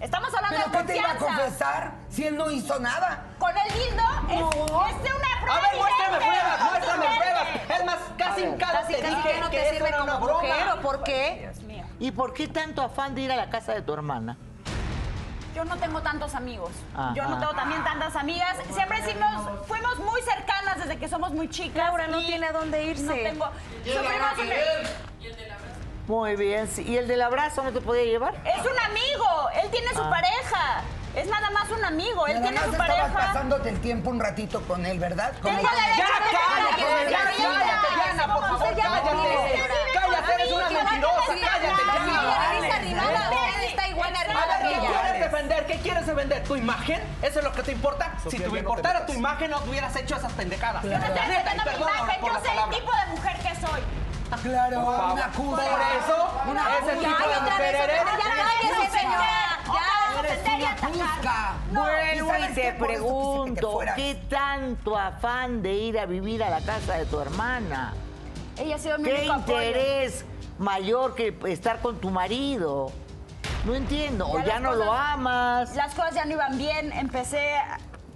[0.02, 3.26] Estamos hablando ¿Pero de qué te iba a confesar si él no hizo nada?
[3.38, 7.80] Con el dildo es, es una prueba A ver, muéstrame pruebas, muéstrame pruebas.
[7.80, 9.90] Es más, casi en cada Casi, te casi dije que no que te eso sirve
[9.90, 10.42] era una como broma.
[10.42, 11.52] mujer, ¿o por qué?
[12.00, 14.38] ¿Y por qué tanto afán de ir a la casa de tu hermana?
[15.60, 16.72] Yo no tengo tantos amigos.
[16.96, 17.14] Ajá.
[17.14, 18.56] Yo no tengo también tantas amigas.
[18.74, 21.76] Siempre fuimos, fuimos muy cercanas desde que somos muy chicas.
[21.76, 23.04] Laura, no y tiene a dónde irse.
[23.04, 23.50] No tengo.
[23.84, 24.90] Tiene sufrimos nada que un- ver.
[26.08, 26.70] Muy bien.
[26.78, 28.36] ¿Y el del abrazo no te podía llevar?
[28.46, 29.50] Es un amigo.
[29.62, 30.10] Él tiene su Ah.
[30.10, 30.82] pareja.
[31.20, 32.28] Es nada más un amigo.
[32.28, 33.28] Él Nada tiene más su estabas pareja.
[33.28, 35.34] pasándote el tiempo un ratito con él, ¿verdad?
[35.42, 38.06] Con Tengo el- derecho Ya, de cállate, la cállate, verdad.
[38.06, 39.64] Diana, por favor, Usted ya me cállate.
[39.94, 42.24] Cállate, eres una mentirosa, cállate, ya.
[42.40, 45.02] Larisa Arribada, usted está igual A arriba ver, que ¿qué ella.
[45.02, 45.66] quieres defender?
[45.68, 46.44] ¿Qué quieres defender?
[46.44, 47.02] ¿Tu imagen?
[47.22, 48.12] ¿Eso es lo que te importa?
[48.24, 50.84] Sofía, si te no te importara tu imagen, no hubieras hecho esas pendejadas.
[50.84, 52.22] Yo no estoy Neta, y defendiendo mi perdóname imagen.
[52.22, 52.78] por Yo la sé el palabra.
[52.78, 53.82] tipo de mujer que soy.
[54.38, 55.62] Claro, Por una acusa.
[55.62, 57.34] Por eso, Una ese tipo de
[60.94, 61.18] ya.
[61.24, 61.54] Ya.
[61.72, 63.80] Vuelvo ¿Y te pregunto.
[63.96, 67.94] ¿qué tanto afán de ir a vivir a la casa de tu hermana?
[68.58, 69.58] Ella ha sido mi ¿Qué único apoyo.
[69.64, 70.26] interés
[70.58, 72.92] mayor que estar con tu marido?
[73.66, 74.28] No entiendo.
[74.28, 75.76] O Ya ya las no lo amas.
[75.76, 76.92] Las cosas ya no iban bien.
[76.94, 77.56] Empecé.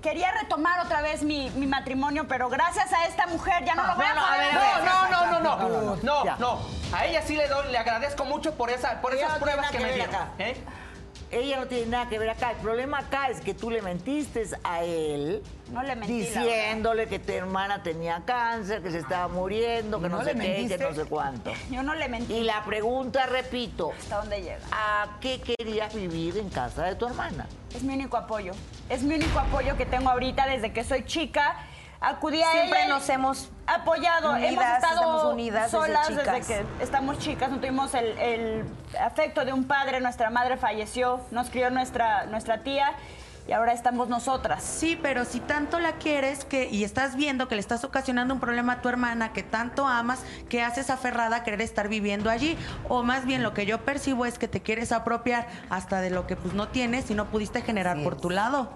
[0.03, 3.95] Quería retomar otra vez mi, mi matrimonio, pero gracias a esta mujer ya no lo
[3.95, 4.53] voy a poder.
[4.53, 5.95] No, no, no, no, No, no, no.
[5.95, 5.99] no.
[6.03, 6.35] No, Ya.
[6.37, 6.59] no.
[6.93, 9.79] A ella sí le doy, le agradezco mucho por esa, por esas no pruebas que
[9.79, 10.63] me que
[11.33, 12.51] Ella no tiene nada que ver acá.
[12.51, 15.41] El problema acá es que tú le mentiste a él.
[15.71, 20.19] No le mentí, Diciéndole que tu hermana tenía cáncer, que se estaba muriendo, que no,
[20.19, 21.51] ¿No sé qué, que no sé cuánto.
[21.71, 22.35] Yo no le mentí.
[22.35, 24.59] Y la pregunta, repito, ¿Hasta dónde llega?
[24.71, 27.47] ¿a qué querías vivir en casa de tu hermana?
[27.75, 28.53] Es mi único apoyo.
[28.89, 31.55] Es mi único apoyo que tengo ahorita desde que soy chica.
[32.03, 34.35] Acudí a Siempre ella nos hemos apoyado.
[34.35, 36.47] hemos estado unidas desde solas chicas.
[36.47, 37.49] que estamos chicas.
[37.49, 38.65] No tuvimos el, el
[38.99, 40.01] afecto de un padre.
[40.01, 41.21] Nuestra madre falleció.
[41.31, 42.91] Nos crió nuestra, nuestra tía.
[43.47, 44.63] Y ahora estamos nosotras.
[44.63, 48.39] Sí, pero si tanto la quieres que y estás viendo que le estás ocasionando un
[48.41, 52.57] problema a tu hermana que tanto amas, que haces aferrada a querer estar viviendo allí,
[52.87, 56.25] o más bien lo que yo percibo es que te quieres apropiar hasta de lo
[56.25, 58.69] que pues no tienes y no pudiste generar por tu lado.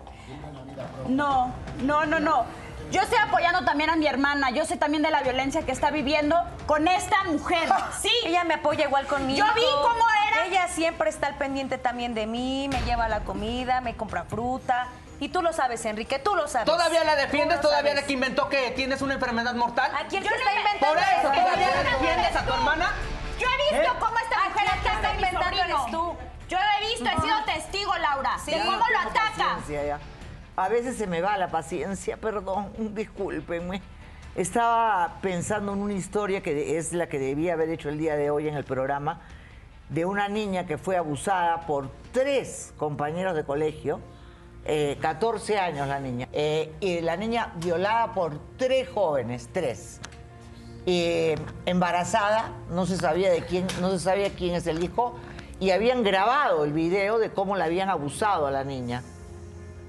[1.08, 1.54] No,
[1.84, 2.46] no, no, no.
[2.92, 4.50] Yo estoy apoyando también a mi hermana.
[4.52, 7.68] Yo sé también de la violencia que está viviendo con esta mujer.
[8.02, 8.12] Sí.
[8.26, 9.46] Ella me apoya igual conmigo.
[9.46, 10.46] Yo vi cómo era.
[10.46, 14.88] Ella siempre está al pendiente también de mí, me lleva la comida, me compra fruta.
[15.20, 16.66] Y tú lo sabes, Enrique, tú lo sabes.
[16.68, 17.60] ¿Todavía la defiendes?
[17.60, 18.04] ¿Todavía sabes.
[18.04, 19.92] la que inventó que tienes una enfermedad mortal?
[19.96, 21.22] ¿A quién Yo te no está inventando Por eso?
[21.44, 22.92] ¿todavía la defiendes a tu hermana?
[23.40, 23.98] Yo he visto ¿Eh?
[24.00, 25.64] cómo esta ¿A mujer ataca está a mi inventando sobrino.
[25.64, 26.18] eres tú?
[26.50, 29.58] Yo he visto, he sido testigo, Laura, de cómo lo ataca.
[30.60, 33.80] A veces se me va la paciencia, perdón, discúlpenme.
[34.36, 38.32] Estaba pensando en una historia que es la que debía haber hecho el día de
[38.32, 39.22] hoy en el programa,
[39.90, 44.00] de una niña que fue abusada por tres compañeros de colegio,
[44.66, 50.00] eh, 14 años la niña, eh, y la niña violada por tres jóvenes, tres.
[50.88, 51.36] Eh,
[51.68, 55.20] embarazada, no se sabía de quién, no se sabía quién es el hijo,
[55.60, 59.04] y habían grabado el video de cómo la habían abusado a la niña.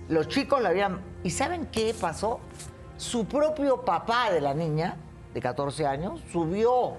[0.09, 1.01] Los chicos la habían.
[1.23, 2.41] ¿Y saben qué pasó?
[2.97, 4.97] Su propio papá de la niña,
[5.35, 6.95] de 14 años, subió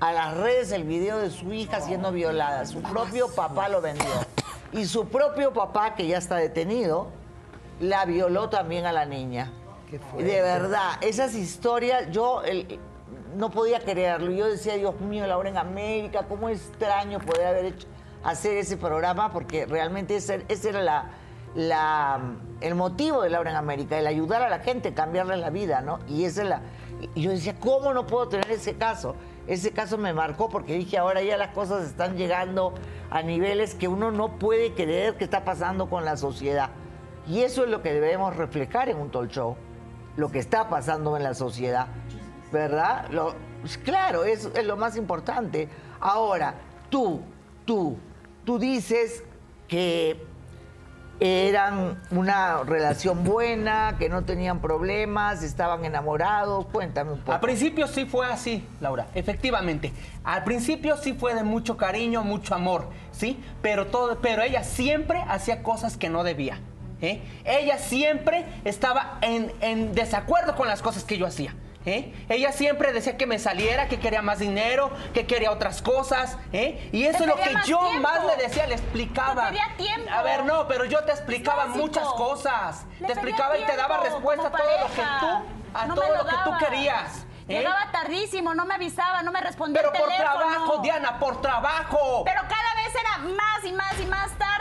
[0.00, 2.64] a las redes el video de su hija siendo violada.
[2.66, 4.06] Su propio papá lo vendió.
[4.72, 7.08] Y su propio papá, que ya está detenido,
[7.80, 9.52] la violó también a la niña.
[10.24, 12.78] De verdad, esas historias, yo el-
[13.36, 14.30] no podía creerlo.
[14.30, 17.86] Yo decía, Dios mío, Laura en América, cómo extraño poder haber hecho,
[18.24, 21.10] hacer ese programa, porque realmente ese, ese era la,
[21.54, 22.20] la-
[22.60, 25.98] el motivo de Laura en América, el ayudar a la gente, cambiarle la vida, ¿no?
[26.08, 26.62] Y esa es la.
[27.16, 29.16] Yo decía, ¿cómo no puedo tener ese caso?
[29.48, 32.74] Ese caso me marcó porque dije, ahora ya las cosas están llegando
[33.10, 36.70] a niveles que uno no puede creer que está pasando con la sociedad.
[37.26, 39.56] Y eso es lo que debemos reflejar en un talk show,
[40.16, 41.88] lo que está pasando en la sociedad,
[42.52, 43.08] ¿verdad?
[43.10, 45.68] Lo- pues, claro, es, es lo más importante.
[46.00, 46.54] Ahora,
[46.88, 47.20] tú,
[47.64, 47.96] tú,
[48.44, 49.24] tú dices
[49.66, 50.24] que
[51.22, 56.66] eran una relación buena, que no tenían problemas, estaban enamorados.
[56.66, 57.32] Cuéntame un poco.
[57.32, 59.92] Al principio sí fue así, Laura, efectivamente.
[60.24, 63.40] Al principio sí fue de mucho cariño, mucho amor, ¿sí?
[63.62, 66.58] Pero, todo, pero ella siempre hacía cosas que no debía.
[67.00, 67.22] ¿eh?
[67.44, 71.54] Ella siempre estaba en, en desacuerdo con las cosas que yo hacía.
[71.86, 72.12] ¿Eh?
[72.28, 76.88] Ella siempre decía que me saliera, que quería más dinero, que quería otras cosas, ¿eh?
[76.92, 78.00] Y eso es lo que más yo tiempo.
[78.08, 79.46] más le decía, le explicaba.
[79.46, 80.10] Te pedía tiempo.
[80.10, 82.84] A ver, no, pero yo te explicaba muchas cosas.
[83.00, 86.14] Le te explicaba y te daba respuesta a todo lo que tú, a No todo
[86.16, 87.26] lo que tú querías.
[87.48, 87.58] ¿eh?
[87.58, 90.38] Llegaba tardísimo, no me avisaba, no me respondía Pero el por teléfono.
[90.38, 92.22] trabajo, Diana, por trabajo.
[92.24, 94.51] Pero cada vez era más y más y más tarde.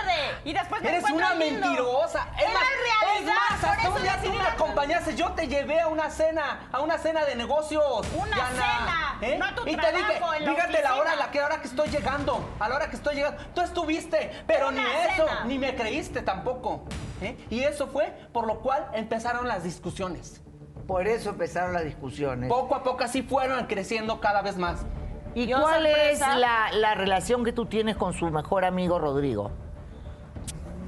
[0.43, 2.27] Y después me Eres una mentirosa.
[2.37, 5.15] Es Era más, realidad, es más, hasta un día tú me acompañaste.
[5.15, 8.07] Yo te llevé a una cena, a una cena de negocios.
[8.15, 11.15] Una Diana, cena, no a tu Y te dije, en la fíjate la hora a
[11.15, 13.41] la que ahora que estoy llegando, a la hora que estoy llegando.
[13.53, 16.83] Tú estuviste, pero Una ni eso, ni me creíste tampoco.
[17.21, 17.37] ¿eh?
[17.49, 20.41] Y eso fue por lo cual empezaron las discusiones.
[20.87, 22.49] Por eso empezaron las discusiones.
[22.49, 24.85] Poco a poco así fueron creciendo cada vez más.
[25.33, 26.33] ¿Y Yo, cuál sorpresa.
[26.33, 29.51] es la, la relación que tú tienes con su mejor amigo Rodrigo?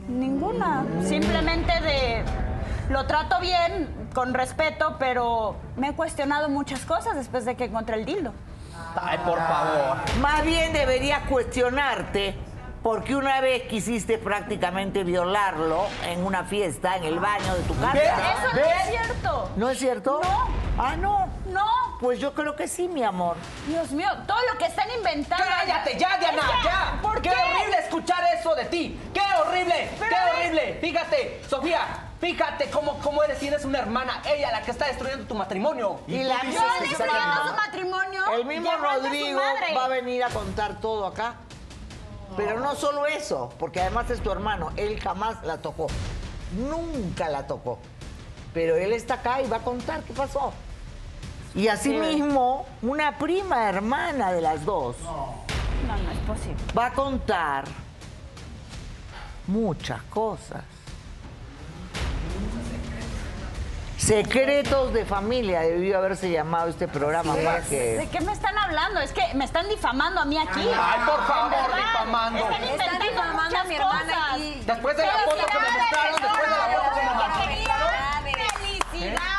[0.07, 0.85] Ninguna.
[1.03, 2.23] Simplemente de.
[2.89, 7.95] Lo trato bien, con respeto, pero me he cuestionado muchas cosas después de que encontré
[7.95, 8.33] el dildo.
[8.95, 9.97] Ay, por favor.
[10.21, 12.35] Más bien deberías cuestionarte
[12.83, 17.93] porque una vez quisiste prácticamente violarlo en una fiesta en el baño de tu casa.
[17.93, 18.03] ¿Ves?
[18.03, 18.75] Eso no ¿Ves?
[18.83, 19.49] es cierto.
[19.55, 20.21] ¿No es cierto?
[20.21, 20.47] No.
[20.83, 21.29] Ah, no.
[21.45, 21.65] No.
[22.01, 23.37] Pues yo creo que sí, mi amor.
[23.67, 25.45] Dios mío, todo lo que están inventando.
[25.47, 26.41] ¡Cállate ya, Diana!
[26.41, 26.99] Que, ¡Ya!
[27.01, 27.35] ¿Por ¡Qué, qué?
[27.35, 28.99] horrible escuchar eso de ti!
[29.13, 29.89] ¡Qué horrible!
[29.99, 30.77] Pero ¡Qué ves- horrible!
[30.81, 31.79] Fíjate, Sofía,
[32.19, 36.01] fíjate cómo, cómo eres, tienes una hermana, ella la que está destruyendo tu matrimonio.
[36.07, 38.21] Y la Yo dices que destruyendo su matrimonio.
[38.33, 39.39] El mismo Rodrigo
[39.77, 41.35] va a venir a contar todo acá.
[42.35, 44.71] Pero no solo eso, porque además es tu hermano.
[44.75, 45.87] Él jamás la tocó.
[46.57, 47.79] Nunca la tocó.
[48.53, 50.53] Pero él está acá y va a contar qué pasó.
[51.55, 56.55] Y asimismo, una prima hermana de las dos No, no es posible.
[56.75, 57.65] va a contar
[59.47, 60.63] muchas cosas.
[64.03, 68.09] Secretos de familia debió haberse llamado este programa más ¿De que...
[68.11, 68.99] qué me están hablando?
[68.99, 70.59] Es que me están difamando a mí aquí.
[70.59, 72.39] Ay, por favor, difamando.
[72.49, 74.39] Están Están difamando a mi hermana cosas.
[74.39, 77.41] y- Después de la foto que me mostraron, después de la foto que me mostraron.
[77.47, 79.32] ¡Felicidades!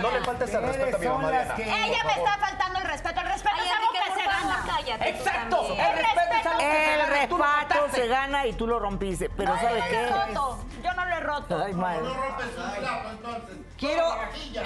[0.00, 1.54] No le faltes el respeto a mi mamá, Diana.
[1.86, 3.20] Ella me está faltando el respeto.
[3.20, 4.64] El respeto Ay, es algo que por se gana.
[4.66, 5.08] cállate.
[5.10, 5.86] Exacto, también.
[5.86, 8.78] el respeto es algo que se El gana, lo respeto se gana y tú lo
[8.78, 9.30] rompiste.
[9.30, 10.26] Pero No, ¿sabes yo no lo he qué?
[10.34, 10.58] roto.
[10.82, 11.62] Yo no lo he roto.
[11.64, 12.02] Ay, madre.
[12.02, 13.56] No rompes un entonces.
[13.78, 14.04] Quiero,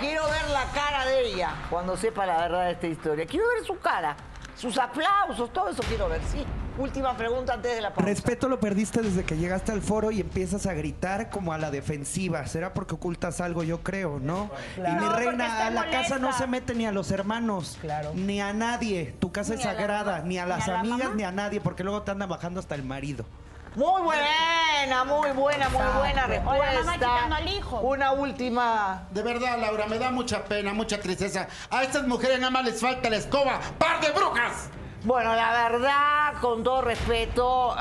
[0.00, 3.26] quiero ver la cara de ella cuando sepa la verdad de esta historia.
[3.26, 4.16] Quiero ver su cara,
[4.56, 6.44] sus aplausos, todo eso quiero ver, sí.
[6.78, 8.08] Última pregunta antes de la pausa.
[8.08, 11.70] Respeto lo perdiste desde que llegaste al foro y empiezas a gritar como a la
[11.70, 12.46] defensiva.
[12.46, 14.50] Será porque ocultas algo, yo creo, ¿no?
[14.78, 18.12] Y mi No, reina, a la casa no se mete ni a los hermanos, Claro.
[18.14, 19.14] ni a nadie.
[19.20, 21.14] Tu casa Ni es la sagrada, ni a Ni las a la amigas, mamá.
[21.14, 23.26] ni a nadie, porque luego te andan bajando hasta el marido.
[23.74, 26.92] Muy buena, muy buena, muy buena O la mamá respuesta.
[26.92, 27.80] quitando al hijo.
[27.80, 29.06] Una última.
[29.10, 31.48] De verdad, Laura, me da mucha pena, mucha tristeza.
[31.70, 33.60] A estas mujeres nada más les falta la escoba.
[33.78, 34.68] ¡Par de brujas!
[35.04, 37.74] Bueno, la verdad, con todo respeto,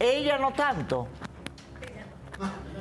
[0.00, 1.06] ella no tanto.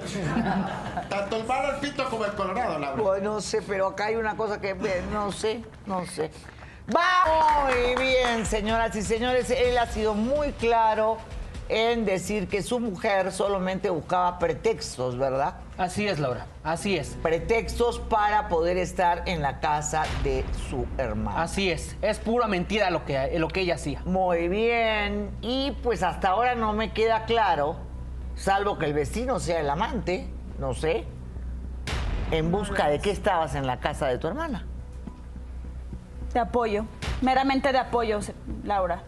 [1.09, 3.01] Tanto el malo, el pito como el colorado, Laura.
[3.01, 4.74] Pues no sé, pero acá hay una cosa que
[5.11, 6.32] no sé, no sé.
[6.93, 9.49] Va muy bien, señoras y señores.
[9.51, 11.17] Él ha sido muy claro
[11.70, 15.55] en decir que su mujer solamente buscaba pretextos, ¿verdad?
[15.78, 17.18] Así es, Laura, así es.
[17.22, 21.38] Pretextos para poder estar en la casa de su hermano.
[21.38, 21.95] Así es.
[22.01, 24.01] Es pura mentira lo que, lo que ella hacía.
[24.05, 25.32] Muy bien.
[25.41, 27.78] Y pues hasta ahora no me queda claro,
[28.36, 30.28] salvo que el vecino sea el amante,
[30.59, 31.05] no sé,
[32.32, 34.66] en busca de qué estabas en la casa de tu hermana.
[36.34, 36.86] De apoyo.
[37.22, 38.20] Meramente de apoyo,
[38.64, 39.03] Laura.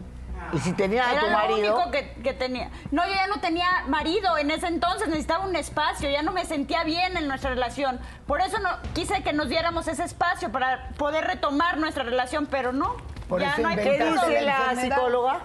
[0.52, 2.70] Y si tenía a Era tu lo marido, único que, que tenía.
[2.90, 6.44] No, yo ya no tenía marido en ese entonces, necesitaba un espacio, ya no me
[6.44, 7.98] sentía bien en nuestra relación.
[8.26, 12.72] Por eso no quise que nos diéramos ese espacio para poder retomar nuestra relación, pero
[12.72, 12.96] no.
[13.28, 15.40] Por ya eso no hay ¿qué dice la psicóloga?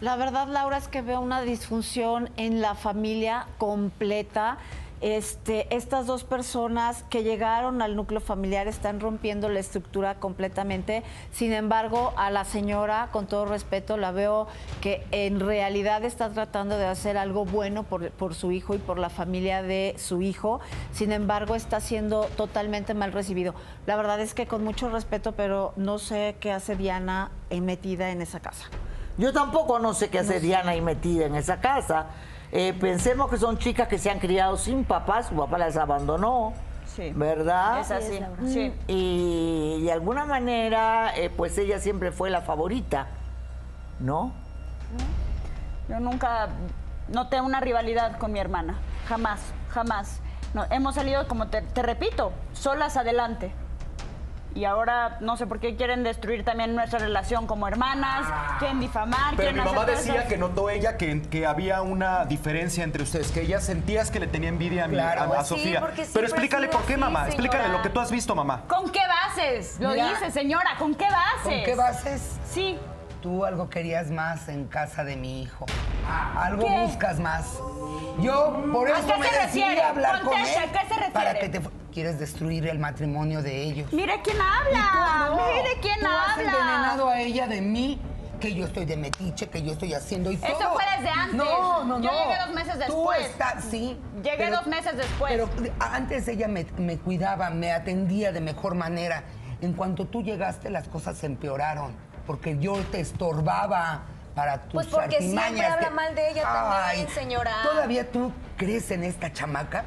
[0.00, 4.58] La verdad, Laura, es que veo una disfunción en la familia completa.
[5.04, 11.02] Este, estas dos personas que llegaron al núcleo familiar están rompiendo la estructura completamente.
[11.30, 14.46] Sin embargo, a la señora, con todo respeto, la veo
[14.80, 18.98] que en realidad está tratando de hacer algo bueno por, por su hijo y por
[18.98, 20.60] la familia de su hijo.
[20.94, 23.54] Sin embargo, está siendo totalmente mal recibido.
[23.84, 28.22] La verdad es que con mucho respeto, pero no sé qué hace Diana metida en
[28.22, 28.70] esa casa.
[29.18, 32.06] Yo tampoco no sé qué hace Diana ahí metida en esa casa.
[32.56, 36.52] Eh, pensemos que son chicas que se han criado sin papá, su papá las abandonó,
[36.86, 37.12] Sí.
[37.12, 37.80] ¿verdad?
[37.80, 38.20] Es así.
[38.46, 38.72] Sí.
[38.86, 43.08] Y de alguna manera, eh, pues ella siempre fue la favorita,
[43.98, 44.32] ¿no?
[45.88, 46.46] Yo nunca
[47.08, 48.78] noté una rivalidad con mi hermana.
[49.08, 49.40] Jamás,
[49.70, 50.20] jamás.
[50.54, 53.52] No, hemos salido, como te, te repito, solas adelante.
[54.54, 58.24] Y ahora no sé por qué quieren destruir también nuestra relación como hermanas,
[58.60, 60.28] quieren difamar, Pero quieren mi hacer mamá decía eso.
[60.28, 64.28] que notó ella que, que había una diferencia entre ustedes, que ella sentías que le
[64.28, 65.20] tenía envidia a, mi- Claro.
[65.22, 65.82] a- a Pues sí, Sofía.
[66.12, 67.26] Pero explícale por qué, así, mamá.
[67.26, 68.62] Explícale lo que tú has visto, mamá.
[68.68, 69.80] ¿Con qué bases?
[69.80, 70.08] Lo Mira.
[70.10, 71.42] dice, señora, ¿con qué bases?
[71.42, 72.36] ¿Con qué bases?
[72.48, 72.78] Sí.
[73.24, 75.64] Tú algo querías más en casa de mi hijo.
[76.36, 76.80] Algo ¿Qué?
[76.84, 77.58] buscas más.
[78.20, 79.80] Yo por ¿A eso qué me se decidí refiere?
[79.82, 80.40] a hablar con él.
[80.46, 81.10] ¿a qué se refiere?
[81.10, 81.60] Para que te
[81.90, 83.90] quieres destruir el matrimonio de ellos.
[83.94, 85.46] Mire quién habla, tú no.
[85.46, 86.50] mire quién Tú has habla.
[86.52, 87.98] envenenado a ella de mí,
[88.40, 90.74] que yo estoy de metiche, que yo estoy haciendo y Eso todo.
[90.74, 91.34] fue desde antes.
[91.34, 92.04] No, no, no.
[92.04, 93.20] Yo llegué dos meses Tú después.
[93.26, 93.98] estás, sí.
[94.22, 95.32] Llegué pero- dos meses después.
[95.32, 95.48] Pero
[95.80, 99.22] antes ella me, me cuidaba, me atendía de mejor manera.
[99.62, 101.96] En cuanto tú llegaste, las cosas se empeoraron,
[102.26, 104.02] porque yo te estorbaba
[104.34, 107.52] para tus Pues porque siempre habla que- mal de ella también, señora.
[107.62, 109.84] ¿Todavía tú crees en esta chamaca?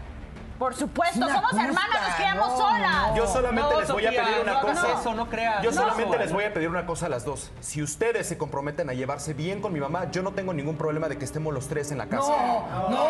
[0.57, 3.07] Por supuesto, Es una somos justa, hermanas, nos criamos no, solas.
[3.09, 3.15] no.
[3.15, 4.87] Yo solamente No, les voy a pedir una no cosa.
[4.99, 5.61] eso, no creas.
[5.61, 5.77] Yo No.
[5.81, 7.51] solamente les voy a pedir una cosa a las dos.
[7.59, 11.09] Si ustedes se comprometen a llevarse bien con mi mamá, yo no tengo ningún problema
[11.09, 12.27] de que estemos los tres en la casa.
[12.31, 13.07] No, no.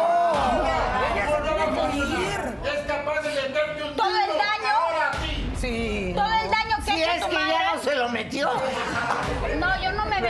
[1.91, 2.57] Que ir.
[2.65, 4.75] Es capaz de meterte un Todo el daño.
[4.75, 5.53] ahora a ti.
[5.57, 6.11] Sí.
[6.15, 8.49] Todo el daño que Si ha es hecho que tu ya no se lo metió.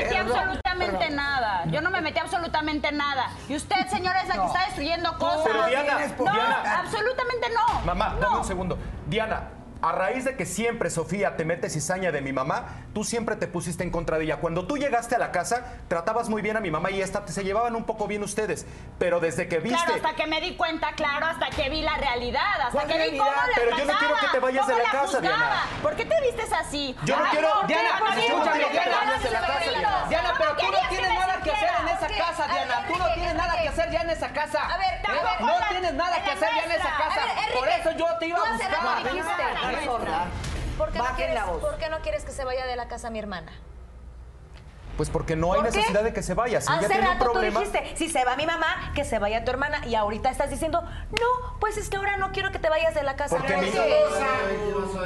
[0.05, 1.15] No, yo no me metí absolutamente perdón.
[1.15, 1.63] nada.
[1.65, 3.29] Yo no me metí absolutamente nada.
[3.49, 5.41] Y usted, señora, es la que está destruyendo cosas.
[5.45, 6.79] Pero Diana, no, Diana.
[6.79, 7.81] absolutamente no.
[7.81, 8.19] Mamá, no.
[8.19, 8.77] dame un segundo.
[9.07, 9.49] Diana,
[9.81, 13.47] a raíz de que siempre, Sofía, te metes cizaña de mi mamá, tú siempre te
[13.47, 14.37] pusiste en contra de ella.
[14.37, 17.43] Cuando tú llegaste a la casa, tratabas muy bien a mi mamá y esta se
[17.43, 18.65] llevaban un poco bien ustedes.
[18.99, 19.77] Pero desde que viste...
[19.77, 22.93] Claro, hasta que me di cuenta, claro, hasta que vi la realidad, hasta ¿Cuál que
[22.93, 23.25] vi realidad?
[23.25, 25.21] cómo la Pero yo no quiero que te vayas de cómo la casa.
[25.21, 25.63] Diana.
[25.81, 26.95] ¿Por qué te vistes así?
[27.05, 27.73] Yo no quiero- ¿por qué?
[27.73, 28.15] Diana, pues,
[30.09, 32.85] Diana, pero tú no tienes nada que hacer en esa casa, Diana.
[32.87, 34.59] Tú no tienes nada que hacer ya en esa casa.
[34.65, 35.01] A ver,
[35.39, 37.21] No tienes nada que hacer ya en esa casa.
[37.53, 39.03] Por eso yo te iba a buscar.
[39.03, 40.25] dijiste, Qué sorda.
[40.77, 41.61] ¿Por qué, no Bajen quieres, la voz.
[41.61, 43.51] ¿Por qué no quieres que se vaya de la casa mi hermana?
[44.97, 46.59] Pues porque no hay necesidad de que se vaya.
[46.59, 49.45] Si Hace tiene un rato tú dijiste, si se va mi mamá, que se vaya
[49.45, 49.85] tu hermana.
[49.85, 53.03] Y ahorita estás diciendo, no, pues es que ahora no quiero que te vayas de
[53.03, 53.37] la casa.
[53.37, 53.69] Porque mi,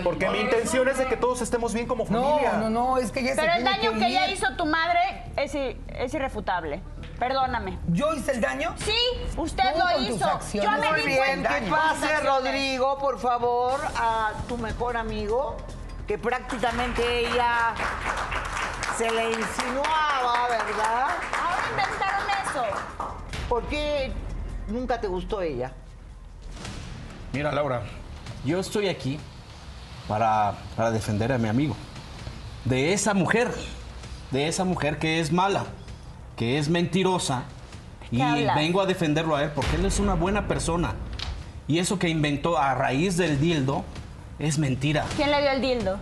[0.03, 2.53] porque mi intención es de que todos estemos bien como familia.
[2.53, 4.99] No, no, no, es que se Pero el daño que que ella hizo tu madre
[5.35, 6.81] es, irrefutable.
[7.19, 7.77] Perdóname.
[7.89, 8.73] ¿Yo hice el daño?
[8.77, 8.97] Sí,
[9.37, 10.39] usted lo hizo.
[10.53, 11.59] Yo me Muy di bien, cuenta.
[11.59, 15.57] que pase Rodrigo, por favor, a tu mejor amigo,
[16.11, 17.73] que prácticamente ella
[18.97, 21.07] se le insinuaba, ¿verdad?
[21.39, 22.65] Ahora inventaron eso.
[23.47, 24.11] ¿Por qué
[24.67, 25.71] nunca te gustó ella?
[27.31, 27.83] Mira, Laura,
[28.43, 29.21] yo estoy aquí
[30.09, 31.77] para, para defender a mi amigo.
[32.65, 33.49] De esa mujer,
[34.31, 35.63] de esa mujer que es mala,
[36.35, 37.43] que es mentirosa.
[38.11, 38.57] Y hablas?
[38.57, 40.93] vengo a defenderlo a él porque él es una buena persona.
[41.69, 43.85] Y eso que inventó a raíz del dildo
[44.41, 45.05] es mentira.
[45.15, 45.99] ¿Quién le dio el dildo?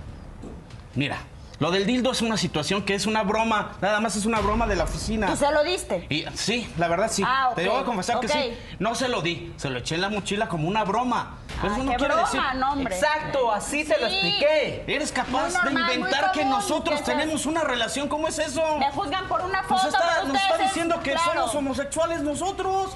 [0.96, 1.18] Mira,
[1.60, 4.66] lo del dildo es una situación que es una broma, nada más es una broma
[4.66, 5.28] de la oficina.
[5.28, 6.08] ¿Tú se lo diste?
[6.10, 7.22] Y, sí, la verdad sí.
[7.26, 8.58] Ah, ok, Te debo confesar que sí.
[8.80, 11.38] No se lo di, se lo eché en la mochila como una broma.
[11.62, 12.42] Ah, eso no qué quiere broma, decir.
[12.56, 12.96] no, hombre.
[12.96, 14.14] Exacto, así te lo Sí.
[14.16, 14.84] expliqué.
[14.88, 18.08] Eres capaz normal, de inventar que nosotros tenemos una relación.
[18.08, 18.78] ¿Cómo es eso?
[18.78, 21.32] Me juzgan por una Pues foto, está- pero nos está diciendo que claro.
[21.34, 22.92] somos homosexuales nosotros.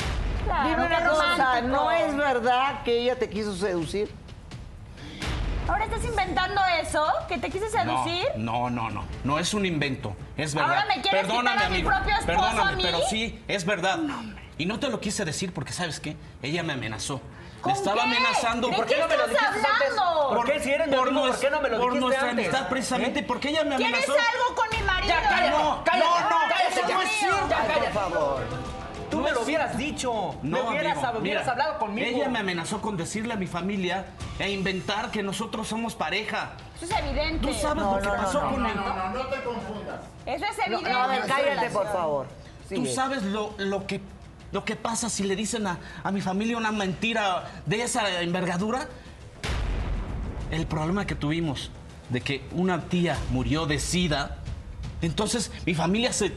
[0.45, 1.61] Claro, Dime una cosa.
[1.61, 4.09] ¿no es verdad que ella te quiso seducir?
[5.67, 7.05] ¿Ahora estás inventando eso?
[7.27, 8.27] ¿Que te quise seducir?
[8.35, 9.05] No, no, no, no.
[9.23, 10.15] No es un invento.
[10.37, 10.69] Es verdad.
[10.77, 11.89] ¿Ahora me quieres Perdóname, quitar a mi amigo.
[11.89, 12.83] propio esposo Perdóname, a mí?
[12.83, 13.99] pero sí, es verdad.
[14.57, 16.15] y no te lo quise decir porque, ¿sabes qué?
[16.41, 17.21] Ella me amenazó.
[17.61, 18.09] ¿Con Le estaba qué?
[18.09, 18.67] amenazando.
[18.67, 19.63] ¿De ¿Por qué qué no me lo dijiste antes?
[19.65, 20.29] hablando?
[20.35, 22.29] ¿Por qué si eres mi por amigo, por qué no me lo por dijiste nuestra
[22.29, 22.45] antes?
[22.47, 23.23] amistad, precisamente, ¿Eh?
[23.23, 24.13] porque ella me ¿Quieres amenazó.
[24.33, 25.07] algo con mi marido?
[25.15, 27.47] Ya, cállate, No, cállate, no, no, cállate, no es cierto.
[27.49, 27.91] ya, Ay, cállate.
[27.91, 28.43] por favor.
[29.13, 30.35] Tú me lo hubieras dicho.
[30.41, 32.07] me No, hubieras, amigo, hubieras mira, hablado conmigo.
[32.07, 34.05] Ella me amenazó con decirle a mi familia
[34.39, 36.51] e inventar que nosotros somos pareja.
[36.81, 37.47] Eso es evidente.
[37.47, 38.75] ¿Tú sabes No, lo que no, no, pasó no, con no, él?
[38.75, 40.01] No, no te confundas.
[40.25, 40.89] Eso es No, evidente.
[40.91, 42.27] no, a ver, cállate, por favor.
[42.69, 42.93] ¿Tú Sigue.
[42.93, 44.01] sabes lo, lo que,
[44.51, 48.87] lo que pasa si le dicen a, a mi familia una mentira de esa envergadura?
[50.51, 51.71] El problema que tuvimos
[52.09, 54.37] de que una tía murió de sida,
[55.01, 56.31] entonces mi familia se,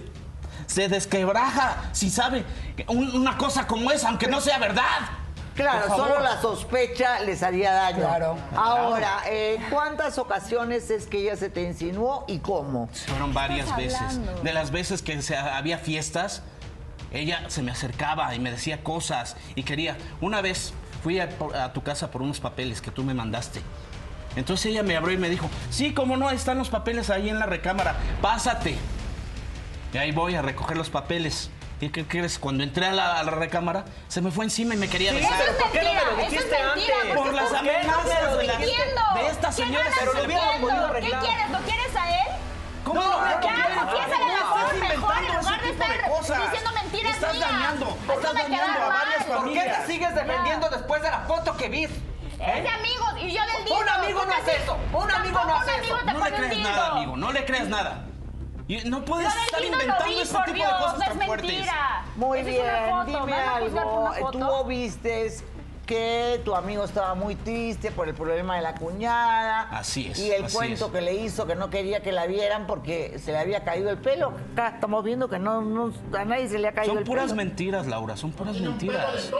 [0.67, 2.45] se desquebraja si sabe
[2.89, 4.83] un- una cosa como esa, aunque no sea verdad.
[5.55, 8.01] Claro, solo la sospecha les haría daño.
[8.01, 8.37] Claro.
[8.55, 12.91] Ahora, ¿en cuántas ocasiones es que ella se te insinuó y cómo?
[13.07, 13.99] Fueron varias veces.
[14.01, 14.43] hablando?
[14.43, 16.43] De las veces que se- había fiestas,
[17.11, 19.97] ella se me acercaba y me decía cosas y quería.
[20.21, 21.29] Una vez fui a
[21.73, 23.63] tu casa por unos papeles que tú me mandaste.
[24.35, 27.39] Entonces ella me abrió y me dijo, sí, cómo no, están los papeles ahí en
[27.39, 28.77] la recámara, pásate.
[29.97, 31.49] Y ahí voy a recoger los papeles.
[31.81, 32.39] ¿Qué, qué crees?
[32.39, 35.17] Cuando entré a la, a la recámara, se me fue encima y me quería Sí,
[35.17, 35.39] besar.
[35.39, 37.17] pero ¿por qué no me lo Eso es dijiste mentira, antes?
[37.17, 40.53] Por las amenazas ¿Qué andas de la- de esta ¿Qué señora, andas pero lo hubiéramos
[40.61, 40.89] mintiendo?
[40.93, 41.51] podido ¿Qué quieres?
[41.51, 42.27] ¿Lo quieres a él?
[42.85, 43.17] ¿Cómo no, no?
[43.17, 43.41] No, la estás
[44.53, 46.43] forma mejor en lugar de estar cosas.
[46.43, 47.49] diciendo mentiras Estás mías.
[47.51, 51.69] dañando, Hazme estás dañando a ¿Por qué te sigues defendiendo después de la foto que
[51.71, 51.85] vi?
[51.85, 51.91] Es
[52.39, 53.81] de amigos y yo del dildo.
[53.81, 54.77] Un amigo no hace eso.
[54.93, 56.13] Un amigo no hace un amigo eso.
[56.13, 57.17] No le crees nada, amigo.
[57.17, 58.05] No le crees nada.
[58.69, 61.51] Y no puedes estar inventando vi, este por tipo Dios, de cosas tan fuertes.
[61.51, 62.05] mentira.
[62.17, 62.67] Muy Esa es bien,
[63.07, 64.27] dime ¿Me van a juzgar por algo.
[64.33, 64.39] foto?
[64.63, 65.33] Tú viste
[65.87, 69.69] que tu amigo estaba muy triste por el problema de la cuñada.
[69.71, 70.91] Así es, Y el así cuento es.
[70.91, 73.99] que le hizo que no quería que la vieran porque se le había caído el
[73.99, 74.33] pelo.
[74.55, 77.27] Acá estamos viendo que no, no- a nadie se le ha caído Son el puras
[77.27, 77.37] pelo.
[77.37, 78.17] mentiras, Laura.
[78.17, 79.31] Son puras mentiras.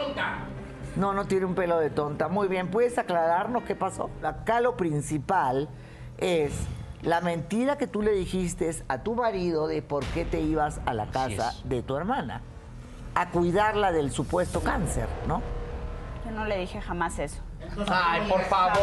[0.95, 2.29] No, no tiene un pelo de tonta.
[2.29, 4.09] Muy bien, ¿puedes aclararnos qué pasó?
[4.23, 5.67] Acá lo principal
[6.17, 6.53] es
[7.01, 10.93] la mentira que tú le dijiste a tu marido de por qué te ibas a
[10.93, 12.41] la casa de tu hermana.
[13.15, 15.41] A cuidarla del supuesto cáncer, ¿no?
[16.25, 17.41] Yo no le dije jamás eso.
[17.89, 18.75] Ay, por favor.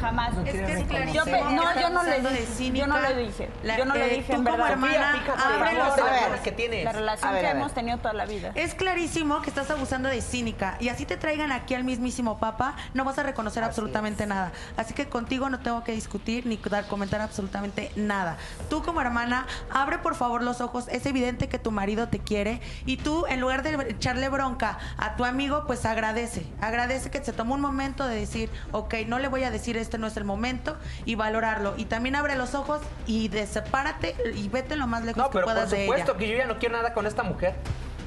[0.00, 0.46] Jamás, jamás.
[0.46, 2.46] Es que es clarísimo Yo no, yo no le dije.
[2.46, 2.86] cínica.
[2.86, 3.50] Yo no le dije.
[3.62, 6.40] La- yo no le eh, dije tú en como hermana, abre los ojos.
[6.44, 6.84] que tienes.
[6.84, 8.52] La relación ver, que hemos tenido toda la vida.
[8.54, 12.76] Es clarísimo que estás abusando de cínica y así te traigan aquí al mismísimo papa,
[12.94, 14.52] no vas a reconocer absolutamente nada.
[14.76, 18.36] Así que contigo no tengo que discutir ni dar comentar absolutamente nada.
[18.70, 20.86] Tú como hermana, abre por favor los ojos.
[20.88, 25.16] Es evidente que tu marido te quiere y tú en lugar de echarle bronca a
[25.16, 26.46] tu amigo, pues agradece.
[26.60, 29.98] Agradece que se tomó un momento de decir, ok, no le voy a decir este
[29.98, 31.74] no es el momento y valorarlo.
[31.76, 35.38] Y también abre los ojos y de sepárate y vete lo más lejos No, que
[35.38, 36.18] por puedas de supuesto ella.
[36.18, 37.54] que yo ya no quiero nada con esta mujer.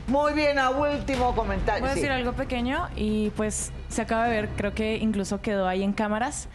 [0.08, 1.82] Muy bien, a último comentario.
[1.82, 2.00] Voy a Sí.
[2.02, 5.94] decir algo pequeño y pues se acaba de ver, creo que incluso quedó ahí en
[5.94, 6.48] cámaras.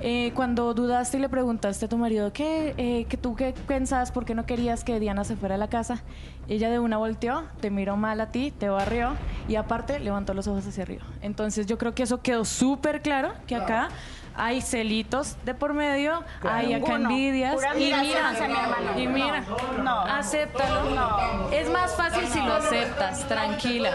[0.00, 4.12] Eh, cuando dudaste y le preguntaste a tu marido ¿qué, eh, que tú qué pensabas,
[4.12, 6.02] por qué no querías que Diana se fuera a la casa,
[6.48, 9.16] ella de una volteó, te miró mal a ti, te barrió
[9.48, 11.02] y aparte levantó los ojos hacia arriba.
[11.20, 13.88] Entonces yo creo que eso quedó súper claro, que acá
[14.36, 19.00] hay celitos de por medio, hay acá envidias Pura y mira, hacia mi hermano.
[19.00, 19.40] y mira,
[19.78, 20.00] No, no.
[20.02, 20.90] acéptalo.
[20.94, 21.50] No.
[21.50, 23.90] Es más fácil si lo aceptas, tranquila.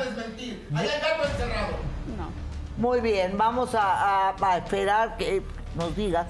[2.76, 5.42] Muy bien, vamos a, a- a esperar que
[5.76, 6.28] nos digas.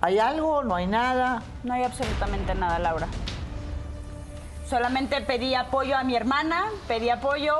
[0.00, 0.64] ¿Hay algo?
[0.64, 1.42] ¿No hay nada?
[1.62, 3.06] No hay absolutamente nada, Laura.
[4.68, 7.56] Solamente pedí apoyo a mi hermana, pedí apoyo.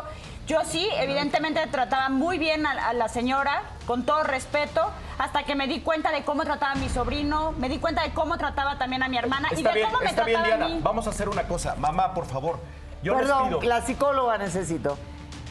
[0.46, 4.80] Yo sí, evidentemente trataba muy bien a, a la señora, con todo respeto,
[5.18, 8.10] hasta que me di cuenta de cómo trataba a mi sobrino, me di cuenta de
[8.12, 10.54] cómo trataba también a mi hermana y Está de bien, cómo me está bien, trataba
[10.54, 10.74] a Diana.
[10.74, 10.80] mí.
[10.82, 11.76] Vamos a hacer una cosa.
[11.76, 12.58] Mamá, por favor.
[13.04, 13.62] Yo les Perdón, pido.
[13.62, 14.98] la psicóloga necesito.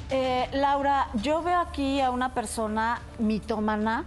[0.10, 4.04] Eh, Laura, yo veo aquí a una persona mitómana,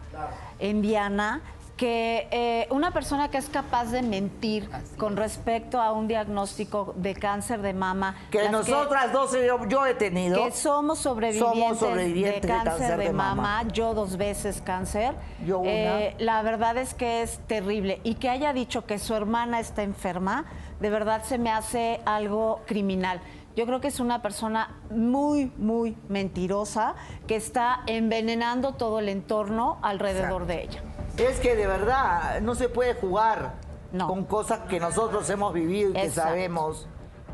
[0.58, 1.42] enviana,
[1.76, 7.14] que eh, una persona que es capaz de mentir con respecto a un diagnóstico de
[7.14, 8.14] cáncer de mama.
[8.30, 10.42] Que nosotras dos, yo, yo he tenido.
[10.42, 13.64] que somos sobrevivientes, Somos sobrevivientes de cáncer, de, mama.
[13.72, 15.14] yo dos veces cáncer.
[15.44, 15.70] Yo una.
[15.70, 18.00] Eh, la verdad es que es terrible.
[18.04, 20.44] Y que haya dicho que su hermana está enferma,
[20.80, 23.20] de verdad se me hace algo criminal.
[23.56, 26.94] Yo creo que es una persona muy, muy mentirosa
[27.26, 30.82] que está envenenando todo el entorno alrededor de ella.
[31.16, 33.54] Es que de verdad no se puede jugar
[33.96, 36.88] con cosas que nosotros hemos vivido y que sabemos,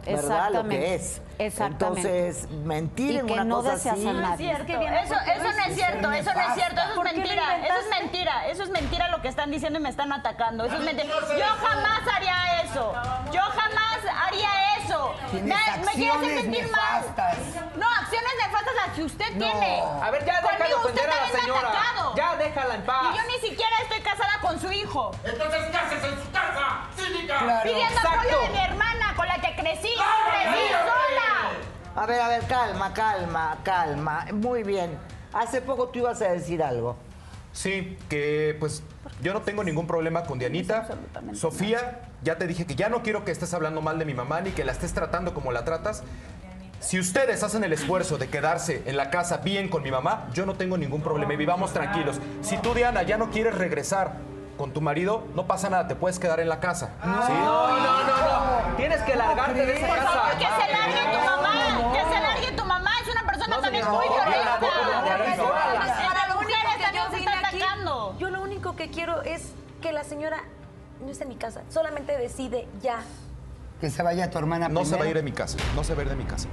[0.04, 0.52] ¿verdad?
[0.52, 1.22] Lo que es.
[1.46, 2.00] Exactamente.
[2.28, 4.08] Entonces, mentir Y en que una no cosa deseas así.
[4.08, 4.46] a No es nadie.
[4.54, 4.72] cierto.
[4.72, 8.00] Eso, eso no es cierto, eso no es cierto, eso ¿Por es mentira, eso es
[8.00, 11.08] mentira, eso es mentira lo que están diciendo y me están atacando, eso es mentira.
[11.38, 12.92] Yo jamás haría eso,
[13.32, 15.14] yo jamás haría eso.
[15.30, 17.38] Tienes Me, me quiere hacer acciones sentir nefastas.
[17.38, 17.70] mal.
[17.76, 19.82] No, acciones nefastas las que usted tiene.
[20.02, 21.72] A ver, ya deja de ofender a la señora.
[22.16, 23.02] Ya déjala en paz.
[23.14, 25.12] Y yo ni siquiera estoy casada con su hijo.
[25.24, 26.82] Entonces, ¿qué haces en su casa?
[26.96, 27.60] ¡Cínica!
[27.62, 31.29] Pidiendo apoyo de mi hermana con la que crecí, crecí sola.
[31.94, 34.26] A ver, a ver, calma, calma, calma.
[34.32, 34.96] Muy bien.
[35.32, 36.96] Hace poco tú ibas a decir algo.
[37.52, 38.82] Sí, que pues
[39.22, 40.86] yo no tengo ningún problema con Dianita.
[41.32, 44.40] Sofía, ya te dije que ya no quiero que estés hablando mal de mi mamá
[44.40, 46.04] ni que la estés tratando como la tratas.
[46.78, 50.46] Si ustedes hacen el esfuerzo de quedarse en la casa bien con mi mamá, yo
[50.46, 52.18] no tengo ningún problema y vivamos tranquilos.
[52.40, 54.14] Si tú, Diana, ya no quieres regresar
[54.60, 56.90] con tu marido, no pasa nada, te puedes quedar en la casa.
[57.00, 57.08] ¿sí?
[57.08, 58.76] No, no, no, no.
[58.76, 60.38] Tienes que largarte de esa Por favor, casa.
[60.38, 64.06] que se largue tu mamá, que se largue tu mamá, es una persona también muy
[64.06, 64.60] violenta.
[64.60, 68.16] Para Las mujeres que también yo se están aquí, atacando.
[68.18, 70.42] Yo lo único que quiero es que la señora
[71.00, 72.98] no esté en mi casa, solamente decide ya.
[73.80, 75.94] Que se vaya tu hermana No se va a ir de mi casa, no se
[75.94, 76.48] va a ir de mi casa.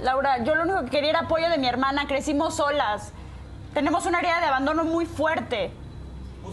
[0.00, 3.12] Laura, yo lo único que quería era apoyo de mi hermana, crecimos solas.
[3.74, 5.70] Tenemos una herida de abandono muy fuerte.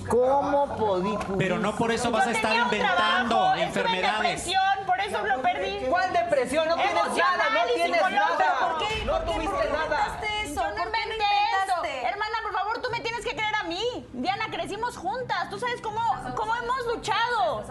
[0.09, 1.17] ¿Cómo podí?
[1.37, 2.95] Pero no por eso vas a estar inventando
[3.35, 4.45] trabajo, estuve en enfermedades.
[4.45, 5.85] depresión, por eso lo perdí.
[5.89, 6.67] ¿Cuál depresión?
[6.67, 8.59] No tienes Emocional nada, no tienes nada.
[8.59, 9.05] ¿Por qué?
[9.05, 10.19] No tuviste ¿Por qué nada.
[10.43, 10.61] eso?
[10.61, 11.25] ¿Por no inventé
[11.65, 11.83] eso.
[12.07, 14.07] Hermana, por favor, tú me tienes que creer a mí.
[14.13, 15.49] Diana, crecimos juntas.
[15.49, 15.99] Tú sabes cómo,
[16.35, 17.63] cómo hemos luchado.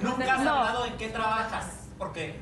[0.00, 0.50] Nunca has No.
[0.54, 1.66] hablado en qué trabajas,
[1.98, 2.38] porque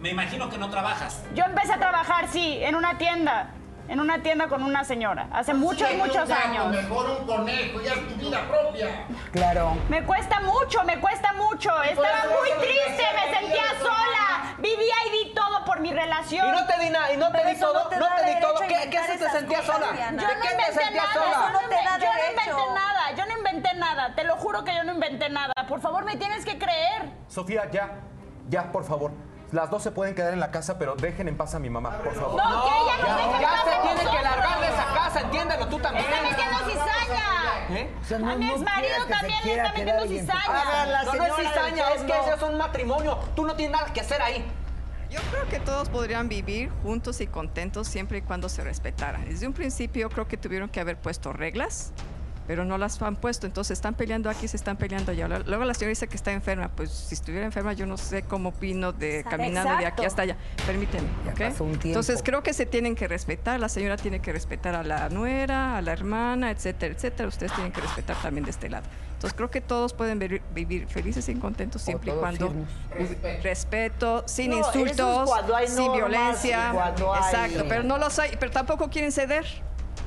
[0.00, 1.22] me imagino que no trabajas.
[1.34, 3.50] Yo empecé a trabajar, sí, en una tienda.
[3.86, 5.28] En una tienda con una señora.
[5.30, 6.66] Hace muchos, Sí, muchos un gato, años.
[6.68, 9.04] Mejor un conejo, ya es tu vida propia.
[9.30, 9.76] Claro.
[9.90, 11.82] Me cuesta mucho, me cuesta mucho.
[11.82, 14.54] Estaba muy triste, me sentía sola.
[14.58, 16.48] Vivía y di todo por mi relación.
[16.48, 18.24] Y no te di nada, y no te Pero di todo, no te no te
[18.34, 18.54] di todo.
[18.60, 19.92] ¿Qué, qué se te sentía cosas, sola?
[19.92, 20.22] Diana.
[20.22, 21.30] ¿De Yo no qué te inventé sentías nada, sola?
[21.30, 24.14] eso no te da da Yo no inventé nada, yo no inventé nada.
[24.14, 25.52] Te lo juro que yo no inventé nada.
[25.68, 27.10] Por favor, me tienes que creer.
[27.28, 27.90] Sofía, ya,
[28.48, 29.12] ya, por favor.
[29.54, 31.98] Las dos se pueden quedar en la casa, pero dejen en paz a mi mamá,
[31.98, 32.42] por favor.
[32.42, 32.96] No, que ella
[33.30, 36.04] nos Ya, se tiene que largar de esa casa, entiéndelo tú también.
[36.04, 37.68] Está metiendo cizaña.
[37.70, 37.94] ¿Eh?
[38.00, 40.42] O sea, no- a mi que se también le está metiendo cizaña.
[40.48, 43.16] A ver, la No, no es cizaña, es que ese es un matrimonio.
[43.36, 44.44] Tú no tienes nada que hacer ahí.
[45.08, 49.24] Yo creo que todos podrían vivir juntos y contentos siempre y cuando se respetaran.
[49.24, 51.92] Desde un principio creo que tuvieron que haber puesto reglas,
[52.46, 53.46] pero no las han puesto.
[53.46, 55.28] Entonces están peleando aquí, se están peleando allá.
[55.28, 56.68] Luego la señora dice que está enferma.
[56.68, 59.36] Pues si estuviera enferma yo no sé cómo opino de Exacto.
[59.38, 60.36] caminando de aquí hasta allá.
[60.66, 61.06] Permíteme.
[61.24, 61.38] Ya ¿ok?
[61.52, 61.88] pasó un tiempo.
[61.88, 63.58] Entonces creo que se tienen que respetar.
[63.60, 67.28] La señora tiene que respetar a la nuera, a la hermana, etcétera, etcétera.
[67.28, 68.86] Ustedes tienen que respetar también de este lado.
[69.14, 72.50] Entonces creo que todos pueden vivir, vivir felices y contentos siempre y cuando
[72.94, 73.42] firmes.
[73.42, 76.68] respeto, sin No, eso es insultos, cuando hay sin normas violencia.
[76.68, 79.46] y cuando hay- Exacto, pero no los hay, pero tampoco quieren ceder.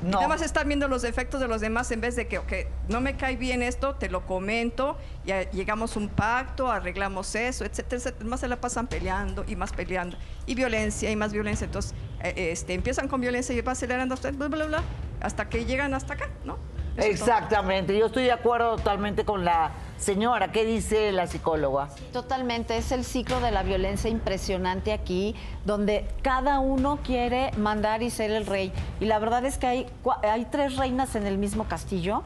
[0.02, 0.10] No.
[0.10, 2.52] Nada más están viendo los defectos de los demás en vez de que, ok,
[2.88, 7.64] no me cae bien esto, te lo comento, ya llegamos a un pacto, arreglamos eso,
[7.64, 8.28] etcétera, etcétera.
[8.28, 10.16] Más se la pasan peleando y más peleando.
[10.46, 11.64] Y violencia y más violencia.
[11.64, 14.82] Entonces, eh, este, empiezan con violencia y va acelerando hasta, bla, bla, bla,
[15.20, 16.58] hasta que llegan hasta acá, ¿no?
[16.98, 20.52] Exactamente, yo estoy de acuerdo totalmente con la señora.
[20.52, 21.88] ¿Qué dice la psicóloga?
[22.12, 25.34] Totalmente, es el ciclo de la violencia impresionante aquí,
[25.64, 28.72] donde cada uno quiere mandar y ser el rey.
[29.00, 32.22] Y la verdad es que hay tres reinas en el mismo castillo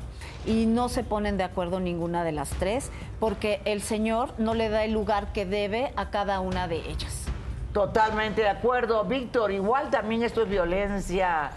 [0.46, 4.68] y no se ponen de acuerdo ninguna de las tres, porque el señor no le
[4.68, 7.24] da el lugar que debe a cada una de ellas.
[7.72, 9.04] Totalmente de acuerdo.
[9.04, 11.52] Víctor, igual también esto es violencia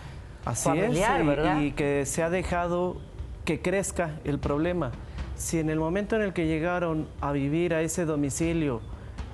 [0.46, 1.62] Así familiar, es, y- ¿verdad?
[1.62, 2.98] y que se ha dejado
[3.44, 4.92] que crezca el problema.
[5.36, 8.82] Si en el momento en el que llegaron a vivir a ese domicilio,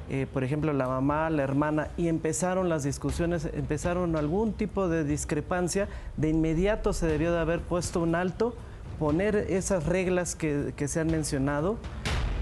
[0.10, 5.04] eh, por ejemplo, la mamá, la hermana, y empezaron las discusiones, empezaron algún tipo de
[5.04, 5.88] discrepancia,
[6.18, 8.56] de inmediato se debió de haber puesto un alto,
[9.00, 11.78] poner esas reglas que, que se han mencionado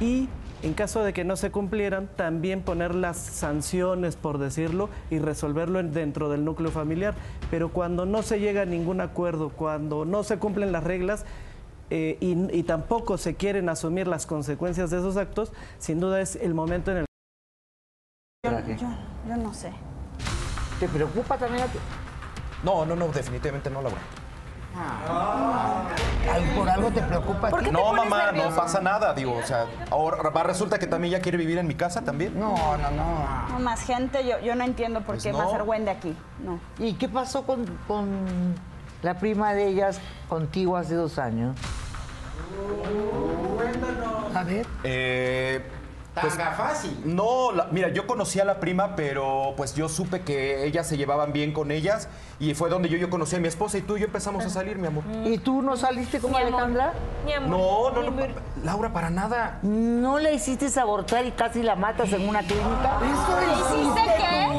[0.01, 0.27] y
[0.61, 5.79] en caso de que no se cumplieran, también poner las sanciones, por decirlo, y resolverlo
[5.79, 7.13] en- dentro del núcleo familiar.
[7.49, 11.25] Pero cuando no se llega a ningún acuerdo, cuando no se cumplen las reglas,
[11.91, 16.35] eh, y, y tampoco se quieren asumir las consecuencias de esos actos, sin duda es
[16.35, 17.05] el momento en el
[18.45, 18.51] Yo,
[19.27, 19.71] yo no sé.
[20.79, 21.79] ¿Te preocupa también a ti?
[22.63, 23.97] No, no, no, definitivamente no, Laura.
[24.75, 27.49] Al- ¿Por algo te preocupa?
[27.71, 31.37] No, mamá, no pasa nada, digo, o sea, ahora va, resulta que también ya quiere
[31.37, 32.39] vivir en mi casa también.
[32.39, 33.49] No, no, no.
[33.49, 35.39] No, más gente, yo, yo no entiendo por Pues qué no.
[35.39, 36.15] más argüende aquí.
[36.43, 36.59] No.
[36.77, 38.07] ¿Y qué pasó con, con
[39.01, 41.55] la prima de ellas contigo hace dos años?
[44.35, 44.65] A ver.
[44.83, 45.65] Eh,
[46.21, 47.01] pues, Tanga fácil.
[47.05, 50.97] No, la- mira, yo conocí a la prima, pero pues yo supe que ellas se
[50.97, 52.07] llevaban bien con ellas
[52.39, 54.49] y fue donde yo, yo conocí a mi esposa y tú y yo empezamos a
[54.49, 55.03] salir, mi amor.
[55.25, 56.93] ¿Y tú no saliste con Alejandra?
[57.25, 57.93] Mi amor.
[57.93, 59.59] No, no, mi no, pa- Laura, para nada.
[59.61, 62.99] ¿No la hiciste abortar y casi la matas en una clínica?
[63.03, 64.49] ¿Hiciste qué?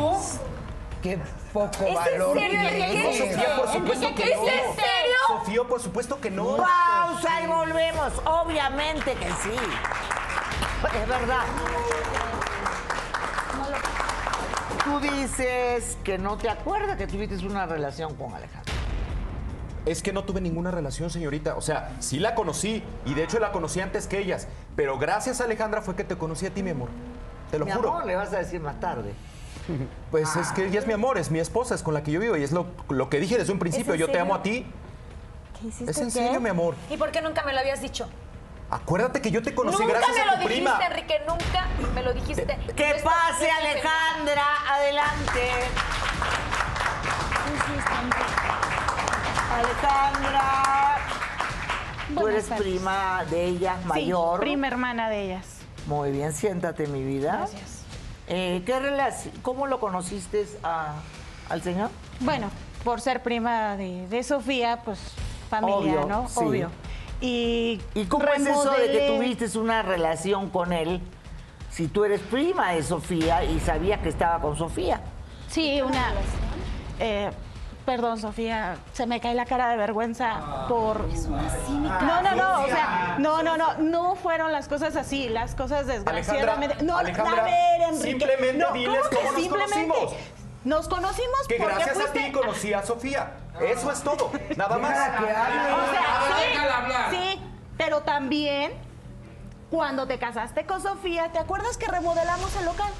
[1.02, 1.18] Qué
[1.54, 2.72] poco en valor serio, tienes.
[2.72, 3.18] Enrique?
[3.32, 4.42] Sofía, por supuesto que ¿Es no.
[4.42, 5.16] en serio?
[5.28, 6.56] Sofía, por supuesto que no.
[6.58, 8.12] Pausa y volvemos.
[8.26, 9.56] Obviamente que sí.
[10.88, 11.42] Es verdad.
[14.84, 18.72] Tú dices que no te acuerdas que tuviste una relación con Alejandra.
[19.86, 21.56] Es que no tuve ninguna relación, señorita.
[21.56, 24.48] O sea, sí la conocí y de hecho la conocí antes que ellas.
[24.76, 26.88] Pero gracias a Alejandra fue que te conocí a ti, mi amor.
[27.50, 27.90] Te lo Mi juro.
[27.90, 29.12] amor, le vas a decir más tarde.
[30.10, 32.18] Pues es que ella es mi amor, es mi esposa, es con la que yo
[32.20, 33.94] vivo y es lo, lo que dije desde un principio.
[33.94, 34.66] Yo te amo a ti.
[35.60, 36.74] ¿Qué hiciste Es en serio, mi amor.
[36.90, 38.08] ¿Y por qué nunca me lo habías dicho?
[38.70, 40.86] Acuérdate que yo te conocí nunca gracias me a lo tu dijiste, prima.
[40.86, 42.56] Enrique, nunca me lo dijiste.
[42.76, 44.44] ¡Que pase, Alejandra!
[44.68, 45.50] ¡Adelante!
[49.60, 50.98] Alejandra,
[52.14, 52.62] tú eres tardes.
[52.66, 54.38] prima de ella, mayor.
[54.40, 55.46] Sí, prima hermana de ellas.
[55.86, 57.36] Muy bien, siéntate, mi vida.
[57.38, 57.82] Gracias.
[58.28, 60.94] Eh, ¿qué relaci- ¿Cómo lo conociste a-
[61.48, 61.90] al señor?
[62.20, 62.48] Bueno,
[62.84, 65.00] por ser prima de, de Sofía, pues
[65.48, 66.28] familia, Obvio, ¿no?
[66.28, 66.34] sí.
[66.38, 66.70] Obvio.
[67.20, 71.00] Y, ¿Y cómo es eso de que tuviste una relación con él
[71.70, 75.00] si tú eres prima de Sofía y sabías que estaba con Sofía.
[75.48, 76.12] Sí, una.
[76.98, 77.30] eh,
[77.86, 81.06] perdón, Sofía, se me cae la cara de vergüenza por.
[81.08, 85.86] No, no, no, o sea, no, no, no, no fueron las cosas así, las cosas
[85.86, 86.82] desgraciadamente.
[86.82, 88.10] no, Alejandra, a ver, Enrique.
[88.10, 89.94] simplemente no, diles ¿cómo que cómo nos simplemente?
[89.94, 90.39] conocimos.
[90.64, 93.32] Nos conocimos Que porque gracias a ti conocí a Sofía.
[93.60, 94.30] Eso es todo.
[94.56, 94.92] Nada más.
[94.92, 97.40] O sea, sí, sí,
[97.78, 98.72] pero también
[99.70, 102.92] cuando te casaste con Sofía, ¿te acuerdas que remodelamos el local?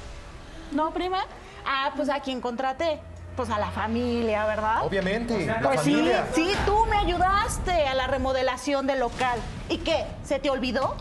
[0.71, 1.19] ¿No, prima?
[1.65, 2.99] Ah, pues a quién contraté.
[3.35, 4.83] Pues a la familia, ¿verdad?
[4.83, 6.25] Obviamente, la Pues familia.
[6.33, 9.39] sí, sí, tú me ayudaste a la remodelación del local.
[9.69, 10.05] ¿Y qué?
[10.25, 10.95] ¿Se te olvidó?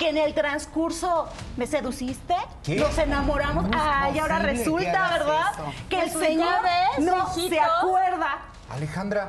[0.00, 1.28] ¿Que en el transcurso
[1.58, 2.34] me seduciste?
[2.64, 2.76] ¿Qué?
[2.76, 3.64] ¿Nos enamoramos?
[3.64, 5.42] ¿Cómo es Ay, ahora que resulta, ¿verdad?
[5.52, 5.72] eso?
[5.90, 7.54] Que el señor ves, no hijito.
[7.54, 8.38] se acuerda
[8.70, 9.28] Alejandra.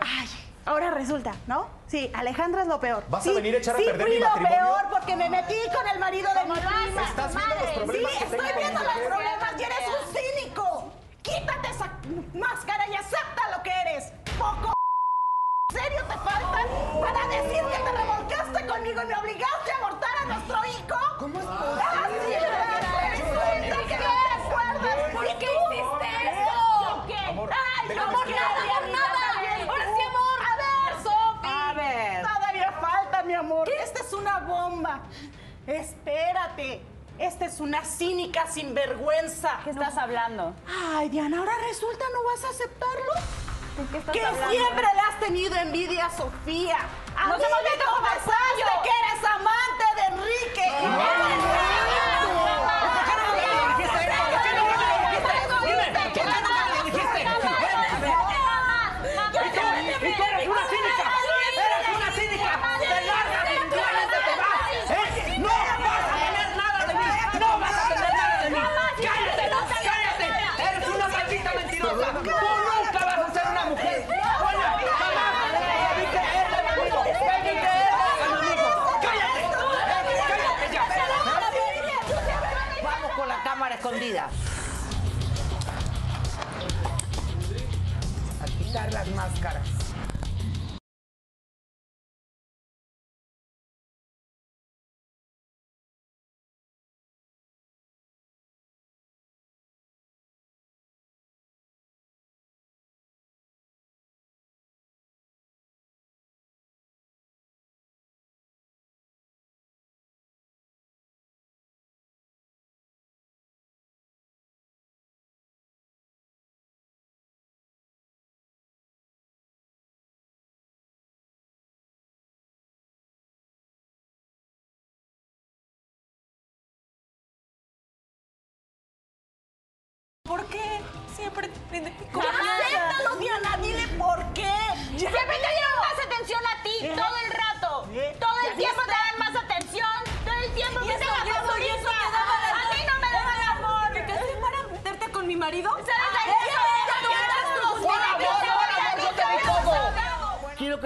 [0.65, 1.67] Ahora resulta, ¿no?
[1.87, 3.03] Sí, Alejandra es lo peor.
[3.09, 4.57] ¿Vas a Sí, venir a echar a sí, perder fui mi lo matrimonio?
[4.59, 7.03] peor porque me metí con el marido de mi prima.
[7.09, 9.07] ¿Estás viendo los problemas sí, que estoy viendo los mujer?
[9.09, 10.93] problemas y eres un cínico.
[11.21, 11.89] Quítate esa
[12.33, 14.13] máscara y acepta lo que eres.
[14.39, 14.80] Poco ¿En
[15.71, 16.59] serio te falta
[16.99, 20.99] para decir que te revolcaste conmigo y me obligaste a abortar a nuestro hijo?
[21.19, 22.37] ¿Cómo es posible?
[23.63, 25.11] ¿Qué te acuerdas?
[25.13, 27.03] ¿Por qué hiciste eso?
[27.07, 27.15] ¿Qué?
[27.15, 27.49] Ay, amor,
[28.29, 29.23] nada, nada.
[29.67, 30.37] Ahora sí, amor.
[30.49, 31.47] A ver, Sofi.
[31.47, 32.21] A ver.
[32.21, 33.69] Todavía falta, mi amor.
[33.69, 34.99] Esta es una bomba.
[35.67, 36.81] Espérate.
[37.19, 39.59] Esta es una cínica sinvergüenza.
[39.63, 40.55] ¿Qué estás hablando?
[40.95, 43.13] Ay, Diana, ahora resulta no vas a aceptarlo.
[43.91, 44.49] Qué estás que hablando?
[44.51, 46.77] siempre le has tenido envidia a Sofía.
[47.15, 50.67] A Nos mí hemos me visto como confesaste que eres amante de Enrique.
[50.81, 51.90] ¿Y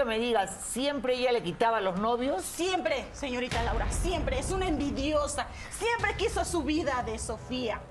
[0.05, 2.43] que me digas, ¿siempre ella le quitaba los novios?
[2.43, 4.39] Siempre, señorita Laura, siempre.
[4.39, 5.47] Es una envidiosa.
[5.77, 7.81] Siempre quiso su vida de Sofía.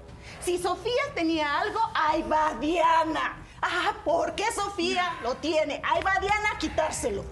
[0.41, 3.37] Si Sofía tenía algo, ahí va Diana.
[3.61, 5.83] Ah, ¿por qué Sofía lo tiene?
[5.85, 7.25] Ahí va Diana a quitárselo.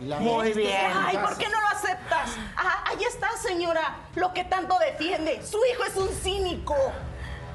[0.00, 0.90] Muy bien.
[0.94, 2.30] Ay, ¿por qué no lo aceptas?
[2.56, 5.44] Ah, ahí está, señora, lo que tanto defiende.
[5.44, 6.74] Su hijo es un cínico.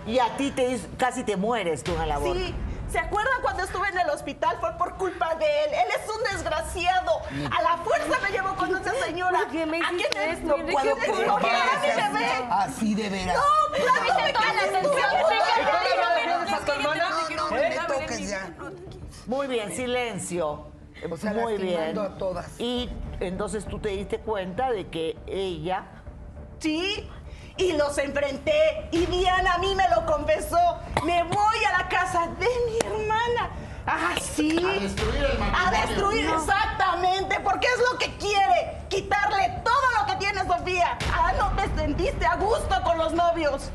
[0.05, 2.39] Y a ti te casi te mueres tú en aborto.
[2.39, 2.55] Sí.
[2.91, 4.57] ¿Se acuerdan cuando estuve en el hospital?
[4.59, 5.69] Fue por culpa de él.
[5.73, 7.21] Él es un desgraciado.
[7.51, 9.39] A la fuerza me llevó con esa señora.
[9.39, 10.57] ¿Por qué me hiciste esto?
[10.57, 11.47] No puedo creer ¿Por qué?
[12.49, 13.35] Así de veras.
[13.37, 13.43] No,
[13.75, 14.89] claro, Dame me tú.
[16.81, 18.53] no, no, no, me toques ya.
[19.25, 20.67] Muy bien, silencio.
[21.11, 21.97] O sea, Muy bien.
[21.99, 22.59] a todas.
[22.59, 22.89] Y
[23.19, 25.85] entonces tú te diste cuenta de que ella
[26.59, 27.07] Sí,
[27.57, 28.87] y los enfrenté.
[28.91, 30.79] Y Diana a mí me lo confesó.
[31.03, 33.49] Me voy a la casa de mi hermana.
[33.85, 34.57] Ah, sí.
[34.65, 35.87] A destruir el A matrimonio.
[35.87, 36.37] destruir, No.
[36.41, 37.39] exactamente.
[37.41, 38.77] Porque es lo que quiere.
[38.89, 40.97] Quitarle todo lo que tiene Sofía.
[41.13, 43.69] Ah, no te sentiste a gusto con los novios.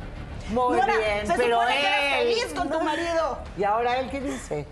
[0.50, 3.38] Muy No era- bien, se pero supone que eras él- feliz con tu marido.
[3.56, 4.66] ¿Y ahora él qué dice?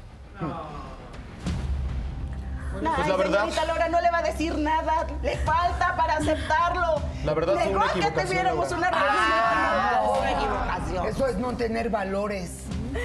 [2.72, 5.06] Ay, Pues la verdad- señorita Laura no le va a decir nada.
[5.22, 7.02] Le falta para aceptarlo.
[7.24, 10.18] La verdad fue una Mejor que tuviéramos una Ah, relación.
[10.20, 11.06] una equivocación.
[11.08, 12.52] Eso es no tener valores.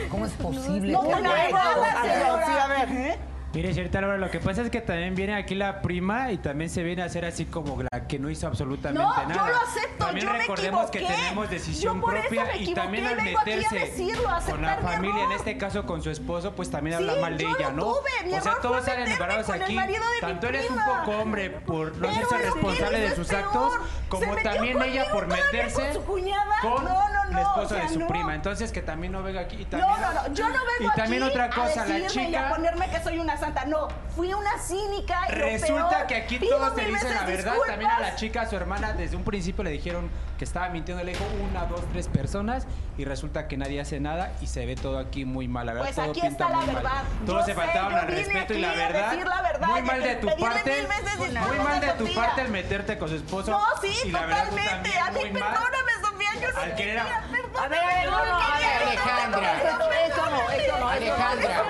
[0.09, 0.91] ¿Cómo es posible?
[0.93, 2.45] No, que no, no, no, señora.
[2.45, 2.89] Sí, a ver.
[2.91, 3.19] ¿Eh?
[3.55, 6.69] Mire, señorita Laura, lo que pasa es que también viene aquí la prima y también
[6.69, 9.33] se viene a hacer así como la que no hizo absolutamente No, nada.
[9.33, 11.15] yo lo acepto, También yo me recordemos que equivoqué.
[11.21, 15.23] tenemos decisión Yo por eso propia me y también al meterse decirlo, con la familia,
[15.23, 17.93] en este caso con su esposo, pues también Sí, habla mal de ella, ¿no?
[17.93, 19.21] tuve, mi o sea, todos salen el
[19.61, 19.77] aquí.
[20.19, 23.71] Tanto eres un poco hombre por no ser responsable de sus actos,
[24.09, 26.01] como también ella por meterse
[26.61, 28.07] con No, no, no, la esposa o sea, de su no.
[28.07, 28.35] prima.
[28.35, 30.95] Entonces que también no venga aquí y también No, no, no, yo no vengo Y
[30.95, 33.65] también aquí otra cosa, a la decirme y a chica ponerme que soy una santa.
[33.65, 37.55] No, fui una cínica y Resulta peor, que aquí todos te dicen la verdad.
[37.67, 41.03] También a la chica, a su hermana, desde un principio le dijeron que estaba mintiendo.
[41.03, 42.67] Le dijo una, dos, tres personas
[42.97, 45.65] y resulta que nadie hace nada y se ve todo aquí muy mal.
[45.65, 46.75] La verdad, Pues todo aquí pinta está la muy mal.
[46.75, 47.03] verdad.
[47.25, 49.11] Todos Yo se faltaron al respeto y la verdad.
[49.11, 50.87] decir la verdad muy mal de tu parte.
[51.47, 53.51] Muy mal de tu parte el meterte con su esposo.
[53.51, 54.99] No, sí, totalmente.
[54.99, 55.91] A mí, perdóname,
[56.55, 57.03] Al querer a-.
[57.03, 59.57] A ver, a ver, no, no, a ver, Alejandra.
[59.57, 60.87] Esto no, esto no.
[60.89, 61.63] Alejandra.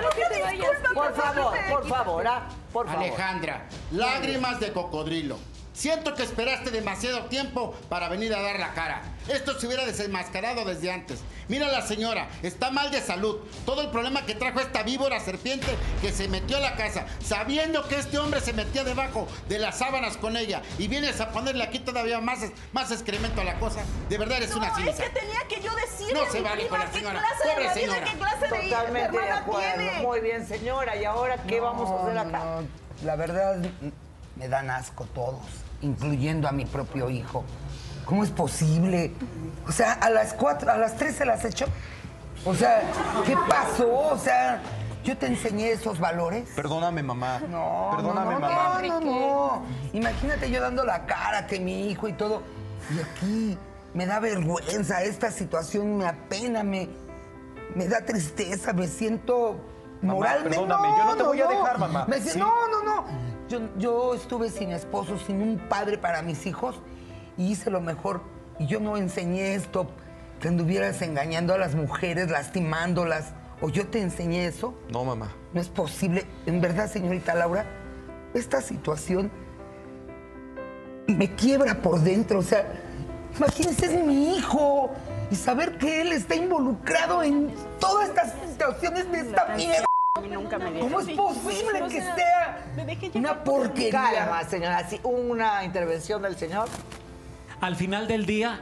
[0.94, 3.02] Por favor, por favor, ah, por favor.
[3.04, 5.38] Alejandra, lágrimas de cocodrilo.
[5.76, 9.02] Siento que esperaste demasiado tiempo para venir a dar la cara.
[9.28, 11.20] Esto se hubiera desenmascarado desde antes.
[11.48, 13.40] Mira la señora, está mal de salud.
[13.66, 15.66] Todo el problema que trajo esta víbora serpiente
[16.00, 19.76] que se metió a la casa, sabiendo que este hombre se metía debajo de las
[19.76, 22.38] sábanas con ella y vienes a ponerle aquí todavía más,
[22.72, 23.82] más excremento a la cosa.
[24.08, 24.92] De verdad eres una No, cínica.
[25.04, 26.98] es que tenía que yo decirle No a se mi vale prima con la qué
[27.00, 27.20] señora.
[27.20, 28.10] clase de Pobre marido y señora.
[28.12, 29.74] qué clase de Totalmente de hermana acuerdo.
[29.76, 30.00] tiene.
[30.00, 30.96] Muy bien, señora.
[30.96, 32.38] ¿Y ahora qué vamos a hacer acá?
[32.38, 32.62] No,
[33.04, 33.58] la verdad,
[34.36, 35.40] me dan asco todos,
[35.82, 37.44] incluyendo a mi propio hijo.
[38.04, 39.12] ¿Cómo es posible?
[39.66, 41.66] O sea, a las cuatro, a las tres se las echó.
[42.44, 42.82] O sea,
[43.24, 43.88] ¿qué pasó?
[44.12, 44.60] O sea,
[45.02, 46.48] yo te enseñé esos valores.
[46.54, 47.40] Perdóname, mamá.
[47.50, 48.82] No, Perdóname, no, no, mamá.
[48.82, 49.62] No, no, no.
[49.92, 52.42] Imagínate yo dando la cara que mi hijo y todo.
[52.94, 53.58] Y aquí
[53.94, 56.88] me da vergüenza esta situación, me apena, me,
[57.74, 59.56] me da tristeza, me siento
[60.02, 60.50] Mamá, moralmente.
[60.50, 62.04] perdóname, yo no te voy a dejar, mamá.
[62.06, 62.38] Me si- Sí.
[62.38, 63.04] No, no, no.
[63.48, 66.80] Yo, yo estuve sin esposo, sin un padre para mis hijos
[67.36, 68.22] y hice lo mejor.
[68.58, 69.86] Y yo no enseñé esto,
[70.40, 73.32] que anduvieras engañando a las mujeres, lastimándolas.
[73.60, 74.74] ¿O yo te enseñé eso?
[74.90, 75.32] No, mamá.
[75.52, 76.26] No es posible.
[76.44, 77.64] En verdad, señorita Laura,
[78.34, 79.30] esta situación
[81.06, 82.40] me quiebra por dentro.
[82.40, 82.66] O sea,
[83.36, 84.90] imagínese, es mi hijo.
[85.30, 89.85] Y saber que él está involucrado en todas estas situaciones de esta mierda.
[90.34, 92.64] ¿Cómo es posible que sea
[93.14, 93.90] una porquería?
[93.90, 94.88] Calma, señora.
[94.88, 96.68] Sí, una intervención del señor.
[97.60, 98.60] Al final del día,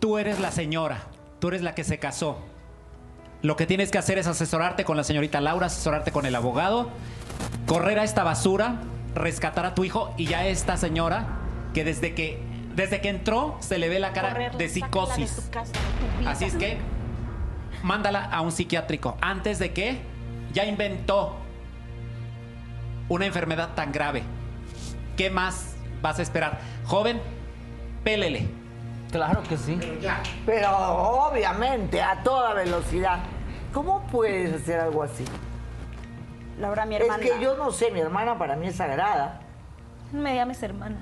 [0.00, 1.02] tú eres la señora,
[1.38, 2.38] tú eres la que se casó.
[3.42, 6.90] Lo que tienes que hacer es asesorarte con la señorita Laura, asesorarte con el abogado,
[7.66, 8.76] correr a esta basura,
[9.14, 11.26] rescatar a tu hijo y ya esta señora
[11.74, 12.40] que desde que
[12.74, 15.48] desde que entró se le ve la cara Correrla, de psicosis.
[15.50, 15.72] casa,
[16.20, 16.28] de.
[16.28, 16.78] Así es que
[17.82, 20.00] mándala a un psiquiátrico antes de que
[20.52, 21.36] ya inventó
[23.08, 24.22] una enfermedad tan grave.
[25.16, 26.58] ¿Qué más vas a esperar?
[26.86, 27.20] Joven,
[28.04, 28.48] pélele.
[29.10, 29.78] Claro que sí.
[30.46, 30.70] Pero
[31.28, 33.18] obviamente, a toda velocidad.
[33.74, 35.24] ¿Cómo puedes hacer algo así?
[36.58, 37.22] Laura, mi Es hermana.
[37.22, 39.40] que yo no sé, mi hermana para mí es sagrada.
[40.12, 40.96] Me llames hermana.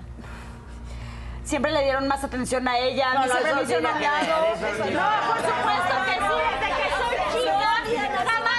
[1.44, 5.94] Siempre le dieron más atención a ella, No, no, siempre me hicieron No, por supuesto
[6.06, 8.49] que sí, desde que soy chica jamás.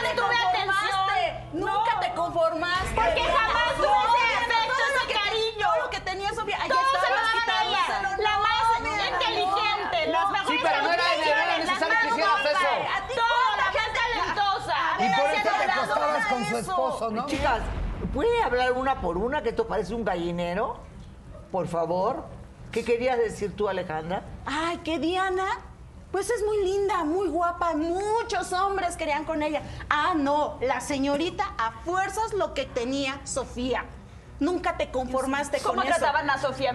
[2.36, 5.68] Porque jamás tuve No, ese afecto, todo lo ese que- cariño.
[5.68, 6.58] Todo lo que tenía Sofía.
[6.62, 10.12] Ahí Todo se lo daban a quitando ella, la No, más mira, inteligente, no.
[10.14, 13.16] las mejores Sí, pero no era- no era necesario que más hicieras eso.
[13.16, 14.78] Toda la gente talentosa.
[15.00, 17.26] Y por eso te acostabas con su esposo, ¿no?
[17.26, 17.60] Chicas,
[18.14, 20.80] ¿puede hablar una por una que esto parece un gallinero?
[21.52, 22.26] Por favor.
[22.72, 24.22] ¿Qué querías decir tú, Alejandra?
[24.46, 25.46] Ay, que Diana,
[26.12, 27.74] pues es muy linda, muy guapa.
[27.74, 29.62] Muchos hombres querían con ella.
[29.90, 33.86] Ah, no, la señorita a fuerzas lo que tenía Sofía.
[34.40, 35.92] Nunca te conformaste con ¿Cómo eso.
[35.98, 36.74] trataban a Sofía?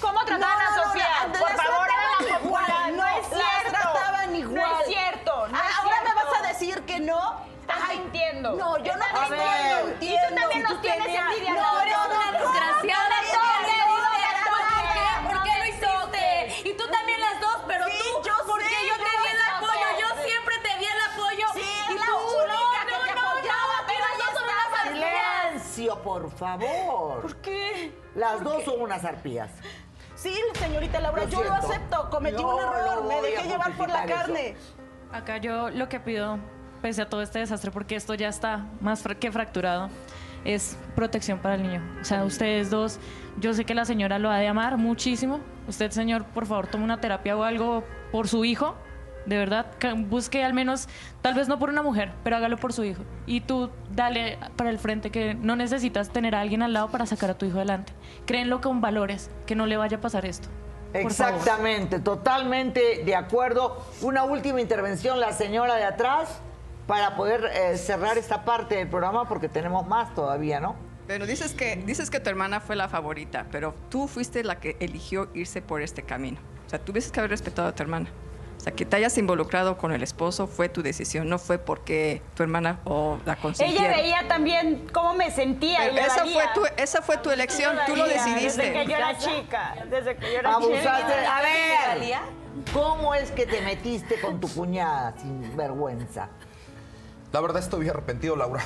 [0.00, 1.06] ¿Cómo trataban No, a no, no, Sofía?
[1.30, 2.92] las Por favor, era la popular.
[2.92, 3.70] No es las cierto.
[3.80, 4.54] trataban igual.
[4.70, 5.48] No es cierto.
[5.48, 7.52] No Ah, es Ahora me vas a decir que no.
[7.62, 8.52] Estás mintiendo.
[8.56, 9.88] No, yo no te mintiendo.
[9.88, 10.00] entiendo.
[10.00, 11.54] Y tú también nos tienes tenías- envidia.
[11.54, 13.08] No, eres no, una no, desgraciada.
[13.08, 15.28] no, no, no, no, no, ¿Por qué?
[15.32, 16.68] ¿Por qué lo hiciste?
[16.68, 19.28] Y tú también las dos, pero Sí, tú, yo porque sé, yo te yo di
[19.30, 19.50] el sé.
[19.56, 21.46] apoyo, yo siempre te di el apoyo.
[21.54, 24.10] Sí, y es la tú, única que no, te no, no, apoyaba, no, pero las
[24.10, 24.66] ahí dos son estaba.
[24.68, 25.62] unas arpías.
[25.62, 27.22] Silencio, por favor.
[27.22, 27.92] ¿Por qué?
[28.14, 29.50] Las dos son unas arpías.
[30.14, 31.66] Sí, señorita Laura, Lo yo lo siento.
[31.66, 32.10] acepto.
[32.10, 33.02] Cometí No un error.
[33.02, 34.14] lo Me dejé llevar por la eso.
[34.14, 34.56] carne.
[35.12, 36.38] Acá yo lo que pido,
[36.80, 39.88] pese a todo este desastre, porque esto ya está más fra- que fracturado,
[40.44, 41.82] es protección para el niño.
[42.00, 42.98] O sea, ustedes dos,
[43.38, 45.40] yo sé que la señora lo ha de amar muchísimo.
[45.68, 48.74] Usted, señor, por favor, tome una terapia o algo por su hijo,
[49.26, 49.66] De verdad,
[50.08, 50.88] busque al menos,
[51.20, 53.02] tal vez no por una mujer, pero hágalo por su hijo.
[53.26, 57.06] Y tú dale para el frente que no necesitas tener a alguien al lado para
[57.06, 57.92] sacar a tu hijo adelante.
[58.26, 60.48] Créenlo con valores, que no le vaya a pasar esto.
[60.94, 63.82] Exactamente, totalmente de acuerdo.
[64.02, 66.40] Una última intervención, la señora de atrás,
[66.86, 70.74] para poder eh, cerrar esta parte del programa, porque tenemos más todavía, ¿no?
[71.06, 74.76] Pero dices que, dices que tu hermana fue la favorita, pero tú fuiste la que
[74.80, 76.38] eligió irse por este camino.
[76.66, 78.08] O sea, tuvieses que haber respetado a tu hermana.
[78.62, 82.22] O sea, que te hayas involucrado con el esposo fue tu decisión, no fue porque
[82.36, 83.86] tu hermana o la consintieron.
[83.86, 85.78] Ella veía también cómo me sentía.
[85.80, 88.62] Pero y esa fue, tu, esa fue tu elección, tú lo decidiste.
[88.62, 90.80] Desde que yo era chica, desde que yo era Abusaste.
[90.80, 91.36] chica.
[91.36, 92.18] A ver,
[92.72, 96.28] ¿cómo es que te metiste con tu cuñada sin vergüenza?
[97.32, 98.62] La verdad estoy arrepentido, Laura.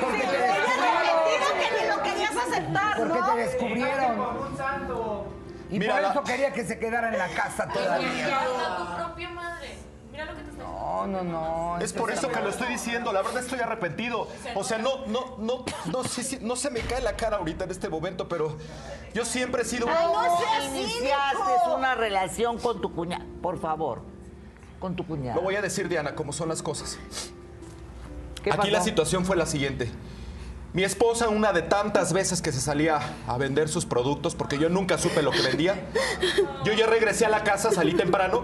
[0.00, 3.34] Porque te que ni lo querías aceptar, Porque ¿no?
[3.34, 5.13] te descubrieron.
[5.74, 8.38] Y Mira, por la- eso quería que se quedara en la casa todavía.
[8.78, 9.76] tu propia madre.
[10.12, 11.78] Mira lo que te está No, no, no.
[11.80, 14.28] Es por eso que lo estoy diciendo, la verdad estoy arrepentido.
[14.54, 17.64] O sea, no, no, no, no sé si, no se me cae la cara ahorita
[17.64, 18.56] en este momento, pero
[19.12, 19.86] yo siempre he sido.
[19.88, 20.28] ¿Cómo
[20.72, 23.24] iniciaste una relación con tu cuñada?
[23.42, 24.02] Por favor,
[24.78, 25.34] con tu cuñada.
[25.34, 26.98] Lo voy a decir, Diana, como son las cosas.
[28.44, 28.70] ¿Qué Aquí pasó?
[28.70, 29.90] la situación fue la siguiente.
[30.74, 32.98] Mi esposa, una de tantas veces que se salía
[33.28, 35.80] a vender sus productos, porque yo nunca supe lo que vendía,
[36.64, 38.42] yo ya regresé a la casa, salí temprano,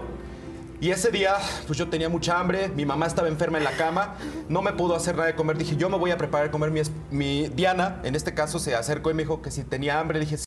[0.79, 1.35] y ese día,
[1.67, 4.15] pues yo tenía mucha hambre, mi mamá estaba enferma en la cama,
[4.47, 6.71] no me pudo hacer nada de comer, dije, yo me voy a preparar de comer.
[6.71, 6.81] Mi,
[7.11, 10.37] mi Diana, en este caso, se acercó y me dijo que si tenía hambre, dije,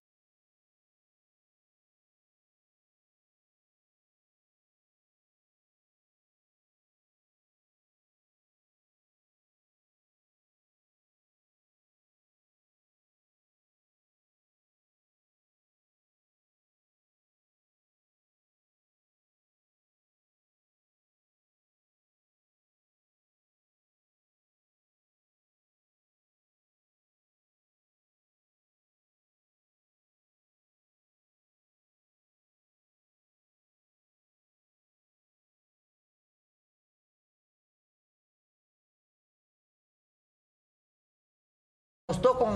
[42.07, 42.13] "Sí".
[42.13, 42.55] Costó con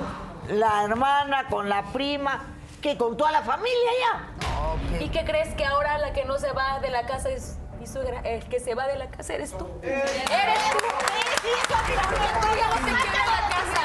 [0.48, 2.44] la hermana, con la prima,
[2.82, 5.00] que con toda la familia ya.
[5.00, 7.86] ¿Y qué crees que ahora la que no se va de la casa es mi
[7.86, 8.20] suegra?
[8.24, 9.66] El que se va de la casa eres tú.
[9.82, 10.04] Eres
[10.70, 10.78] tú.
[11.40, 13.82] Tú ya no quieres la casa.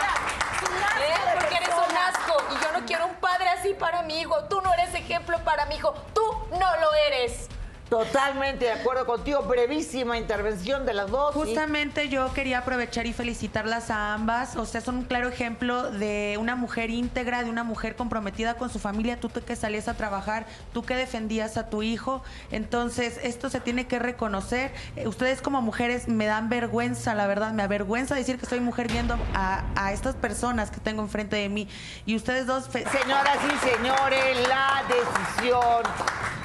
[1.00, 1.16] ¿Eh?
[1.40, 2.44] Porque eres un asco.
[2.52, 4.44] Y yo no quiero un padre así para mi hijo.
[4.50, 5.94] Tú no eres ejemplo para mi hijo.
[6.14, 7.48] Tú no lo eres.
[7.94, 9.44] Totalmente de acuerdo contigo.
[9.44, 11.36] Brevísima intervención de las dos.
[11.36, 14.56] Justamente yo quería aprovechar y felicitarlas a ambas.
[14.56, 18.72] O sea, son un claro ejemplo de una mujer íntegra, de una mujer comprometida con
[18.72, 19.20] su familia.
[19.20, 22.24] Tú que salías a trabajar, tú que defendías a tu hijo.
[22.50, 24.72] Entonces, esto se tiene que reconocer.
[24.96, 27.52] Eh, ustedes como mujeres me dan vergüenza, la verdad.
[27.52, 31.48] Me avergüenza decir que soy mujer viendo a, a estas personas que tengo enfrente de
[31.48, 31.68] mí.
[32.08, 32.64] Y ustedes dos...
[32.64, 35.84] Señoras y señores, la decisión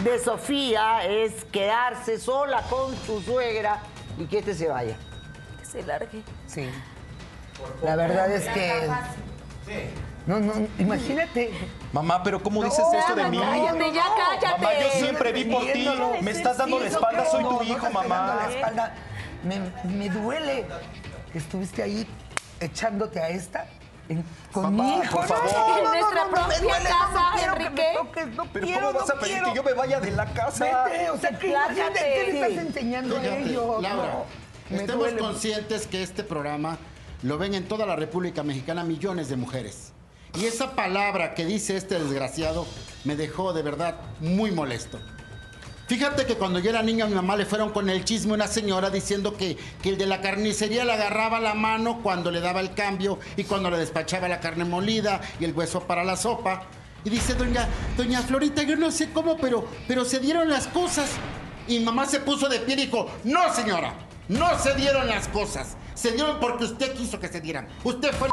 [0.05, 3.81] de Sofía es quedarse sola con su suegra
[4.19, 4.97] y que este se vaya.
[5.59, 6.23] Que se largue.
[6.47, 6.69] Sí.
[7.83, 8.89] La verdad es que.
[10.27, 11.51] No, no, imagínate.
[11.93, 13.39] Mamá, pero ¿cómo dices No, eso de mí?
[13.39, 14.63] cállate, ya cállate.
[14.63, 15.89] Mamá, yo siempre vi por ti.
[16.23, 18.37] Me estás dando la Sí, espalda, soy tu hijo, mamá.
[18.47, 18.95] la espalda.
[19.43, 19.61] Me,
[19.91, 20.67] me duele
[21.33, 22.07] que estuviste ahí
[22.61, 23.67] echándote a esta
[24.09, 25.17] en- con mi hijo.
[25.17, 25.45] por favor.
[25.53, 27.89] no, no, En no, nuestra no, propia duele, no, no casa, quiero que me Enrique.
[27.97, 29.49] toques, no Pero quiero, ¿cómo vas a pedir quiero.
[29.51, 30.85] que yo me vaya de la casa?
[30.85, 33.83] Vete, o sea, imagínate, ¿qué le estás enseñando a ellos?
[33.83, 34.25] Laura,
[34.71, 35.19] estemos duele.
[35.19, 36.79] conscientes que este programa
[37.23, 39.93] lo ven en toda la República Mexicana millones de mujeres.
[40.39, 42.67] Y esa palabra que dice este desgraciado
[43.05, 45.01] me dejó de verdad muy molesto.
[45.89, 48.47] Fíjate que cuando yo era niña a mi mamá le fueron con el chisme una
[48.47, 52.61] señora diciendo que, que el de la carnicería le agarraba la mano cuando le daba
[52.61, 56.65] el cambio y cuando le despachaba la carne molida y el hueso para la sopa.
[57.05, 57.67] Y dice doña,
[57.97, 61.09] doña Florita, yo no sé cómo, pero, pero se dieron las cosas.
[61.67, 63.95] Y mamá se puso de pie y dijo, no señora,
[64.29, 65.79] no se dieron las cosas.
[65.95, 67.67] Se dieron porque usted quiso que se dieran.
[67.83, 68.29] Usted fue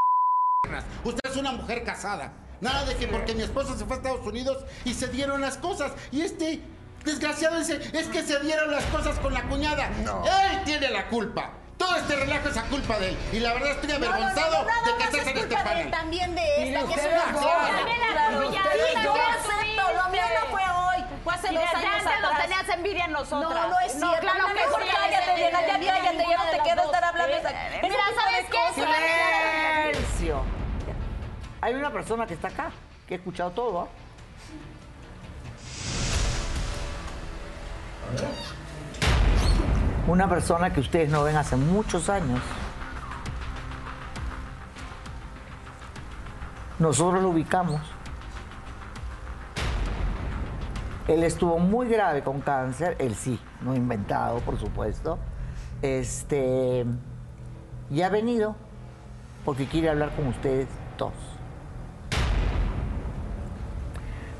[1.06, 2.34] Usted es una mujer casada.
[2.60, 5.57] Nada de que porque mi esposa se fue a Estados Unidos y se dieron las
[5.57, 5.94] cosas.
[6.11, 6.61] Y este
[7.06, 9.88] desgraciado dice, es que se dieron las cosas con la cuñada.
[10.52, 11.52] Él tiene la culpa.
[11.77, 13.18] Todo este relajo es a culpa de él.
[13.34, 15.91] Y la verdad estoy avergonzado de que estés en este panel.
[15.91, 17.40] también de esta, que es una
[18.26, 22.41] Claro, lo mío no fue hoy, fue hace dos años atrás.
[22.41, 23.52] tenías envidia en nosotras.
[23.52, 24.22] No, no es No, cierto.
[24.27, 26.86] claro no, mejor cállate, Diana, ya cállate, ya no te quiero dos.
[26.94, 27.36] estar hablando.
[27.38, 27.52] Esa-
[27.82, 28.82] Mira, ¿sabes qué?
[29.94, 30.44] Silencio.
[31.61, 32.72] Hay una persona que está acá,
[33.07, 33.90] que ha escuchado todo.
[40.07, 42.40] Una persona que ustedes no ven hace muchos años.
[46.77, 47.82] Nosotros lo ubicamos.
[51.07, 55.19] Él estuvo muy grave con cáncer, él sí, no inventado, por supuesto.
[55.82, 56.86] Este,
[57.91, 58.56] y ha venido
[59.45, 60.68] porque quiere hablar con ustedes
[60.98, 61.14] dos.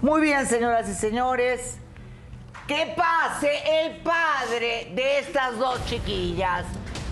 [0.02, 1.80] Muy bien, señoras y señores.
[2.68, 3.52] Que pase
[3.86, 6.66] el padre de estas dos chiquillas.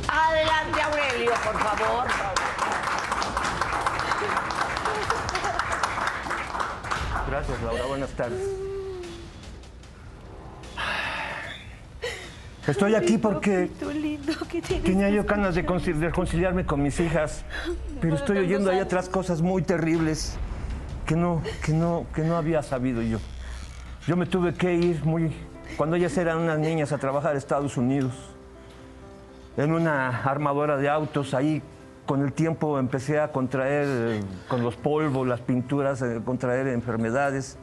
[0.08, 2.08] Adelante, Aurelio, por favor.
[7.30, 7.86] Gracias, Laura.
[7.86, 8.42] Buenas tardes.
[12.68, 13.70] Estoy aquí porque
[14.84, 17.44] tenía yo ganas de concil- de reconciliarme con mis hijas,
[18.00, 20.38] pero estoy oyendo ahí otras cosas muy terribles
[21.06, 23.20] que no, que no, que no había sabido yo.
[24.06, 25.34] Yo me tuve que ir muy
[25.78, 28.12] cuando ellas eran unas niñas a trabajar a Estados Unidos
[29.56, 31.62] en una armadora de autos ahí.
[32.06, 37.58] Con el tiempo empecé a contraer, eh, con los polvos, las pinturas, eh, contraer enfermedades.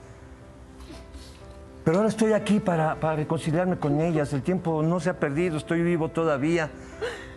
[1.84, 4.32] Pero ahora estoy aquí para, para reconciliarme con ellas.
[4.32, 6.70] El tiempo no se ha perdido, estoy vivo todavía.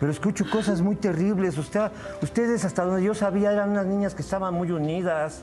[0.00, 1.58] Pero escucho cosas muy terribles.
[1.58, 1.90] Usted,
[2.22, 5.42] ustedes, hasta donde yo sabía, eran unas niñas que estaban muy unidas,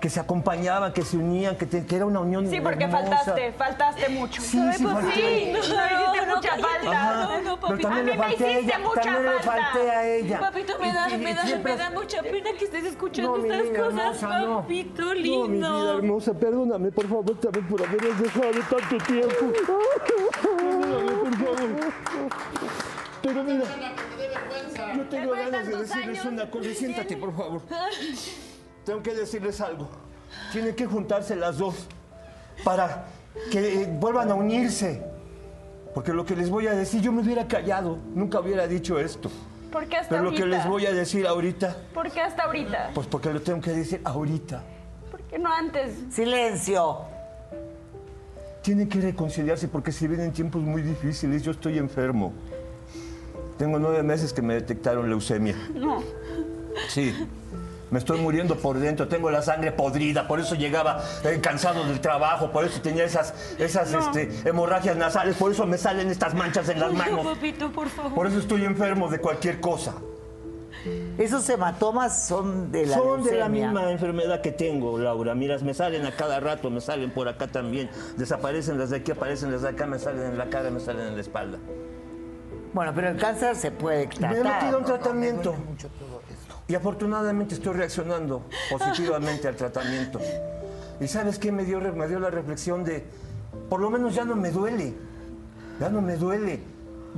[0.00, 3.06] que se acompañaban, que se unían, que, te- que era una unión Sí, porque hermosa.
[3.06, 4.40] faltaste, faltaste mucho.
[4.40, 5.12] Sí, sí, falté.
[5.14, 6.90] Sí, no, hiciste mucha falta.
[6.90, 7.28] Ajá.
[7.44, 9.62] Pero también a le mí me hiciste ella, mucha también le falta.
[9.72, 10.40] falté a ella.
[10.40, 13.36] Papito, me da, Y- y- me da, siempre- me da mucha pena que estés escuchando
[13.38, 14.60] No, estas cosas, hermosa, no.
[14.62, 15.80] papito No, mi lindo.
[15.82, 19.52] vida hermosa, perdóname por favor también por habernos dejado tanto tiempo.
[20.42, 22.30] Perdóname, por favor.
[23.22, 23.64] Pero mira,
[24.96, 26.70] yo tengo ganas de decirles una cosa.
[26.74, 27.60] Siéntate, por favor.
[28.90, 29.88] Tengo que decirles algo.
[30.50, 31.86] Tienen que juntarse las dos
[32.64, 33.04] para
[33.52, 35.00] que vuelvan a unirse.
[35.94, 39.30] Porque lo que les voy a decir, yo me hubiera callado, nunca hubiera dicho esto.
[39.70, 42.90] ¿Por qué hasta Pero lo que les voy a decir ahorita, ¿Por qué hasta ahorita?
[42.92, 44.60] pues porque lo tengo que decir ahorita.
[45.08, 45.94] ¿Por qué no antes?
[46.10, 47.02] Silencio.
[48.60, 51.44] Tienen que reconciliarse porque se vienen tiempos muy difíciles.
[51.44, 52.32] Yo estoy enfermo.
[53.56, 55.54] Tengo nueve meses que me detectaron leucemia.
[55.76, 56.02] No.
[56.88, 57.14] Sí.
[57.90, 62.00] Me estoy muriendo por dentro, tengo la sangre podrida, por eso llegaba eh, cansado del
[62.00, 66.68] trabajo, por eso tenía esas, esas este, hemorragias nasales, por eso me salen estas manchas
[66.68, 67.26] en las manos.
[67.26, 68.14] papito, por favor.
[68.14, 69.94] Por eso estoy enfermo de cualquier cosa.
[71.18, 75.34] Esos hematomas son de la Son de la misma enfermedad que tengo, Laura.
[75.34, 77.90] Miras, me salen a cada rato, me salen por acá también.
[78.16, 81.08] Desaparecen las de aquí, aparecen las de acá, me salen en la cara, me salen
[81.08, 81.58] en la espalda.
[82.72, 84.36] Bueno, pero el cáncer se puede Me tratar.
[84.36, 84.86] he metido un ¿no?
[84.88, 85.54] tratamiento.
[86.68, 90.20] Y afortunadamente estoy reaccionando positivamente al tratamiento.
[91.00, 93.04] ¿Y sabes qué me dio, me dio la reflexión de,
[93.68, 94.94] por lo menos ya no me duele,
[95.80, 96.60] ya no me duele.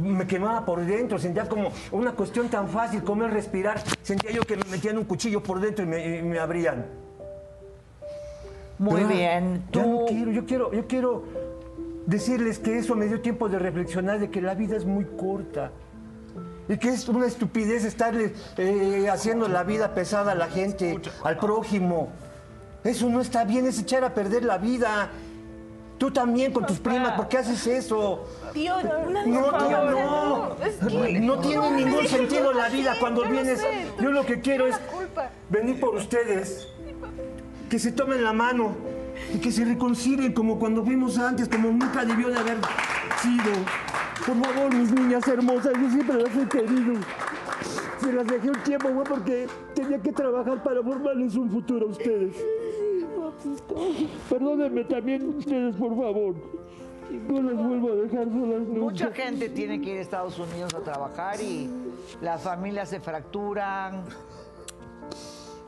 [0.01, 3.83] Me quemaba por dentro, sentía como una cuestión tan fácil, comer, respirar.
[4.03, 6.87] Sentía yo que me metían un cuchillo por dentro y me, y me abrían.
[8.79, 9.65] Muy Pero, bien.
[9.71, 11.25] ya no quiero, yo quiero, yo quiero
[12.07, 15.71] decirles que eso me dio tiempo de reflexionar de que la vida es muy corta.
[16.69, 21.37] Y que es una estupidez estarle eh, haciendo la vida pesada a la gente, al
[21.39, 22.11] prójimo.
[22.85, 25.11] Eso no está bien, es echar a perder la vida.
[25.99, 28.27] Tú también con tus primas, ¿por qué haces eso?
[28.53, 30.57] Tío, una No, disculpa, tío, no.
[30.65, 33.61] Es que- No tiene no, ningún sentido la vida cuando yo vienes.
[33.61, 33.87] sé.
[34.01, 34.77] Yo lo que quiero es
[35.51, 36.69] venir por ustedes.
[37.69, 38.75] Que se tomen la mano
[39.35, 42.59] y que se reconcilien como cuando fuimos antes, como nunca debió de haber
[43.21, 43.53] sido.
[44.27, 47.01] Por favor, mis niñas hermosas, yo siempre las he querido.
[48.01, 51.91] Se las dejé un tiempo, güey, porque tenía que trabajar para formarles un futuro a
[51.91, 52.37] ustedes.
[54.29, 56.35] Perdónenme también ustedes, por favor.
[57.29, 58.81] No las vuelvo a dejar solas nunca.
[58.81, 61.69] Mucha gente tiene que ir a Estados Unidos a trabajar y
[62.21, 64.05] las familias se fracturan.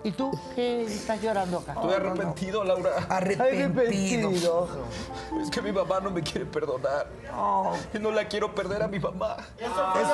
[0.04, 1.72] ¿Y tú qué estás llorando acá?
[1.72, 2.90] Estoy arrepentido, Laura.
[3.08, 4.68] Arrepentido.
[5.40, 7.06] Es que mi mamá no me quiere perdonar.
[7.94, 9.38] Y no la quiero perder a mi mamá.
[9.58, 9.70] Eso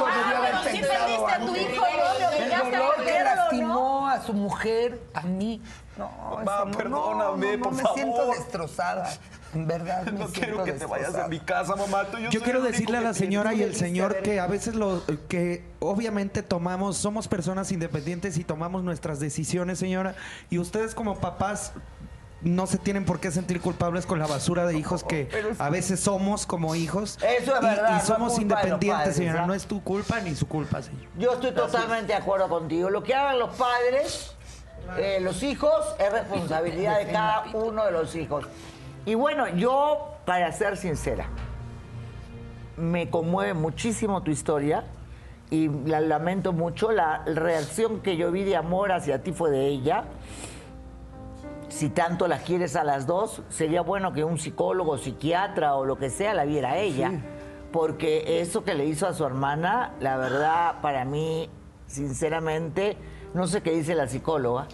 [0.07, 2.31] debió haber pero sí pensado perdiste a tu hijo, ¿no?
[2.31, 3.35] El dolor que perderlo, ¿no?
[3.35, 5.61] lastimó a su mujer, a mí.
[5.97, 6.09] No,
[6.45, 7.99] Mamá, no, perdóname, no, no, por me favor.
[7.99, 9.11] siento destrozada.
[9.55, 12.05] En verdad, me No quiero que te vayas de mi casa, mamá.
[12.05, 15.03] Tú- Yo soy quiero decirle a la señora y el señor que a veces lo
[15.29, 20.15] que obviamente tomamos, somos personas independientes y tomamos nuestras decisiones, señora,
[20.51, 21.73] y ustedes como papás
[22.43, 25.29] no se tienen por qué sentir culpables con la basura de hijos que
[25.59, 27.19] a veces somos como hijos.
[27.23, 29.47] Eso es verdad, Y, somos independientes, padres, señora.
[29.47, 31.03] No es tu culpa ni su culpa, señor.
[31.19, 32.89] Yo estoy totalmente de acuerdo contigo.
[32.89, 34.33] Lo que hagan los padres,
[34.97, 38.47] eh, los hijos, es responsabilidad de cada uno de los hijos.
[39.07, 41.27] Y bueno, yo, para ser sincera,
[42.77, 44.85] me conmueve muchísimo tu historia
[45.51, 46.93] y la lamento mucho.
[46.93, 50.05] La reacción que yo vi de amor hacia ti fue de ella.
[51.69, 55.97] Si tanto las quieres a las dos, sería bueno que un psicólogo, psiquiatra o lo
[55.97, 57.13] que sea la viera a ella.
[57.73, 61.49] Porque eso que le hizo a su hermana, la verdad, para mí,
[61.87, 62.97] sinceramente,
[63.33, 64.67] no sé qué dice la psicóloga.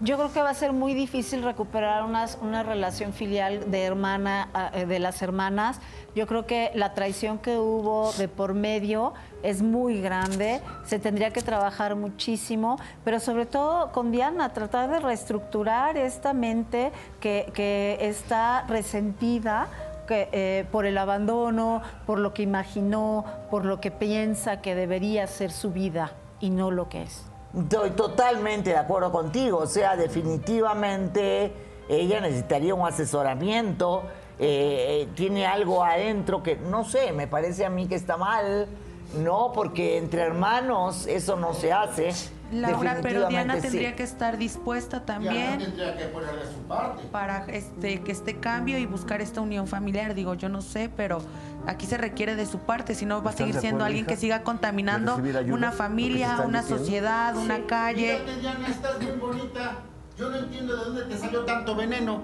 [0.00, 4.50] Yo creo que va a ser muy difícil recuperar unas- una relación filial de hermana,
[4.52, 5.80] ah, eh, de las hermanas.
[6.14, 10.60] Yo creo que la traición que hubo de por medio es muy grande.
[10.84, 16.92] Se tendría que trabajar muchísimo, pero sobre todo con Diana, tratar de reestructurar esta mente
[17.20, 19.68] que, que está resentida
[20.06, 25.26] que, eh, por el abandono, por lo que imaginó, por lo que piensa que debería
[25.26, 27.24] ser su vida y no lo que es.
[27.54, 29.58] Estoy totalmente de acuerdo contigo.
[29.58, 31.52] O sea, definitivamente
[31.88, 34.02] ella necesitaría un asesoramiento.
[34.38, 38.68] eh, tiene algo adentro que, no sé, me parece a mí que está mal.
[39.14, 42.10] No, porque entre hermanos eso no se hace.
[42.52, 43.62] Laura, pero Diana sí.
[43.62, 47.02] tendría que estar dispuesta también tendría que ponerle su parte.
[47.10, 50.14] para este que este cambio y buscar esta unión familiar.
[50.14, 51.18] Digo, yo no sé, pero
[51.66, 54.14] aquí se requiere de su parte, si no va a ¿Estás seguir siendo alguien hija?
[54.14, 56.84] que siga contaminando una ¿Lo que familia, una diciendo?
[56.84, 58.18] sociedad, una calle.
[58.18, 59.78] Fíjate, Diana, estás bien bonita.
[60.18, 62.20] Yo no entiendo de dónde te salió tanto veneno.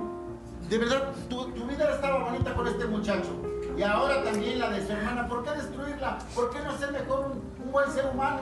[0.69, 3.29] De verdad, tu, tu vida estaba bonita con este muchacho.
[3.77, 5.29] Y ahora también la de su hermana.
[5.29, 6.19] ¿Por qué destruirla?
[6.35, 8.41] ¿Por qué no ser mejor un, un buen ser humano?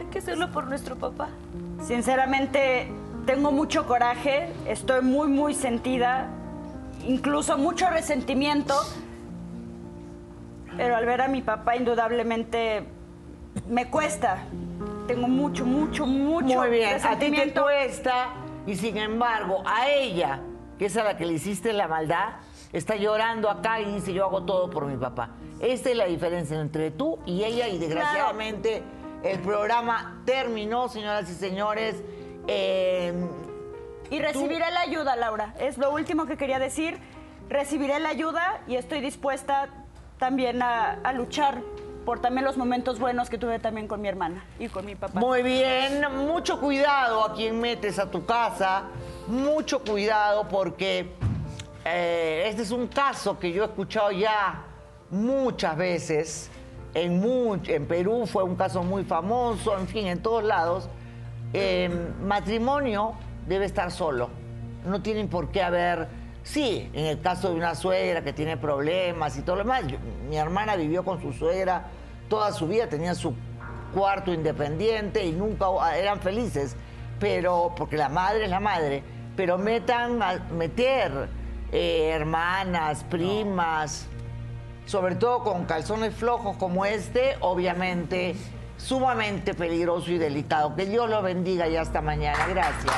[0.00, 1.28] Hay que hacerlo por nuestro papá.
[1.86, 2.90] Sinceramente,
[3.26, 6.28] tengo mucho coraje, estoy muy, muy sentida,
[7.06, 8.74] incluso mucho resentimiento.
[10.76, 12.84] Pero al ver a mi papá, indudablemente
[13.68, 14.38] me cuesta.
[15.06, 17.62] Tengo mucho, mucho, mucho Muy bien, a ti te resentimiento.
[17.62, 18.28] cuesta
[18.66, 20.40] y sin embargo a ella,
[20.78, 22.36] que es a la que le hiciste la maldad,
[22.72, 25.30] está llorando acá y dice yo hago todo por mi papá.
[25.60, 28.82] Esta es la diferencia entre tú y ella y desgraciadamente
[29.22, 32.02] el programa terminó, señoras y señores.
[32.48, 33.12] Eh,
[34.10, 35.54] Y recibiré la ayuda, Laura.
[35.58, 36.98] Es lo último que quería decir.
[37.48, 39.68] Recibiré la ayuda y estoy dispuesta
[40.18, 41.60] también a, luchar
[42.04, 45.18] por también los momentos buenos que tuve también con mi hermana y con mi papá.
[45.18, 48.84] Muy bien, mucho cuidado a quien metes a tu casa,
[49.26, 51.12] mucho cuidado porque
[51.84, 54.62] eh, este es un caso que yo he escuchado ya
[55.10, 56.50] muchas veces.
[56.92, 60.88] En, mu- en Perú fue un caso muy famoso, en fin, en todos lados.
[61.52, 61.90] Eh,
[62.22, 63.14] matrimonio
[63.48, 64.28] debe estar solo,
[64.84, 66.23] no tienen por qué haber...
[66.44, 69.86] Sí, en el caso de una suegra que tiene problemas y todo lo demás.
[69.86, 69.98] yo-
[70.28, 71.86] mi hermana vivió con su suegra
[72.28, 73.34] toda su vida, tenía su
[73.94, 75.66] cuarto independiente y nunca
[75.96, 76.76] eran felices.
[77.18, 79.02] Pero, porque la madre es la madre,
[79.36, 81.28] pero metan a meter
[81.72, 84.06] eh, hermanas, primas,
[84.86, 88.36] sobre todo con calzones flojos como este, obviamente
[88.76, 90.74] sumamente peligroso y delicado.
[90.76, 92.46] Que Dios lo bendiga y hasta mañana.
[92.48, 92.92] Gracias.